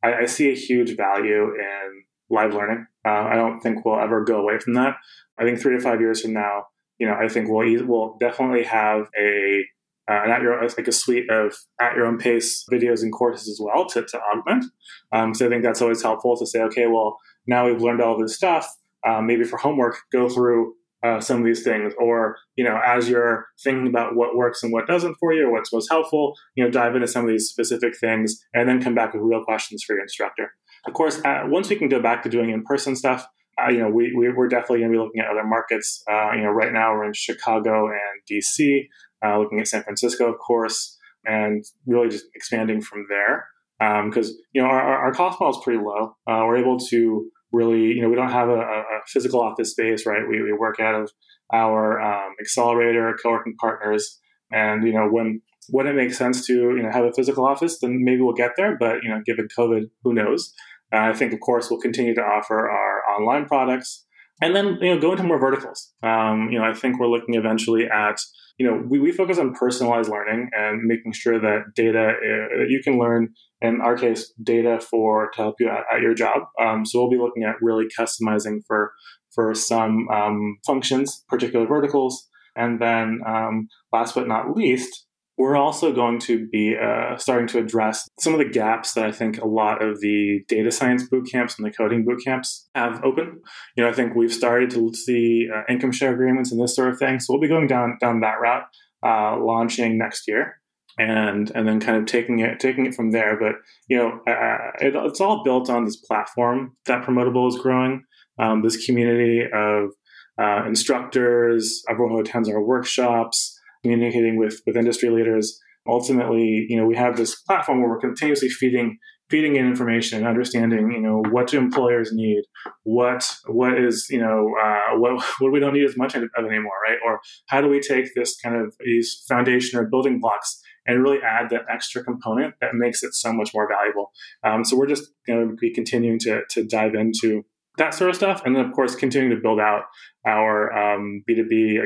I, 0.03 0.13
I 0.13 0.25
see 0.25 0.51
a 0.51 0.55
huge 0.55 0.97
value 0.97 1.53
in 1.55 2.03
live 2.29 2.53
learning. 2.53 2.85
Uh, 3.05 3.11
I 3.11 3.35
don't 3.35 3.61
think 3.61 3.85
we'll 3.85 3.99
ever 3.99 4.23
go 4.23 4.41
away 4.41 4.59
from 4.59 4.73
that. 4.73 4.95
I 5.39 5.43
think 5.43 5.59
three 5.59 5.77
to 5.77 5.81
five 5.81 6.01
years 6.01 6.21
from 6.21 6.33
now, 6.33 6.65
you 6.97 7.07
know, 7.07 7.13
I 7.13 7.29
think 7.29 7.47
we'll 7.49 7.85
we'll 7.85 8.17
definitely 8.19 8.63
have 8.63 9.07
a 9.17 9.63
uh, 10.09 10.23
an 10.23 10.31
at 10.31 10.41
your 10.41 10.61
like 10.61 10.87
a 10.87 10.91
suite 10.91 11.29
of 11.29 11.55
at 11.79 11.95
your 11.95 12.05
own 12.05 12.17
pace 12.17 12.65
videos 12.71 13.03
and 13.03 13.13
courses 13.13 13.47
as 13.47 13.59
well 13.61 13.85
to, 13.87 14.03
to 14.03 14.19
augment. 14.33 14.65
Um, 15.11 15.33
so 15.33 15.45
I 15.45 15.49
think 15.49 15.63
that's 15.63 15.81
always 15.81 16.01
helpful 16.01 16.35
to 16.37 16.45
say, 16.45 16.61
okay, 16.63 16.87
well, 16.87 17.17
now 17.47 17.67
we've 17.67 17.81
learned 17.81 18.01
all 18.01 18.17
this 18.17 18.35
stuff. 18.35 18.67
Um, 19.07 19.27
maybe 19.27 19.43
for 19.43 19.57
homework, 19.57 19.97
go 20.11 20.27
through 20.27 20.73
uh, 21.05 21.21
some 21.21 21.39
of 21.39 21.45
these 21.45 21.63
things, 21.63 21.93
or 21.97 22.35
you 22.55 22.63
know, 22.63 22.79
as 22.85 23.07
you're 23.07 23.45
thinking 23.63 23.87
about 23.87 24.15
what 24.15 24.35
works 24.35 24.63
and 24.63 24.73
what 24.73 24.87
doesn't 24.87 25.15
for 25.19 25.33
you, 25.33 25.47
or 25.47 25.51
what's 25.53 25.71
most 25.71 25.89
helpful, 25.89 26.33
you 26.55 26.63
know, 26.63 26.69
dive 26.69 26.95
into 26.95 27.07
some 27.07 27.23
of 27.23 27.29
these 27.29 27.47
specific 27.47 27.93
things, 27.97 28.43
and 28.53 28.67
then 28.67 28.81
come 28.81 28.95
back 28.95 29.13
with 29.13 29.23
real 29.23 29.43
questions 29.43 29.83
for 29.83 29.93
your 29.93 30.01
instructor. 30.01 30.51
Of 30.85 30.93
course, 30.93 31.21
uh, 31.23 31.43
once 31.45 31.69
we 31.69 31.75
can 31.75 31.87
go 31.87 32.01
back 32.01 32.23
to 32.23 32.29
doing 32.29 32.49
in-person 32.49 32.95
stuff, 32.95 33.25
uh, 33.61 33.69
you 33.69 33.79
know, 33.79 33.89
we, 33.89 34.13
we 34.15 34.27
are 34.27 34.47
definitely 34.47 34.79
going 34.79 34.91
to 34.91 34.97
be 34.97 35.03
looking 35.03 35.21
at 35.21 35.27
other 35.27 35.45
markets. 35.45 36.03
Uh, 36.09 36.31
you 36.33 36.43
know, 36.43 36.49
right 36.49 36.71
now 36.71 36.93
we're 36.93 37.05
in 37.05 37.13
Chicago 37.13 37.87
and 37.87 38.21
DC, 38.29 38.87
uh, 39.25 39.39
looking 39.39 39.59
at 39.59 39.67
San 39.67 39.83
Francisco, 39.83 40.31
of 40.31 40.39
course, 40.39 40.97
and 41.25 41.63
really 41.85 42.09
just 42.09 42.25
expanding 42.35 42.81
from 42.81 43.05
there. 43.09 43.47
Because 43.79 44.29
um, 44.29 44.35
you 44.53 44.61
know, 44.61 44.67
our, 44.67 44.81
our 44.81 45.13
cost 45.13 45.39
model 45.39 45.57
is 45.57 45.63
pretty 45.63 45.79
low. 45.81 46.15
Uh, 46.27 46.43
we're 46.45 46.57
able 46.57 46.77
to 46.77 47.29
really, 47.51 47.93
you 47.93 48.01
know, 48.01 48.09
we 48.09 48.15
don't 48.15 48.31
have 48.31 48.49
a, 48.49 48.59
a, 48.59 48.83
physical 49.07 49.39
office 49.39 49.71
space, 49.71 50.05
right? 50.05 50.27
We, 50.29 50.41
we 50.41 50.53
work 50.53 50.79
out 50.79 50.95
of 50.95 51.11
our 51.51 51.99
um, 51.99 52.35
accelerator, 52.41 53.15
co-working 53.21 53.55
partners, 53.59 54.19
and 54.51 54.85
you 54.85 54.93
know, 54.93 55.07
when 55.09 55.41
when 55.71 55.87
it 55.87 55.95
makes 55.95 56.17
sense 56.17 56.45
to 56.47 56.53
you 56.53 56.83
know 56.83 56.91
have 56.91 57.05
a 57.05 57.13
physical 57.13 57.45
office, 57.45 57.79
then 57.79 58.03
maybe 58.03 58.21
we'll 58.21 58.33
get 58.33 58.51
there. 58.57 58.77
But 58.77 59.03
you 59.03 59.09
know, 59.09 59.21
given 59.25 59.47
COVID, 59.57 59.83
who 60.03 60.13
knows? 60.13 60.53
Uh, 60.91 61.01
I 61.01 61.13
think, 61.13 61.33
of 61.33 61.39
course, 61.39 61.69
we'll 61.69 61.79
continue 61.79 62.15
to 62.15 62.21
offer 62.21 62.69
our 62.69 63.01
online 63.15 63.45
products, 63.45 64.05
and 64.41 64.55
then 64.55 64.77
you 64.81 64.93
know 64.93 64.99
go 64.99 65.11
into 65.11 65.23
more 65.23 65.39
verticals. 65.39 65.93
Um, 66.03 66.49
you 66.51 66.59
know, 66.59 66.65
I 66.65 66.73
think 66.73 66.99
we're 66.99 67.07
looking 67.07 67.35
eventually 67.35 67.85
at 67.85 68.19
you 68.59 68.67
know 68.67 68.83
we, 68.87 68.99
we 68.99 69.11
focus 69.11 69.39
on 69.39 69.53
personalized 69.53 70.09
learning 70.09 70.49
and 70.53 70.83
making 70.83 71.13
sure 71.13 71.39
that 71.39 71.73
data 71.75 72.13
uh, 72.13 72.63
you 72.67 72.81
can 72.83 72.99
learn 72.99 73.29
in 73.61 73.81
our 73.81 73.97
case 73.97 74.31
data 74.43 74.79
for 74.79 75.31
to 75.31 75.41
help 75.41 75.55
you 75.59 75.69
at, 75.69 75.83
at 75.93 76.01
your 76.01 76.13
job. 76.13 76.43
Um, 76.61 76.85
so 76.85 76.99
we'll 76.99 77.09
be 77.09 77.17
looking 77.17 77.43
at 77.43 77.55
really 77.61 77.85
customizing 77.97 78.59
for 78.67 78.91
for 79.33 79.55
some 79.55 80.07
um, 80.09 80.57
functions, 80.65 81.23
particular 81.29 81.65
verticals, 81.65 82.27
and 82.55 82.81
then 82.81 83.21
um, 83.25 83.69
last 83.93 84.15
but 84.15 84.27
not 84.27 84.55
least, 84.55 85.05
we're 85.39 85.55
also 85.55 85.93
going 85.93 86.19
to 86.19 86.47
be 86.47 86.75
uh, 86.75 87.15
starting 87.17 87.47
to 87.47 87.59
address 87.59 88.09
some 88.19 88.33
of 88.33 88.39
the 88.39 88.49
gaps 88.49 88.93
that 88.93 89.05
I 89.05 89.11
think 89.13 89.41
a 89.41 89.47
lot 89.47 89.81
of 89.81 90.01
the 90.01 90.43
data 90.49 90.69
science 90.69 91.07
boot 91.07 91.29
camps 91.31 91.57
and 91.57 91.65
the 91.65 91.71
coding 91.71 92.03
boot 92.03 92.21
camps 92.21 92.67
have 92.75 93.01
open. 93.05 93.39
You 93.77 93.83
know, 93.83 93.89
I 93.89 93.93
think 93.93 94.15
we've 94.15 94.33
started 94.33 94.69
to 94.71 94.93
see 94.93 95.47
uh, 95.51 95.61
income 95.69 95.93
share 95.93 96.13
agreements 96.13 96.51
and 96.51 96.61
this 96.61 96.75
sort 96.75 96.89
of 96.89 96.99
thing. 96.99 97.21
So 97.21 97.33
we'll 97.33 97.41
be 97.41 97.47
going 97.47 97.67
down 97.67 97.97
down 98.01 98.19
that 98.19 98.41
route, 98.41 98.65
uh, 99.01 99.37
launching 99.39 99.97
next 99.97 100.27
year, 100.27 100.59
and 100.99 101.49
and 101.55 101.65
then 101.65 101.79
kind 101.79 101.97
of 101.97 102.05
taking 102.05 102.39
it 102.39 102.59
taking 102.59 102.85
it 102.85 102.93
from 102.93 103.11
there. 103.11 103.39
But 103.39 103.53
you 103.87 103.97
know, 103.97 104.19
uh, 104.27 104.71
it, 104.81 104.93
it's 104.93 105.21
all 105.21 105.45
built 105.45 105.69
on 105.69 105.85
this 105.85 105.95
platform 105.95 106.75
that 106.85 107.05
Promotable 107.05 107.47
is 107.47 107.55
growing. 107.55 108.03
Um, 108.37 108.61
this 108.61 108.85
community 108.85 109.43
of 109.53 109.91
uh, 110.37 110.65
instructors, 110.67 111.81
everyone 111.89 112.13
who 112.13 112.19
attends 112.19 112.49
our 112.49 112.61
workshops 112.61 113.55
communicating 113.83 114.37
with 114.37 114.61
with 114.65 114.77
industry 114.77 115.09
leaders. 115.09 115.59
Ultimately, 115.87 116.65
you 116.69 116.77
know, 116.77 116.85
we 116.85 116.95
have 116.95 117.17
this 117.17 117.41
platform 117.41 117.79
where 117.79 117.89
we're 117.89 117.99
continuously 117.99 118.49
feeding 118.49 118.97
feeding 119.29 119.57
in 119.57 119.67
information 119.67 120.17
and 120.17 120.27
understanding, 120.27 120.91
you 120.91 120.99
know, 120.99 121.21
what 121.29 121.47
do 121.47 121.57
employers 121.57 122.11
need, 122.11 122.43
what 122.83 123.31
what 123.45 123.77
is, 123.77 124.07
you 124.09 124.19
know, 124.19 124.53
uh, 124.61 124.97
what 124.97 125.23
what 125.39 125.51
we 125.51 125.59
don't 125.59 125.73
need 125.73 125.85
as 125.85 125.97
much 125.97 126.15
of 126.15 126.23
anymore, 126.37 126.73
right? 126.87 126.97
Or 127.05 127.19
how 127.47 127.61
do 127.61 127.69
we 127.69 127.79
take 127.79 128.13
this 128.15 128.37
kind 128.37 128.55
of 128.55 128.73
these 128.79 129.23
foundation 129.27 129.79
or 129.79 129.85
building 129.85 130.19
blocks 130.19 130.61
and 130.85 131.03
really 131.03 131.19
add 131.23 131.49
that 131.51 131.61
extra 131.71 132.03
component 132.03 132.55
that 132.61 132.73
makes 132.73 133.03
it 133.03 133.13
so 133.13 133.31
much 133.31 133.51
more 133.53 133.67
valuable. 133.69 134.11
Um, 134.43 134.63
so 134.63 134.75
we're 134.75 134.87
just 134.87 135.11
going 135.27 135.49
to 135.49 135.55
be 135.55 135.71
continuing 135.73 136.19
to 136.19 136.41
to 136.49 136.65
dive 136.65 136.95
into 136.95 137.43
that 137.77 137.93
sort 137.93 138.09
of 138.09 138.15
stuff, 138.15 138.41
and 138.45 138.55
then 138.55 138.65
of 138.65 138.73
course 138.73 138.95
continuing 138.95 139.35
to 139.35 139.41
build 139.41 139.59
out 139.59 139.83
our 140.25 140.73
um, 140.73 141.23
B2B 141.29 141.81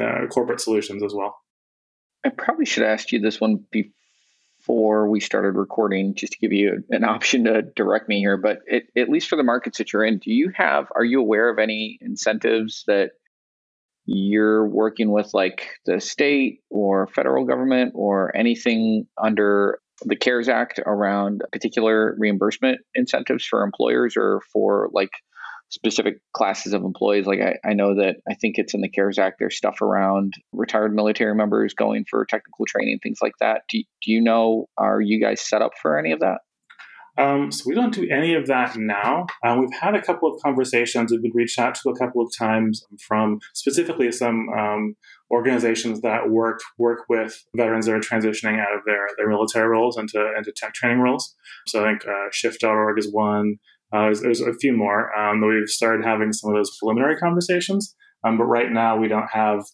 uh, 0.00 0.26
corporate 0.28 0.60
solutions 0.60 1.02
as 1.02 1.14
well. 1.14 1.36
I 2.24 2.28
probably 2.28 2.66
should 2.66 2.84
asked 2.84 3.12
you 3.12 3.20
this 3.20 3.40
one 3.40 3.64
before 3.70 5.08
we 5.08 5.20
started 5.20 5.56
recording, 5.56 6.14
just 6.14 6.32
to 6.32 6.38
give 6.38 6.52
you 6.52 6.84
an 6.90 7.04
option 7.04 7.44
to 7.44 7.62
direct 7.62 8.08
me 8.08 8.18
here. 8.18 8.36
But 8.36 8.58
it, 8.66 8.84
at 8.96 9.08
least 9.08 9.28
for 9.28 9.36
the 9.36 9.42
markets 9.42 9.78
that 9.78 9.92
you're 9.92 10.04
in, 10.04 10.18
do 10.18 10.32
you 10.32 10.52
have? 10.54 10.86
Are 10.94 11.04
you 11.04 11.20
aware 11.20 11.48
of 11.48 11.58
any 11.58 11.98
incentives 12.00 12.84
that 12.86 13.12
you're 14.06 14.66
working 14.66 15.10
with, 15.12 15.32
like 15.34 15.68
the 15.86 16.00
state 16.00 16.60
or 16.68 17.06
federal 17.06 17.44
government, 17.44 17.92
or 17.94 18.34
anything 18.36 19.06
under 19.22 19.78
the 20.04 20.16
CARES 20.16 20.48
Act 20.48 20.80
around 20.84 21.42
particular 21.52 22.16
reimbursement 22.18 22.80
incentives 22.94 23.44
for 23.44 23.62
employers 23.62 24.14
or 24.16 24.40
for 24.52 24.88
like 24.92 25.10
specific 25.70 26.20
classes 26.32 26.72
of 26.72 26.82
employees. 26.82 27.26
Like 27.26 27.40
I, 27.40 27.68
I 27.68 27.72
know 27.72 27.94
that 27.94 28.16
I 28.28 28.34
think 28.34 28.56
it's 28.58 28.74
in 28.74 28.80
the 28.80 28.88
CARES 28.88 29.18
Act. 29.18 29.36
There's 29.38 29.56
stuff 29.56 29.80
around 29.80 30.34
retired 30.52 30.94
military 30.94 31.34
members 31.34 31.74
going 31.74 32.04
for 32.10 32.24
technical 32.26 32.66
training, 32.66 32.98
things 33.02 33.18
like 33.22 33.34
that. 33.40 33.62
Do, 33.68 33.82
do 34.02 34.12
you 34.12 34.20
know? 34.20 34.66
Are 34.76 35.00
you 35.00 35.20
guys 35.20 35.40
set 35.40 35.62
up 35.62 35.72
for 35.80 35.98
any 35.98 36.12
of 36.12 36.20
that? 36.20 36.38
Um, 37.18 37.50
so 37.52 37.64
we 37.66 37.74
don't 37.74 37.92
do 37.92 38.08
any 38.10 38.34
of 38.34 38.46
that 38.46 38.76
now. 38.76 39.26
Uh, 39.44 39.56
we've 39.60 39.78
had 39.78 39.94
a 39.94 40.02
couple 40.02 40.32
of 40.32 40.40
conversations. 40.42 41.10
We've 41.10 41.20
been 41.20 41.32
reached 41.34 41.58
out 41.58 41.74
to 41.76 41.90
a 41.90 41.96
couple 41.96 42.22
of 42.22 42.32
times 42.36 42.84
from 42.98 43.40
specifically 43.52 44.10
some 44.12 44.48
um, 44.56 44.96
organizations 45.30 46.00
that 46.00 46.30
work 46.30 46.60
work 46.78 47.00
with 47.08 47.44
veterans 47.54 47.86
that 47.86 47.94
are 47.94 48.00
transitioning 48.00 48.58
out 48.58 48.74
of 48.74 48.84
their, 48.86 49.06
their 49.18 49.28
military 49.28 49.68
roles 49.68 49.98
into 49.98 50.32
into 50.36 50.52
tech 50.56 50.72
training 50.72 51.00
roles. 51.00 51.34
So 51.66 51.84
I 51.84 51.90
think 51.90 52.06
uh, 52.06 52.28
Shift.org 52.32 52.98
is 52.98 53.12
one. 53.12 53.56
Uh, 53.92 54.02
there's, 54.02 54.20
there's, 54.22 54.40
a 54.40 54.54
few 54.54 54.76
more 54.76 55.16
um, 55.18 55.40
that 55.40 55.46
we've 55.46 55.68
started 55.68 56.04
having 56.04 56.32
some 56.32 56.50
of 56.50 56.56
those 56.56 56.76
preliminary 56.78 57.16
conversations, 57.16 57.94
um, 58.24 58.38
but 58.38 58.44
right 58.44 58.70
now 58.70 58.96
we 58.96 59.08
don't 59.08 59.28
have 59.32 59.64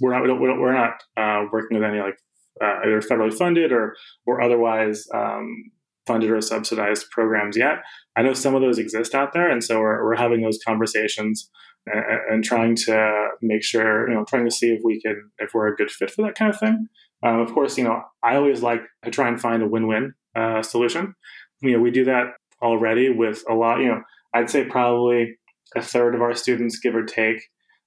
we're 0.00 0.12
not 0.12 0.22
we 0.22 0.28
don't, 0.28 0.40
we 0.40 0.46
don't, 0.46 0.60
we're 0.60 0.72
not 0.72 1.02
uh, 1.16 1.44
working 1.52 1.78
with 1.78 1.88
any 1.88 2.00
like 2.00 2.18
uh, 2.62 2.80
either 2.84 3.00
federally 3.00 3.32
funded 3.32 3.72
or 3.72 3.94
or 4.26 4.40
otherwise 4.40 5.06
um, 5.14 5.70
funded 6.06 6.30
or 6.30 6.40
subsidized 6.40 7.10
programs 7.10 7.56
yet. 7.56 7.78
I 8.16 8.22
know 8.22 8.32
some 8.32 8.54
of 8.54 8.62
those 8.62 8.78
exist 8.78 9.14
out 9.14 9.32
there, 9.32 9.50
and 9.50 9.62
so 9.62 9.80
we're 9.80 10.04
we're 10.04 10.16
having 10.16 10.42
those 10.42 10.58
conversations 10.64 11.50
and, 11.86 12.04
and 12.30 12.44
trying 12.44 12.74
to 12.76 13.28
make 13.42 13.62
sure 13.62 14.08
you 14.08 14.14
know 14.14 14.24
trying 14.24 14.44
to 14.44 14.54
see 14.54 14.68
if 14.68 14.80
we 14.84 15.00
can 15.00 15.30
if 15.38 15.50
we're 15.54 15.68
a 15.68 15.76
good 15.76 15.90
fit 15.90 16.10
for 16.10 16.22
that 16.22 16.34
kind 16.34 16.52
of 16.52 16.58
thing. 16.58 16.88
Um, 17.24 17.40
of 17.40 17.52
course, 17.52 17.76
you 17.78 17.84
know 17.84 18.02
I 18.22 18.36
always 18.36 18.62
like 18.62 18.82
to 19.04 19.10
try 19.10 19.28
and 19.28 19.40
find 19.40 19.62
a 19.62 19.68
win-win 19.68 20.14
uh, 20.34 20.62
solution. 20.62 21.14
You 21.62 21.72
know 21.72 21.80
we 21.80 21.90
do 21.90 22.04
that 22.04 22.34
already 22.62 23.10
with 23.10 23.44
a 23.48 23.54
lot, 23.54 23.80
you 23.80 23.88
know, 23.88 24.02
I'd 24.34 24.50
say 24.50 24.64
probably 24.64 25.36
a 25.74 25.82
third 25.82 26.14
of 26.14 26.22
our 26.22 26.34
students, 26.34 26.78
give 26.78 26.94
or 26.94 27.04
take, 27.04 27.42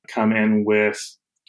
come 0.07 0.31
in 0.31 0.65
with 0.65 0.99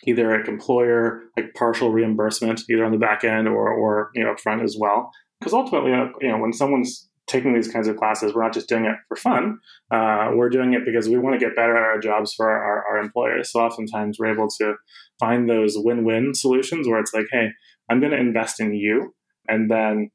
either 0.07 0.35
an 0.35 0.49
employer 0.49 1.23
like 1.37 1.55
partial 1.55 1.93
reimbursement, 1.93 2.63
either 2.71 2.85
on 2.85 2.93
the 2.93 2.99
back 2.99 3.25
end 3.25 3.49
or, 3.49 3.69
or 3.69 4.11
you 4.15 4.25
know, 4.25 4.33
up 4.33 4.41
front 4.41 4.63
as 4.63 4.77
well. 4.79 5.11
Because 5.39 5.53
ultimately, 5.53 5.93
uh, 5.93 6.07
you 6.21 6.29
know, 6.29 6.39
when 6.39 6.53
someone's 6.53 7.09
taking 7.27 7.55
these 7.55 7.71
kinds 7.71 7.87
of 7.87 7.97
classes, 7.97 8.35
we're 8.35 8.43
not 8.43 8.53
just 8.53 8.69
doing 8.69 8.85
it 8.85 8.97
for 9.09 9.17
fun. 9.17 9.59
Uh, 9.91 10.31
we're 10.35 10.49
doing 10.49 10.75
it 10.75 10.85
because 10.85 11.09
we 11.09 11.19
want 11.19 11.39
to 11.39 11.45
get 11.45 11.55
better 11.55 11.77
at 11.77 11.83
our 11.83 12.01
jobs 12.01 12.35
for 12.35 12.51
our, 12.51 12.85
our 12.87 12.99
employers. 12.99 13.53
So 13.53 13.61
oftentimes 13.61 14.19
we're 14.19 14.33
able 14.33 14.49
to 14.59 14.75
find 15.19 15.49
those 15.49 15.75
win-win 15.77 16.35
solutions 16.35 16.89
where 16.89 16.99
it's 16.99 17.15
like, 17.15 17.27
hey, 17.31 17.51
I'm 17.89 18.01
going 18.01 18.13
to 18.13 18.19
invest 18.19 18.61
in 18.61 18.75
you, 18.75 19.15
and 19.49 19.71
then 19.71 20.11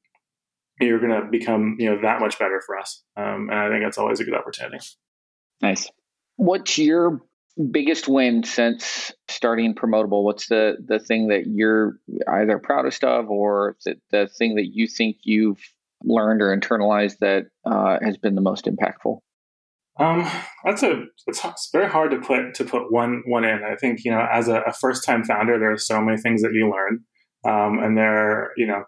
you're 0.80 1.00
going 1.00 1.22
to 1.22 1.28
become 1.30 1.78
you 1.80 1.90
know 1.90 2.02
that 2.02 2.20
much 2.20 2.38
better 2.40 2.62
for 2.66 2.78
us. 2.78 3.04
Um, 3.16 3.50
and 3.50 3.54
I 3.54 3.70
think 3.70 3.84
that's 3.84 3.98
always 3.98 4.20
a 4.20 4.24
good 4.24 4.36
opportunity. 4.36 4.80
Nice. 5.62 5.90
What's 6.36 6.78
your 6.78 7.22
biggest 7.72 8.08
win 8.08 8.44
since 8.44 9.12
starting 9.30 9.76
promotable? 9.76 10.24
What's 10.24 10.48
the 10.48 10.78
the 10.86 11.00
thing 11.00 11.30
that 11.30 11.48
you're 11.48 11.98
either 12.28 12.60
proudest 12.60 13.04
of, 13.04 13.30
or 13.30 13.78
the, 13.86 13.96
the 14.12 14.28
thing 14.28 14.56
that 14.56 14.68
you 14.74 14.88
think 14.88 15.18
you've 15.24 15.62
learned 16.04 16.42
or 16.42 16.56
internalized 16.56 17.20
that 17.20 17.46
uh, 17.66 17.98
has 18.02 18.18
been 18.18 18.36
the 18.36 18.42
most 18.42 18.66
impactful? 18.66 19.20
Um, 19.98 20.30
that's 20.66 20.84
a 20.84 21.06
it's, 21.26 21.46
it's, 21.46 21.70
very 21.72 21.90
hard 21.90 22.12
to 22.12 22.18
put 22.18 22.54
to 22.56 22.66
put 22.66 22.92
one 22.92 23.24
one 23.26 23.46
in. 23.46 23.64
I 23.64 23.76
think 23.76 24.04
you 24.04 24.12
know 24.12 24.28
as 24.30 24.50
a, 24.50 24.62
a 24.62 24.74
first 24.74 25.06
time 25.06 25.24
founder, 25.24 25.58
there 25.58 25.72
are 25.72 25.78
so 25.78 26.02
many 26.02 26.18
things 26.18 26.42
that 26.42 26.52
you 26.54 26.70
learn, 26.70 27.06
um, 27.46 27.82
and 27.82 27.98
there 27.98 28.18
are, 28.18 28.52
you 28.58 28.68
know 28.68 28.84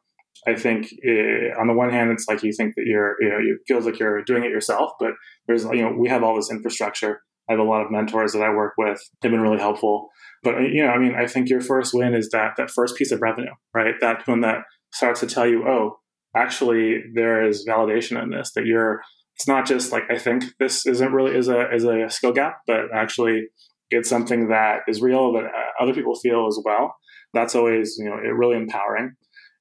I 0.48 0.56
think 0.56 0.88
uh, 1.06 1.60
on 1.60 1.68
the 1.68 1.74
one 1.74 1.90
hand, 1.90 2.10
it's 2.12 2.26
like 2.28 2.42
you 2.42 2.54
think 2.54 2.76
that 2.76 2.86
you're, 2.86 3.16
you 3.20 3.30
know, 3.30 3.38
it 3.38 3.60
feels 3.68 3.86
like 3.86 4.00
you're 4.00 4.24
doing 4.24 4.44
it 4.46 4.50
yourself, 4.50 4.92
but 5.00 5.12
there's, 5.46 5.66
you 5.66 5.82
know, 5.82 5.92
we 5.92 6.08
have 6.08 6.24
all 6.24 6.36
this 6.36 6.50
infrastructure. 6.50 7.22
I 7.50 7.54
have 7.54 7.60
a 7.60 7.64
lot 7.64 7.84
of 7.84 7.92
mentors 7.92 8.32
that 8.34 8.42
I 8.42 8.50
work 8.50 8.74
with. 8.78 9.00
They've 9.22 9.32
been 9.32 9.42
really 9.42 9.60
helpful. 9.60 10.08
But, 10.44 10.56
uh, 10.56 10.60
you 10.60 10.84
know, 10.84 10.90
I 10.90 11.00
mean, 11.00 11.16
I 11.16 11.28
think 11.28 11.50
your 11.50 11.62
first 11.62 11.94
win 11.94 12.14
is 12.14 12.30
that, 12.30 12.54
that 12.58 12.72
first 12.72 12.96
piece 12.96 13.12
of 13.12 13.22
revenue, 13.22 13.52
right? 13.74 13.96
That 14.00 14.26
when 14.26 14.42
that 14.42 14.60
starts 14.94 15.20
to 15.20 15.28
tell 15.28 15.48
you, 15.48 15.68
oh, 15.68 15.98
actually 16.36 17.04
there 17.14 17.46
is 17.46 17.68
validation 17.68 18.22
in 18.22 18.30
this, 18.30 18.52
that 18.56 18.66
you're, 18.66 19.02
it's 19.36 19.48
not 19.48 19.66
just 19.66 19.92
like, 19.92 20.04
I 20.10 20.18
think 20.18 20.46
this 20.60 20.86
isn't 20.86 21.12
really 21.12 21.36
is 21.36 21.48
a, 21.48 21.74
is 21.74 21.84
a 21.84 22.10
skill 22.10 22.32
gap, 22.32 22.60
but 22.66 22.86
actually 22.94 23.48
it's 23.90 24.10
something 24.10 24.48
that 24.50 24.80
is 24.88 25.02
real 25.02 25.34
that 25.34 25.46
uh, 25.46 25.84
other 25.84 25.94
people 25.94 26.16
feel 26.16 26.48
as 26.48 26.60
well. 26.64 26.96
That's 27.34 27.56
always, 27.56 27.98
you 28.00 28.06
know, 28.06 28.16
it 28.16 28.34
really 28.34 28.58
empowering. 28.58 29.12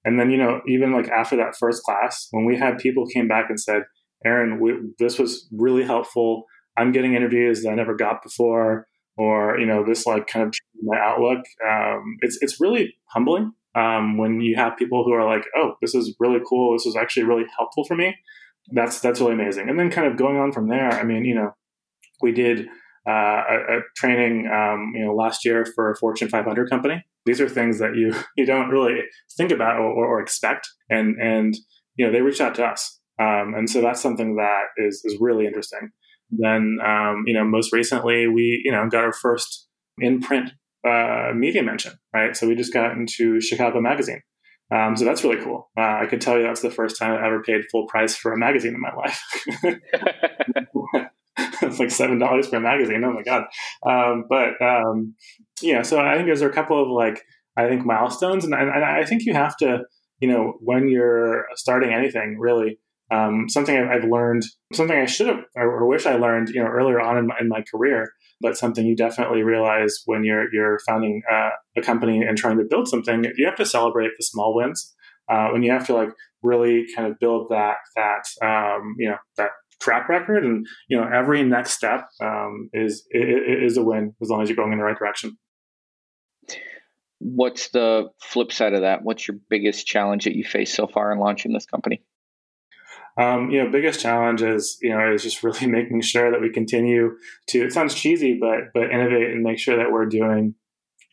And 0.07 0.19
then, 0.19 0.31
you 0.31 0.39
know, 0.39 0.63
even 0.67 0.95
like 0.95 1.09
after 1.11 1.37
that 1.37 1.57
first 1.61 1.83
class, 1.83 2.29
when 2.31 2.47
we 2.47 2.57
had 2.57 2.79
people 2.79 3.07
came 3.07 3.29
back 3.29 3.51
and 3.51 3.61
said, 3.61 3.83
Aaron, 4.25 4.61
we, 4.61 4.73
this 4.99 5.19
was 5.19 5.47
really 5.53 5.85
helpful. 5.85 6.45
I'm 6.79 6.93
getting 6.93 7.15
interviews 7.15 7.63
that 7.63 7.71
I 7.71 7.75
never 7.75 7.95
got 7.95 8.23
before. 8.23 8.87
or 9.17 9.59
you 9.59 9.67
know 9.67 9.85
this 9.85 10.07
like 10.07 10.27
kind 10.27 10.47
of 10.47 10.53
changed 10.53 10.85
my 10.85 10.99
outlook. 10.99 11.41
Um, 11.67 12.17
it's 12.21 12.39
it's 12.41 12.61
really 12.61 12.95
humbling 13.07 13.53
um, 13.75 14.19
when 14.19 14.41
you 14.41 14.57
have 14.57 14.77
people 14.77 15.05
who 15.05 15.13
are 15.13 15.25
like, 15.27 15.45
oh, 15.57 15.75
this 15.81 15.95
is 15.95 16.15
really 16.19 16.41
cool. 16.49 16.75
This 16.75 16.87
was 16.87 16.97
actually 16.97 17.25
really 17.25 17.45
helpful 17.59 17.85
for 17.85 17.97
me. 17.97 18.17
That's 18.73 19.01
that's 19.01 19.21
really 19.21 19.35
amazing. 19.35 19.69
And 19.69 19.79
then 19.79 19.91
kind 19.91 20.07
of 20.07 20.17
going 20.17 20.37
on 20.37 20.53
from 20.53 20.69
there. 20.69 20.91
I 20.91 21.05
mean, 21.05 21.25
you 21.25 21.35
know, 21.35 21.51
we 22.21 22.33
did 22.33 22.69
a, 23.11 23.79
a, 23.79 23.81
training, 23.97 24.51
um, 24.53 24.93
you 24.95 25.05
know, 25.05 25.15
last 25.15 25.45
year 25.45 25.65
for 25.75 25.91
a 25.91 25.97
Fortune 25.97 26.29
500 26.29 26.69
company. 26.69 27.05
These 27.25 27.41
are 27.41 27.49
things 27.49 27.79
that 27.79 27.95
you 27.95 28.15
you 28.37 28.47
don't 28.47 28.71
really 28.71 29.01
think 29.37 29.51
about 29.51 29.79
or, 29.79 30.07
or 30.07 30.21
expect, 30.21 30.69
and 30.91 31.17
and 31.21 31.57
you 31.97 32.07
know 32.07 32.13
they 32.13 32.21
reached 32.21 32.41
out 32.41 32.55
to 32.57 32.65
us, 32.65 33.01
um, 33.21 33.55
and 33.57 33.69
so 33.69 33.81
that's 33.81 34.01
something 34.01 34.37
that 34.37 34.65
is 34.77 35.03
is 35.05 35.17
really 35.21 35.47
interesting. 35.47 35.91
Then 36.31 36.79
um, 36.85 37.25
you 37.27 37.35
know, 37.35 37.45
most 37.45 37.73
recently 37.73 38.27
we 38.27 38.63
you 38.65 38.73
know 38.73 38.89
got 38.89 39.05
our 39.05 39.13
first 39.13 39.69
in 39.99 40.21
print 40.21 40.51
uh, 40.87 41.33
media 41.35 41.63
mention, 41.63 41.93
right? 42.15 42.37
So 42.37 42.47
we 42.47 42.55
just 42.55 42.73
got 42.73 42.93
into 42.93 43.41
Chicago 43.41 43.81
Magazine. 43.81 44.21
Um, 44.75 44.97
so 44.97 45.05
that's 45.05 45.23
really 45.23 45.43
cool. 45.43 45.71
Uh, 45.79 46.01
I 46.03 46.07
could 46.11 46.21
tell 46.21 46.37
you 46.37 46.43
that's 46.43 46.61
the 46.63 46.73
first 46.73 46.99
time 46.99 47.13
I 47.13 47.25
ever 47.25 47.41
paid 47.41 47.63
full 47.71 47.87
price 47.87 48.17
for 48.17 48.33
a 48.33 48.39
magazine 48.39 48.75
in 48.75 48.81
my 48.81 48.93
life. 48.95 49.23
it's 51.63 51.79
like 51.79 51.91
seven 51.91 52.19
dollars 52.19 52.49
for 52.49 52.57
a 52.57 52.61
magazine. 52.61 53.03
Oh 53.05 53.13
my 53.13 53.23
god! 53.23 53.45
Um, 53.87 54.25
but 54.29 54.61
um, 54.65 55.15
yeah, 55.63 55.83
so 55.83 56.01
I 56.01 56.15
think 56.15 56.27
there's 56.27 56.43
a 56.43 56.49
couple 56.49 56.83
of 56.83 56.89
like 56.89 57.23
I 57.57 57.69
think 57.69 57.85
milestones, 57.85 58.45
and, 58.45 58.55
and, 58.55 58.71
I 58.71 59.05
think 59.05 59.25
you 59.25 59.33
have 59.33 59.57
to, 59.59 59.81
you 60.21 60.29
know, 60.29 60.55
when 60.61 60.89
you're 60.89 61.47
starting 61.55 61.93
anything, 61.93 62.37
really, 62.39 62.79
um, 63.11 63.49
something 63.49 63.77
I've 63.77 64.05
learned, 64.05 64.43
something 64.75 64.97
I 64.97 65.07
should 65.07 65.29
have 65.29 65.45
or 65.55 65.87
wish 65.89 66.07
I 66.07 66.17
learned, 66.17 66.51
you 66.51 66.63
know, 66.63 66.69
earlier 66.69 67.01
on 67.01 67.17
in 67.17 67.27
my, 67.27 67.37
in 67.41 67.49
my 67.49 67.63
career, 67.63 68.11
but 68.41 68.59
something 68.59 68.85
you 68.85 68.97
definitely 68.97 69.43
realize 69.43 70.03
when 70.05 70.25
you're 70.25 70.53
you're 70.53 70.79
founding 70.87 71.23
uh, 71.31 71.51
a 71.77 71.83
company 71.83 72.23
and 72.23 72.37
trying 72.37 72.59
to 72.59 72.65
build 72.69 72.89
something, 72.89 73.25
you 73.37 73.47
have 73.47 73.57
to 73.57 73.67
celebrate 73.67 74.11
the 74.19 74.25
small 74.25 74.55
wins. 74.55 74.95
Uh, 75.29 75.49
when 75.49 75.63
you 75.63 75.73
have 75.73 75.87
to 75.87 75.95
like 75.95 76.11
really 76.43 76.85
kind 76.95 77.11
of 77.11 77.19
build 77.19 77.49
that 77.51 77.77
that 77.97 78.25
um, 78.43 78.95
you 78.99 79.09
know 79.09 79.17
that 79.37 79.51
track 79.81 80.09
record, 80.09 80.45
and 80.45 80.67
you 80.89 80.97
know 80.97 81.09
every 81.13 81.43
next 81.43 81.73
step 81.73 82.09
um, 82.21 82.71
is 82.73 83.07
is 83.11 83.77
a 83.77 83.83
win 83.83 84.15
as 84.23 84.29
long 84.29 84.43
as 84.43 84.49
you're 84.49 84.57
going 84.57 84.73
in 84.73 84.79
the 84.79 84.85
right 84.85 84.99
direction. 84.99 85.37
What's 87.19 87.69
the 87.69 88.11
flip 88.21 88.53
side 88.53 88.75
of 88.75 88.83
that? 88.83 89.03
What's 89.03 89.27
your 89.27 89.39
biggest 89.49 89.87
challenge 89.87 90.25
that 90.25 90.37
you 90.37 90.45
face 90.45 90.73
so 90.73 90.87
far 90.87 91.13
in 91.13 91.19
launching 91.19 91.53
this 91.53 91.67
company? 91.67 92.03
Um, 93.19 93.51
you 93.51 93.65
know, 93.65 93.71
biggest 93.71 94.01
challenge 94.01 94.43
is 94.43 94.79
you 94.83 94.91
know 94.91 95.13
is 95.13 95.23
just 95.23 95.43
really 95.43 95.67
making 95.67 96.03
sure 96.03 96.31
that 96.31 96.41
we 96.41 96.51
continue 96.51 97.17
to. 97.49 97.65
It 97.65 97.73
sounds 97.73 97.95
cheesy, 97.95 98.39
but 98.39 98.73
but 98.75 98.91
innovate 98.91 99.31
and 99.31 99.43
make 99.43 99.59
sure 99.59 99.77
that 99.77 99.91
we're 99.91 100.07
doing 100.07 100.55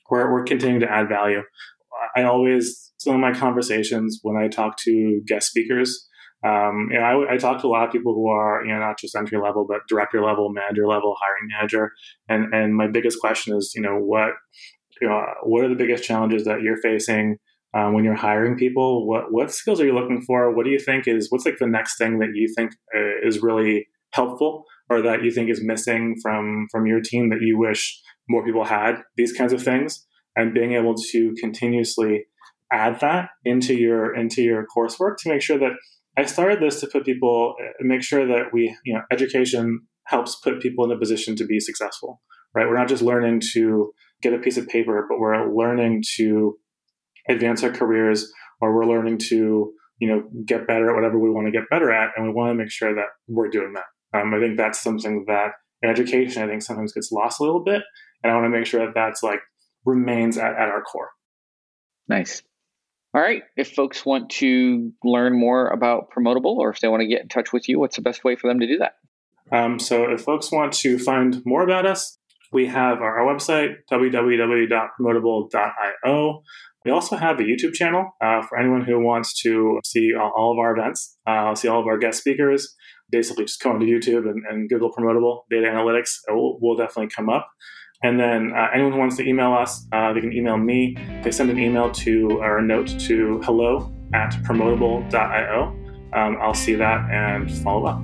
we're 0.09 0.31
we're 0.31 0.43
continuing 0.43 0.81
to 0.81 0.91
add 0.91 1.09
value. 1.09 1.41
I 2.15 2.23
always 2.23 2.91
some 2.97 3.15
of 3.15 3.21
my 3.21 3.33
conversations 3.33 4.19
when 4.21 4.37
I 4.37 4.47
talk 4.47 4.77
to 4.79 5.21
guest 5.25 5.47
speakers. 5.47 6.07
Um, 6.43 6.89
know, 6.91 6.99
I, 6.99 7.33
I, 7.33 7.37
talk 7.37 7.61
to 7.61 7.67
a 7.67 7.69
lot 7.69 7.87
of 7.87 7.91
people 7.93 8.13
who 8.13 8.27
are, 8.27 8.65
you 8.65 8.73
know, 8.73 8.79
not 8.79 8.99
just 8.99 9.15
entry 9.15 9.39
level, 9.41 9.65
but 9.65 9.87
director 9.87 10.21
level, 10.21 10.51
manager 10.51 10.85
level, 10.85 11.15
hiring 11.21 11.49
manager. 11.49 11.91
And, 12.27 12.53
and 12.53 12.75
my 12.75 12.87
biggest 12.87 13.19
question 13.21 13.55
is, 13.55 13.71
you 13.73 13.81
know, 13.81 13.95
what, 13.95 14.31
you 15.01 15.07
know, 15.07 15.23
what 15.43 15.63
are 15.63 15.69
the 15.69 15.75
biggest 15.75 16.03
challenges 16.03 16.43
that 16.43 16.61
you're 16.61 16.81
facing 16.81 17.37
um, 17.73 17.93
when 17.93 18.03
you're 18.03 18.13
hiring 18.13 18.57
people? 18.57 19.07
What, 19.07 19.31
what 19.31 19.53
skills 19.53 19.79
are 19.79 19.85
you 19.85 19.95
looking 19.95 20.21
for? 20.21 20.53
What 20.53 20.65
do 20.65 20.71
you 20.71 20.79
think 20.79 21.07
is, 21.07 21.27
what's 21.29 21.45
like 21.45 21.59
the 21.59 21.67
next 21.67 21.97
thing 21.97 22.19
that 22.19 22.31
you 22.33 22.53
think 22.53 22.73
uh, 22.93 23.25
is 23.25 23.41
really 23.41 23.87
helpful 24.11 24.65
or 24.89 25.01
that 25.01 25.23
you 25.23 25.31
think 25.31 25.49
is 25.49 25.63
missing 25.63 26.17
from, 26.21 26.67
from 26.69 26.85
your 26.85 26.99
team 26.99 27.29
that 27.29 27.41
you 27.41 27.57
wish 27.57 28.01
more 28.27 28.43
people 28.43 28.65
had? 28.65 29.01
These 29.15 29.31
kinds 29.31 29.53
of 29.53 29.63
things 29.63 30.05
and 30.35 30.53
being 30.53 30.73
able 30.73 30.95
to 30.95 31.33
continuously 31.39 32.25
add 32.69 32.99
that 32.99 33.29
into 33.45 33.75
your, 33.75 34.13
into 34.13 34.41
your 34.41 34.65
coursework 34.75 35.15
to 35.19 35.29
make 35.29 35.41
sure 35.41 35.57
that 35.57 35.71
I 36.17 36.25
started 36.25 36.61
this 36.61 36.79
to 36.81 36.87
put 36.87 37.05
people, 37.05 37.55
uh, 37.59 37.71
make 37.81 38.03
sure 38.03 38.27
that 38.27 38.53
we, 38.53 38.75
you 38.85 38.93
know, 38.93 39.01
education 39.11 39.81
helps 40.05 40.35
put 40.35 40.61
people 40.61 40.85
in 40.85 40.91
a 40.91 40.99
position 40.99 41.35
to 41.37 41.45
be 41.45 41.59
successful, 41.59 42.21
right? 42.53 42.67
We're 42.67 42.77
not 42.77 42.87
just 42.87 43.01
learning 43.01 43.41
to 43.53 43.93
get 44.21 44.33
a 44.33 44.37
piece 44.37 44.57
of 44.57 44.67
paper, 44.67 45.05
but 45.09 45.19
we're 45.19 45.53
learning 45.55 46.03
to 46.17 46.57
advance 47.27 47.63
our 47.63 47.71
careers 47.71 48.31
or 48.61 48.75
we're 48.75 48.85
learning 48.85 49.17
to, 49.29 49.73
you 49.99 50.07
know, 50.07 50.23
get 50.45 50.67
better 50.67 50.89
at 50.89 50.95
whatever 50.95 51.17
we 51.17 51.29
want 51.29 51.47
to 51.47 51.51
get 51.51 51.69
better 51.69 51.91
at. 51.91 52.11
And 52.15 52.27
we 52.27 52.33
want 52.33 52.51
to 52.51 52.55
make 52.55 52.71
sure 52.71 52.93
that 52.93 53.07
we're 53.27 53.49
doing 53.49 53.73
that. 53.73 54.19
Um, 54.19 54.33
I 54.33 54.39
think 54.39 54.57
that's 54.57 54.79
something 54.79 55.25
that 55.27 55.51
in 55.81 55.89
education, 55.89 56.43
I 56.43 56.47
think 56.47 56.61
sometimes 56.61 56.93
gets 56.93 57.11
lost 57.11 57.39
a 57.39 57.43
little 57.43 57.63
bit. 57.63 57.81
And 58.23 58.31
I 58.31 58.35
want 58.35 58.45
to 58.45 58.57
make 58.57 58.67
sure 58.67 58.85
that 58.85 58.93
that's 58.93 59.23
like 59.23 59.39
remains 59.85 60.37
at, 60.37 60.51
at 60.51 60.69
our 60.69 60.81
core. 60.81 61.09
Nice. 62.07 62.43
All 63.13 63.21
right. 63.21 63.43
If 63.55 63.73
folks 63.73 64.05
want 64.05 64.29
to 64.31 64.91
learn 65.03 65.39
more 65.39 65.67
about 65.67 66.09
Promotable 66.11 66.57
or 66.57 66.71
if 66.71 66.79
they 66.79 66.87
want 66.87 67.01
to 67.01 67.07
get 67.07 67.21
in 67.21 67.27
touch 67.27 67.53
with 67.53 67.69
you, 67.69 67.79
what's 67.79 67.95
the 67.95 68.01
best 68.01 68.23
way 68.23 68.35
for 68.35 68.47
them 68.47 68.59
to 68.59 68.65
do 68.65 68.79
that? 68.79 68.95
Um, 69.51 69.77
so, 69.77 70.09
if 70.09 70.21
folks 70.21 70.51
want 70.51 70.73
to 70.73 70.97
find 70.97 71.45
more 71.45 71.61
about 71.61 71.85
us, 71.85 72.17
we 72.51 72.65
have 72.67 73.01
our, 73.01 73.19
website, 73.19 73.75
www.promotable.io. 73.91 76.43
We 76.85 76.91
also 76.91 77.15
have 77.15 77.39
a 77.39 77.43
YouTube 77.43 77.73
channel 77.73 78.11
uh, 78.21 78.41
for 78.41 78.57
anyone 78.57 78.81
who 78.81 78.99
wants 78.99 79.39
to 79.41 79.79
see 79.85 80.13
all, 80.15 80.51
of 80.51 80.57
our 80.59 80.77
events, 80.77 81.17
uh, 81.27 81.55
see 81.55 81.67
all 81.67 81.81
of 81.81 81.87
our 81.87 81.97
guest 81.97 82.19
speakers. 82.19 82.75
Basically, 83.11 83.45
just 83.45 83.61
go 83.61 83.71
onto 83.71 83.85
YouTube 83.85 84.29
and, 84.29 84.43
and 84.49 84.69
Google 84.69 84.91
Promotable 84.91 85.41
Data 85.49 85.67
Analytics. 85.67 86.19
Will, 86.29 86.59
will 86.61 86.75
definitely 86.75 87.09
come 87.15 87.29
up. 87.29 87.49
And 88.03 88.19
then 88.19 88.51
uh, 88.53 88.67
anyone 88.73 88.91
who 88.91 88.99
wants 88.99 89.15
to 89.17 89.27
email 89.27 89.53
us, 89.53 89.87
uh, 89.93 90.11
they 90.11 90.19
can 90.19 90.33
email 90.33 90.57
me. 90.57 90.97
They 91.23 91.31
send 91.31 91.49
an 91.49 91.57
email 91.57 91.89
to 91.91 92.31
or 92.41 92.57
a 92.57 92.61
note 92.61 92.87
to 92.99 93.39
hello 93.43 93.93
at 94.13 94.33
promotable.io. 94.43 95.63
Um, 96.13 96.37
I'll 96.41 96.53
see 96.53 96.75
that 96.75 97.09
and 97.09 97.49
follow 97.63 97.85
up. 97.85 98.03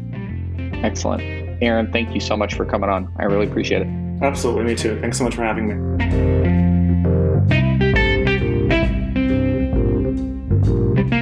Excellent. 0.84 1.22
Aaron, 1.62 1.92
thank 1.92 2.14
you 2.14 2.22
so 2.22 2.38
much 2.38 2.54
for 2.56 2.66
coming 2.66 2.90
on. 2.90 3.14
I 3.20 3.26
really 3.26 3.46
appreciate 3.46 3.82
it. 3.82 3.88
Absolutely. 4.22 4.64
Me 4.64 4.76
too. 4.76 5.00
Thanks 5.02 5.18
so 5.18 5.26
much 5.26 5.36
for 5.36 5.44
having 5.44 5.68
me. 5.68 5.76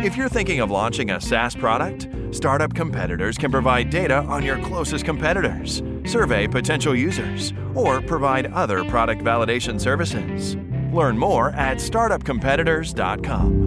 If 0.06 0.16
you're 0.16 0.30
thinking 0.30 0.60
of 0.60 0.70
launching 0.70 1.10
a 1.10 1.20
SaaS 1.20 1.56
product, 1.56 2.08
startup 2.38 2.74
competitors 2.74 3.38
can 3.38 3.52
provide 3.52 3.90
data 3.90 4.20
on 4.24 4.44
your 4.44 4.58
closest 4.64 5.04
competitors 5.04 5.82
survey 6.08 6.48
potential 6.48 6.96
users, 6.96 7.54
or 7.76 8.02
provide 8.02 8.52
other 8.54 8.84
product 8.86 9.24
validation 9.24 9.80
services. 9.80 10.56
Learn 10.92 11.18
more 11.18 11.52
at 11.52 11.78
startupcompetitors.com. 11.78 13.67